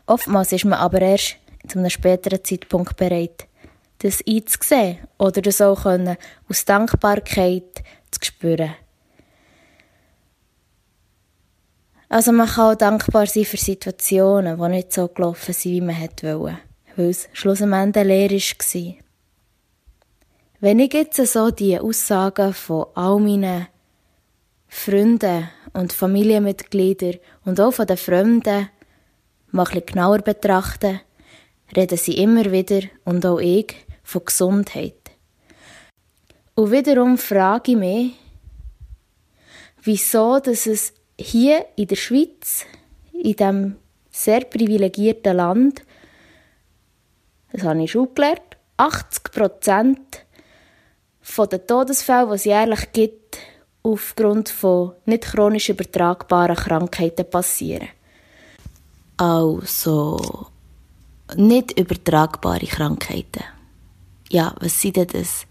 Oftmals 0.05 0.51
ist 0.51 0.65
man 0.65 0.77
aber 0.79 1.01
erst 1.01 1.37
zu 1.67 1.79
einem 1.79 1.89
späteren 1.89 2.43
Zeitpunkt 2.43 2.95
bereit, 2.95 3.47
das 3.99 4.21
einzusehen 4.27 4.99
oder 5.17 5.41
das 5.41 5.61
auch 5.61 5.81
können, 5.83 6.17
aus 6.47 6.65
Dankbarkeit 6.65 7.83
zu 8.21 8.25
spüren. 8.25 8.75
Also 12.09 12.31
man 12.31 12.47
kann 12.47 12.73
auch 12.73 12.77
dankbar 12.77 13.25
sein 13.25 13.45
für 13.45 13.57
Situationen, 13.57 14.59
die 14.59 14.69
nicht 14.69 14.93
so 14.93 15.07
gelaufen 15.07 15.53
sind, 15.53 15.71
wie 15.71 15.81
man 15.81 16.09
wollen, 16.21 16.59
weil 16.95 17.09
es 17.09 17.27
schlussendlich 17.33 18.05
leer 18.05 18.29
war. 18.29 18.95
Wenn 20.59 20.79
ich 20.79 20.93
jetzt 20.93 21.25
so 21.25 21.51
die 21.51 21.79
Aussagen 21.79 22.53
von 22.53 22.85
all 22.93 23.19
meinen 23.19 23.67
Freunden 24.67 25.49
und 25.73 25.91
Familienmitgliedern 25.91 27.19
und 27.45 27.59
auch 27.59 27.73
von 27.73 27.87
den 27.87 27.97
Fremden 27.97 28.69
mal 29.51 29.65
genauer 29.65 30.19
betrachten, 30.19 31.01
reden 31.75 31.97
sie 31.97 32.17
immer 32.17 32.51
wieder, 32.51 32.87
und 33.05 33.25
auch 33.25 33.39
ich, 33.39 33.75
von 34.03 34.23
Gesundheit. 34.25 35.02
Und 36.55 36.71
wiederum 36.71 37.17
frage 37.17 37.71
ich 37.71 37.77
mich, 37.77 38.13
wieso 39.81 40.39
dass 40.39 40.67
es 40.67 40.93
hier 41.19 41.65
in 41.75 41.87
der 41.87 41.95
Schweiz, 41.95 42.65
in 43.11 43.35
diesem 43.35 43.75
sehr 44.11 44.41
privilegierten 44.41 45.37
Land, 45.37 45.83
das 47.51 47.63
habe 47.63 47.83
ich 47.83 47.91
schon 47.91 48.13
gelernt, 48.13 48.57
80 48.77 49.23
Prozent 49.31 50.25
der 51.37 51.65
Todesfälle, 51.65 52.27
die 52.27 52.33
es 52.33 52.45
jährlich 52.45 52.91
gibt, 52.91 53.37
aufgrund 53.81 54.49
von 54.49 54.93
nicht 55.05 55.23
chronisch 55.23 55.69
übertragbaren 55.69 56.55
Krankheiten 56.55 57.29
passieren. 57.29 57.89
Also 59.17 60.47
nicht 61.35 61.79
übertragbare 61.79 62.65
Krankheiten. 62.65 63.43
Ja, 64.29 64.55
was 64.59 64.79
sind 64.79 64.97
denn 64.97 65.07
das? 65.07 65.45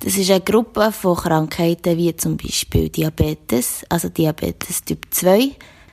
Das 0.00 0.16
ist 0.16 0.30
eine 0.30 0.40
Gruppe 0.40 0.92
von 0.92 1.16
Krankheiten 1.16 1.96
wie 1.96 2.14
zum 2.16 2.36
Beispiel 2.36 2.88
Diabetes, 2.88 3.84
also 3.88 4.08
Diabetes 4.08 4.84
Typ 4.84 5.06
2, 5.10 5.50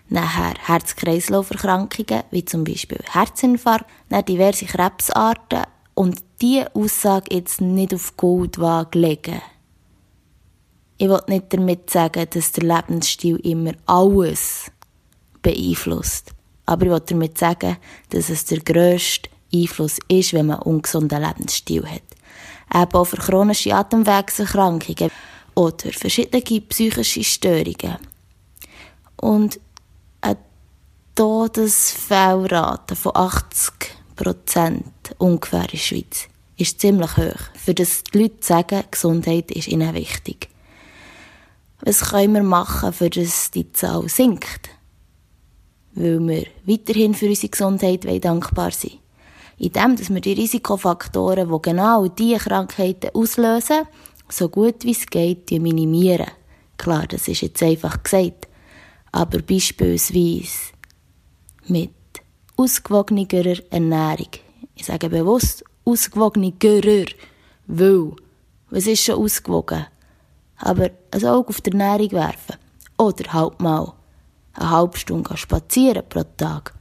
nachher 0.10 0.54
Herz-Kreislauf-Erkrankungen 0.60 2.24
wie 2.30 2.46
zum 2.46 2.64
Beispiel 2.64 3.00
Herzinfarkt, 3.12 3.90
dann 4.10 4.24
diverse 4.24 4.66
Krebsarten 4.66 5.64
und 5.96 6.22
diese 6.40 6.74
Aussage 6.76 7.34
jetzt 7.34 7.62
nicht 7.62 7.96
auf 7.96 8.16
Goldwaage 8.16 9.00
legen. 9.00 9.42
Ich 10.98 11.10
will 11.10 11.22
nicht 11.28 11.52
damit 11.52 11.90
sagen, 11.90 12.28
dass 12.30 12.52
der 12.52 12.64
Lebensstil 12.64 13.38
immer 13.38 13.74
alles 13.88 14.72
beeinflusst. 15.42 16.32
Aber 16.68 16.86
ich 16.86 16.92
will 16.92 17.02
damit 17.06 17.38
sagen, 17.38 17.78
dass 18.12 18.30
es 18.30 18.46
der 18.46 18.60
grösste 18.60 19.30
Einfluss 19.54 19.98
ist, 20.08 20.34
wenn 20.34 20.46
man 20.46 20.60
einen 20.60 20.76
ungesunden 20.76 21.22
Lebensstil 21.22 21.86
hat. 21.86 22.15
Eben 22.74 22.94
auch 22.94 23.06
für 23.06 23.18
chronische 23.18 23.74
Atemwegserkrankungen 23.74 25.12
oder 25.56 25.92
verschiedene 25.92 26.62
psychische 26.62 27.24
Störungen. 27.24 27.98
Und 29.18 29.60
eine 30.22 30.38
Todesfallrate 31.16 32.96
von 32.96 33.16
80 33.16 33.74
Prozent 34.16 35.16
ungefähr 35.18 35.62
in 35.62 35.68
der 35.72 35.78
Schweiz 35.78 36.28
ist 36.58 36.80
ziemlich 36.80 37.18
hoch. 37.18 37.40
Für 37.54 37.74
das 37.74 38.04
die 38.04 38.20
Leute 38.20 38.46
sagen, 38.46 38.84
Gesundheit 38.90 39.52
ist 39.52 39.68
ihnen 39.68 39.94
wichtig. 39.94 40.50
Was 41.82 42.10
können 42.10 42.34
wir 42.34 42.44
machen, 42.44 42.94
für 42.94 43.10
dass 43.10 43.52
die 43.52 43.72
Zahl 43.74 44.08
sinkt? 44.10 44.70
Weil 45.94 46.28
wir 46.28 46.46
weiterhin 46.66 47.14
für 47.14 47.28
unsere 47.28 47.50
Gesundheit 47.50 48.06
dankbar 48.24 48.72
sind 48.72 49.05
indem 49.58 49.96
dass 49.96 50.14
wir 50.14 50.22
die 50.22 50.34
Risikofaktoren, 50.34 51.50
die 51.50 51.62
genau 51.62 52.08
diese 52.08 52.38
Krankheiten 52.38 53.12
auslösen, 53.14 53.88
so 54.30 54.50
gut 54.50 54.84
wie 54.84 54.92
es 54.92 55.06
geht, 55.06 55.52
minimieren. 55.52 56.32
Klar, 56.78 57.08
das 57.08 57.28
ist 57.28 57.42
jetzt 57.42 57.64
einfach 57.64 58.04
gesagt. 58.04 58.48
Aber 59.12 59.40
beispielsweise 59.40 60.74
mit 61.68 61.92
ausgewogenerer 62.58 63.62
Ernährung. 63.70 64.30
Ich 64.76 64.86
sage 64.86 65.10
bewusst 65.10 65.64
ausgewogenerer, 65.86 67.06
weil, 67.68 68.12
was 68.70 68.88
ist 68.88 69.04
schon 69.04 69.24
ausgewogen? 69.24 69.86
Aber 70.58 70.90
ein 71.12 71.26
Auge 71.26 71.50
auf 71.50 71.62
die 71.62 71.72
Ernährung 71.72 72.12
werfen. 72.12 72.58
Oder 72.98 73.34
halt 73.34 73.60
mal 73.62 73.94
eine 74.54 74.70
halbe 74.70 74.98
Stunde 74.98 75.36
spazieren 75.38 76.04
pro 76.08 76.24
Tag. 76.38 76.75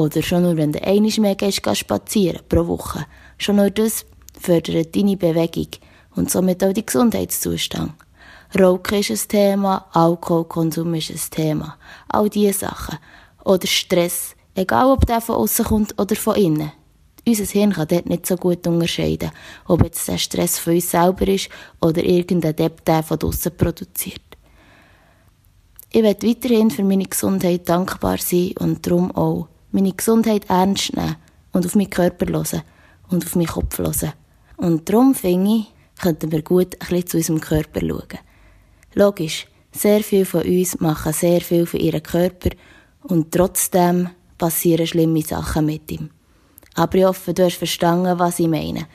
Oder 0.00 0.22
schon 0.22 0.44
nur, 0.44 0.56
wenn 0.56 0.72
du 0.72 0.82
einmal 0.82 1.12
mehr 1.18 1.34
gehst, 1.34 1.60
spazieren 1.76 2.40
pro 2.48 2.66
Woche. 2.66 3.04
Schon 3.36 3.56
nur 3.56 3.68
das 3.68 4.06
fördert 4.40 4.96
deine 4.96 5.18
Bewegung 5.18 5.68
und 6.16 6.30
somit 6.30 6.64
auch 6.64 6.72
die 6.72 6.86
Gesundheitszustand. 6.86 7.92
Rauchen 8.58 8.98
ist 8.98 9.10
ein 9.10 9.28
Thema, 9.28 9.84
Alkoholkonsum 9.92 10.94
ist 10.94 11.10
ein 11.10 11.30
Thema. 11.30 11.76
All 12.08 12.30
diese 12.30 12.60
Sachen. 12.60 12.98
Oder 13.44 13.66
Stress, 13.66 14.34
egal 14.54 14.86
ob 14.86 15.04
der 15.04 15.20
von 15.20 15.36
außen 15.36 15.66
kommt 15.66 16.00
oder 16.00 16.16
von 16.16 16.36
innen. 16.36 16.72
Unser 17.28 17.44
Hirn 17.44 17.74
kann 17.74 17.88
dort 17.88 18.08
nicht 18.08 18.24
so 18.24 18.36
gut 18.36 18.66
unterscheiden, 18.66 19.32
ob 19.66 19.84
jetzt 19.84 20.08
der 20.08 20.16
Stress 20.16 20.58
von 20.58 20.76
uns 20.76 20.90
selber 20.90 21.28
ist 21.28 21.50
oder 21.82 22.02
irgendein 22.02 22.56
Depp, 22.56 22.86
der 22.86 23.02
von 23.02 23.20
außen 23.22 23.54
produziert. 23.54 24.22
Ich 25.92 26.02
werde 26.02 26.26
weiterhin 26.26 26.70
für 26.70 26.84
meine 26.84 27.04
Gesundheit 27.04 27.68
dankbar 27.68 28.16
sein 28.16 28.54
und 28.58 28.86
darum 28.86 29.10
auch 29.14 29.48
meine 29.72 29.92
Gesundheit 29.92 30.48
ernst 30.48 30.94
nehmen 30.96 31.16
und 31.52 31.66
auf 31.66 31.74
meinen 31.74 31.90
Körper 31.90 32.26
hören 32.26 32.62
und 33.08 33.24
auf 33.24 33.36
meinen 33.36 33.46
Kopf 33.46 33.78
hören. 33.78 34.12
Und 34.56 34.88
darum 34.88 35.14
finde 35.14 35.50
ich, 35.50 35.72
könnten 36.00 36.32
wir 36.32 36.42
gut 36.42 36.76
ein 36.80 36.88
bisschen 36.88 37.06
zu 37.06 37.16
unserem 37.18 37.40
Körper 37.40 37.80
schauen. 37.80 38.18
Logisch, 38.94 39.46
sehr 39.72 40.02
viele 40.02 40.24
von 40.24 40.42
uns 40.42 40.80
machen 40.80 41.12
sehr 41.12 41.40
viel 41.40 41.66
für 41.66 41.78
ihren 41.78 42.02
Körper 42.02 42.50
und 43.02 43.32
trotzdem 43.32 44.10
passieren 44.36 44.86
schlimme 44.86 45.22
Sachen 45.22 45.66
mit 45.66 45.90
ihm. 45.92 46.10
Aber 46.74 46.98
ich 46.98 47.04
hoffe, 47.04 47.34
du 47.34 47.44
hast 47.44 47.56
verstanden, 47.56 48.18
was 48.18 48.38
ich 48.38 48.48
meine. 48.48 48.86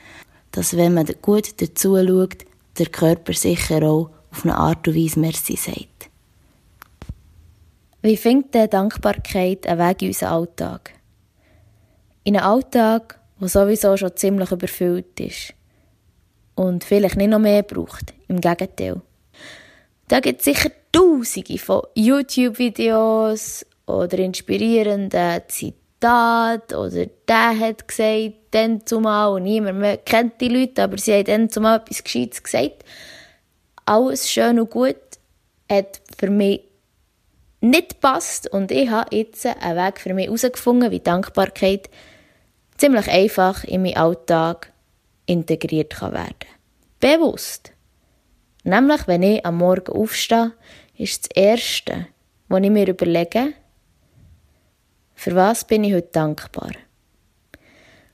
Dass 0.50 0.76
wenn 0.76 0.94
man 0.94 1.06
gut 1.22 1.60
dazu 1.60 1.96
schaut, 1.96 2.44
der 2.78 2.86
Körper 2.86 3.32
sicher 3.32 3.82
auch 3.82 4.10
auf 4.30 4.44
eine 4.44 4.56
Art 4.56 4.86
und 4.88 4.96
Weise 4.96 5.20
Merci 5.20 5.56
sagt. 5.56 5.95
Wie 8.02 8.16
findet 8.16 8.54
denn 8.54 8.70
Dankbarkeit 8.70 9.66
einen 9.66 9.80
Weg 9.80 10.02
in 10.02 10.08
unseren 10.08 10.32
Alltag? 10.32 10.92
In 12.24 12.36
einen 12.36 12.46
Alltag, 12.46 13.18
der 13.40 13.48
sowieso 13.48 13.96
schon 13.96 14.16
ziemlich 14.16 14.50
überfüllt 14.50 15.18
ist 15.20 15.54
und 16.54 16.84
vielleicht 16.84 17.16
nicht 17.16 17.30
noch 17.30 17.38
mehr 17.38 17.62
braucht. 17.62 18.14
Im 18.28 18.40
Gegenteil. 18.40 19.00
Da 20.08 20.20
gibt 20.20 20.40
es 20.40 20.44
sicher 20.44 20.70
tausende 20.92 21.58
von 21.58 21.82
YouTube-Videos 21.94 23.66
oder 23.86 24.18
inspirierenden 24.18 25.42
Zitaten 25.48 26.76
oder 26.76 27.06
der 27.28 27.58
hat 27.58 27.88
gesagt, 27.88 28.34
dann 28.52 28.86
zumal 28.86 29.32
und 29.32 29.44
niemand 29.44 29.78
mehr 29.78 29.98
kennt 29.98 30.40
die 30.40 30.48
Leute, 30.48 30.84
aber 30.84 30.98
sie 30.98 31.12
haben 31.12 31.24
dann 31.24 31.50
zumal 31.50 31.78
etwas 31.78 32.04
Gescheites 32.04 32.42
gesagt. 32.42 32.84
Alles 33.84 34.30
schön 34.30 34.58
und 34.58 34.70
gut 34.70 34.96
hat 35.70 36.00
für 36.16 36.30
mich 36.30 36.62
nicht 37.60 38.00
passt. 38.00 38.50
Und 38.52 38.70
ich 38.70 38.88
habe 38.90 39.14
jetzt 39.16 39.46
einen 39.46 39.76
Weg 39.76 40.00
für 40.00 40.14
mich 40.14 40.26
herausgefunden, 40.26 40.90
wie 40.90 41.00
Dankbarkeit 41.00 41.90
ziemlich 42.76 43.08
einfach 43.08 43.64
in 43.64 43.82
meinen 43.82 43.96
Alltag 43.96 44.72
integriert 45.26 45.94
kann 45.94 46.12
werden 46.12 46.48
Bewusst. 47.00 47.72
Nämlich, 48.64 49.06
wenn 49.06 49.22
ich 49.22 49.44
am 49.44 49.58
Morgen 49.58 49.92
aufstehe, 49.92 50.52
ist 50.96 51.24
das 51.24 51.36
Erste, 51.36 52.06
was 52.48 52.62
ich 52.62 52.70
mir 52.70 52.88
überlege, 52.88 53.52
für 55.14 55.34
was 55.34 55.64
bin 55.64 55.84
ich 55.84 55.94
heute 55.94 56.08
dankbar. 56.12 56.72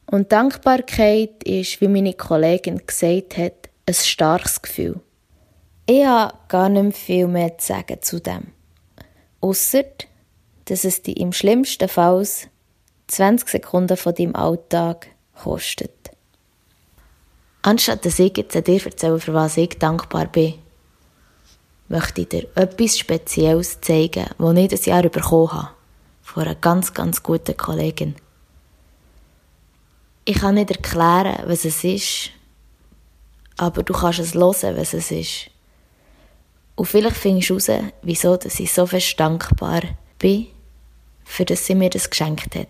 Und 0.07 0.31
Dankbarkeit 0.31 1.43
ist, 1.45 1.81
wie 1.81 1.89
meine 1.89 2.15
Kollegin 2.15 2.87
gesagt 2.87 3.39
hat, 3.39 3.71
ein 3.87 3.95
starkes 3.95 4.61
Gefühl. 4.61 5.01
Ich 5.87 6.05
habe 6.05 6.35
gar 6.49 6.69
nicht 6.69 6.97
viel 6.97 7.27
mehr 7.27 7.57
zu 7.59 7.69
sagen 7.69 8.03
zu 8.03 8.21
dem. 8.21 8.53
Ausser, 9.43 9.85
dass 10.65 10.85
es 10.85 11.03
dich 11.03 11.19
im 11.19 11.33
schlimmsten 11.33 11.89
Fall 11.89 12.27
20 13.09 13.49
Sekunden 13.49 13.97
von 13.97 14.15
deinem 14.15 14.35
Alltag 14.35 15.09
kostet. 15.35 15.91
Anstatt 17.61 18.05
dass 18.07 18.19
ich 18.19 18.37
jetzt 18.37 18.55
dir 18.55 18.87
erzähle, 18.87 19.21
für 19.21 19.35
was 19.35 19.57
ich 19.57 19.79
dankbar 19.79 20.27
bin, 20.27 20.55
möchte 21.89 22.23
ich 22.23 22.29
dir 22.29 22.49
etwas 22.55 22.99
Spezielles 22.99 23.81
zeigen, 23.81 24.27
das 24.39 24.57
ich 24.57 24.69
das 24.69 24.87
Jahr 24.87 25.03
bekommen 25.03 25.53
habe. 25.53 25.69
Von 26.23 26.45
einer 26.45 26.55
ganz, 26.55 26.95
ganz 26.95 27.23
guten 27.23 27.57
Kollegin. 27.57 28.17
Ich 30.25 30.39
kann 30.39 30.55
nicht 30.55 30.71
erklären, 30.71 31.43
was 31.47 31.65
es 31.65 31.85
ist, 31.85 32.31
aber 33.57 33.83
du 33.83 33.93
kannst 33.93 34.21
es 34.21 34.35
hören, 34.35 34.77
was 34.77 34.95
es 34.95 35.11
ist. 35.11 35.52
Und 36.75 36.87
vielleicht 36.87 37.17
findest 37.17 37.51
du 37.51 37.59
heraus, 37.59 37.93
wieso 38.03 38.37
dass 38.37 38.59
ich 38.61 38.73
so 38.73 38.87
fest 38.87 39.19
dankbar 39.19 39.83
bin, 40.19 40.47
für 41.25 41.45
dass 41.45 41.67
sie 41.67 41.75
mir 41.75 41.91
das 41.91 42.11
geschenkt 42.11 42.55
hat. 42.55 42.69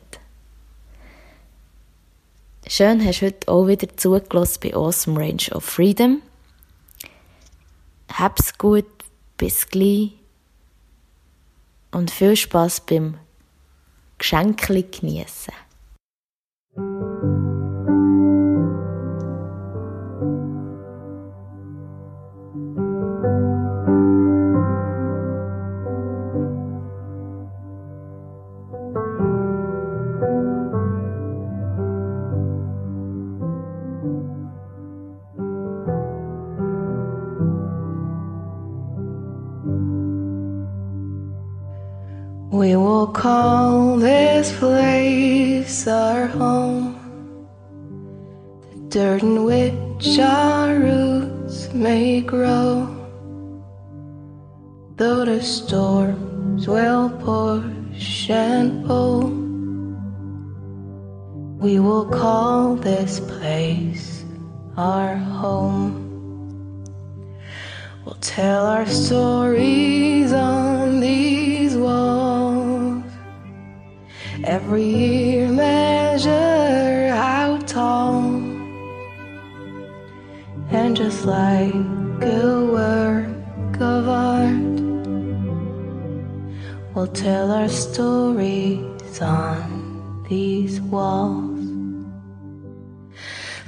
Schön 2.68 3.04
hast 3.04 3.20
du 3.20 3.26
heute 3.26 3.48
auch 3.48 3.66
wieder 3.66 3.88
zugelassen 3.96 4.60
bei 4.62 4.74
Awesome 4.74 5.18
Range 5.18 5.54
of 5.54 5.64
Freedom. 5.64 6.22
Hab's 8.12 8.56
gut, 8.58 8.86
bis 9.36 9.68
gleich 9.68 10.12
und 11.90 12.10
viel 12.10 12.36
Spaß 12.36 12.82
beim 12.86 13.18
Geschenkli 14.18 14.84
genießen. 14.84 15.54
store. 55.42 55.91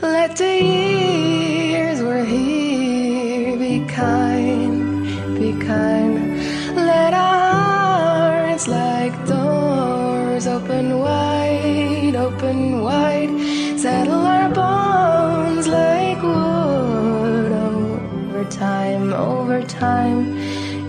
Let 0.02 0.36
the 0.36 0.60
years 0.60 2.02
we're 2.02 2.24
here 2.24 3.56
be 3.56 3.86
kind, 3.86 5.38
be 5.38 5.52
kind. 5.64 6.36
Let 6.74 7.14
our 7.14 8.48
hearts 8.48 8.66
like 8.66 9.14
doors 9.26 10.46
open 10.48 10.98
wide, 10.98 12.16
open 12.16 12.82
wide. 12.82 13.30
Settle 13.78 14.26
our 14.26 14.48
bones 14.50 15.68
like 15.68 16.20
wood 16.22 17.52
over 17.52 18.44
time, 18.50 19.12
over 19.12 19.62
time. 19.62 20.34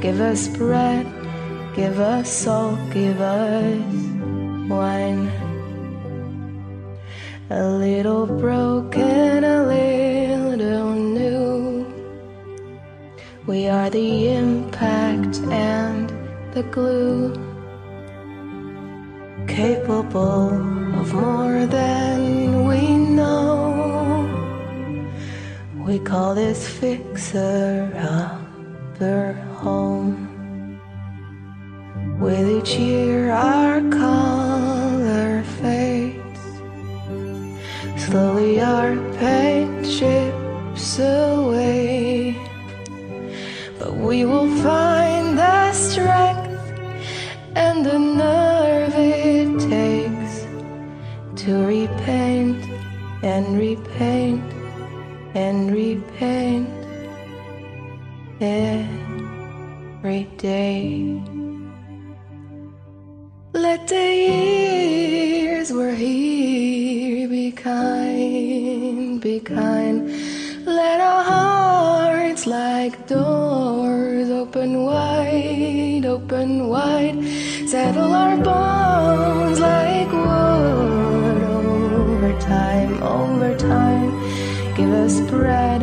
Give 0.01 0.19
us 0.19 0.47
bread, 0.47 1.05
give 1.75 1.99
us 1.99 2.31
salt, 2.31 2.79
give 2.91 3.21
us 3.21 3.93
wine. 4.67 5.34
A 7.51 7.63
little 7.63 8.25
broken, 8.25 9.43
a 9.43 9.63
little 9.67 10.95
new. 10.95 11.85
We 13.45 13.67
are 13.67 13.87
the 13.91 14.29
impact 14.29 15.37
and 15.51 16.09
the 16.55 16.63
glue. 16.63 17.35
Capable 19.47 20.53
of 20.99 21.13
more 21.13 21.67
than 21.67 22.65
we 22.65 22.97
know. 22.97 24.25
We 25.85 25.99
call 25.99 26.33
this 26.33 26.67
fixer 26.67 27.91
upper 27.95 29.33
home. 29.53 30.79
With 32.19 32.49
each 32.49 32.75
year, 32.75 33.29
our 33.29 33.81
color 33.91 34.24
Slowly 38.15 38.61
our 38.61 38.95
paint 39.17 39.85
chips 39.85 40.99
away. 40.99 42.39
But 43.77 43.93
we 43.97 44.23
will 44.23 44.47
find 44.63 45.37
the 45.37 45.73
strength 45.73 46.63
and 47.55 47.85
the 47.85 47.99
nerve 47.99 48.93
it 48.95 49.59
takes 49.69 50.47
to 51.43 51.67
repaint 51.67 52.63
and 53.21 53.59
repaint 53.59 54.49
and 55.33 55.73
repaint 55.73 56.69
every 58.39 60.23
day. 60.37 61.34
Let 63.67 63.87
the 63.87 64.07
years 64.29 65.73
we're 65.73 65.95
here 65.95 67.27
be 67.27 67.51
kind, 67.51 69.19
be 69.19 69.39
kind. 69.39 69.97
Let 70.67 71.01
our 71.01 71.23
hearts 71.23 72.45
like 72.45 73.07
doors 73.07 74.29
open 74.29 74.85
wide, 74.85 76.05
open 76.05 76.67
wide. 76.69 77.17
Settle 77.67 78.13
our 78.13 78.37
bones 78.37 79.59
like 79.59 80.11
wood 80.11 81.41
over 82.03 82.39
time, 82.39 83.01
over 83.01 83.57
time. 83.57 84.11
Give 84.77 84.91
us 84.93 85.19
bread, 85.31 85.81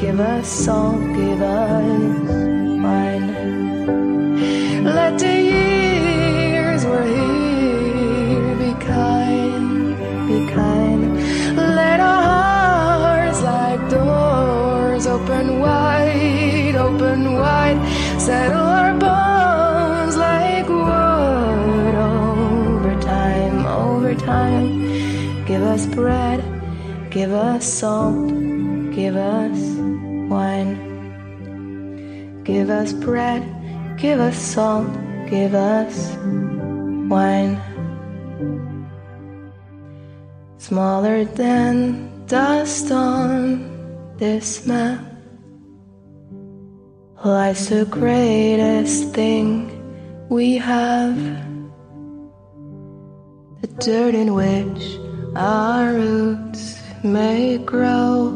give 0.00 0.20
us 0.20 0.46
salt, 0.46 1.02
give 1.16 1.42
us 1.42 2.27
us 25.78 25.86
bread, 25.94 26.40
give 27.08 27.32
us 27.32 27.64
salt, 27.64 28.28
give 28.92 29.14
us 29.14 29.58
wine. 30.28 30.74
Give 32.42 32.68
us 32.68 32.92
bread, 32.92 33.44
give 33.96 34.18
us 34.18 34.36
salt, 34.36 34.88
give 35.30 35.54
us 35.54 36.16
wine. 37.08 37.60
Smaller 40.58 41.24
than 41.24 42.26
dust 42.26 42.90
on 42.90 44.16
this 44.16 44.66
map 44.66 45.04
lies 47.24 47.68
the 47.68 47.84
greatest 47.84 49.14
thing 49.14 49.70
we 50.28 50.56
have. 50.56 51.16
The 53.60 53.68
dirt 53.78 54.14
in 54.14 54.34
which 54.34 55.07
our 55.36 55.94
roots 55.94 56.80
may 57.02 57.58
grow, 57.58 58.28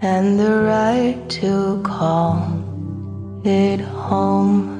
and 0.00 0.38
the 0.38 0.62
right 0.62 1.28
to 1.28 1.82
call 1.84 2.36
it 3.44 3.80
home. 3.80 4.75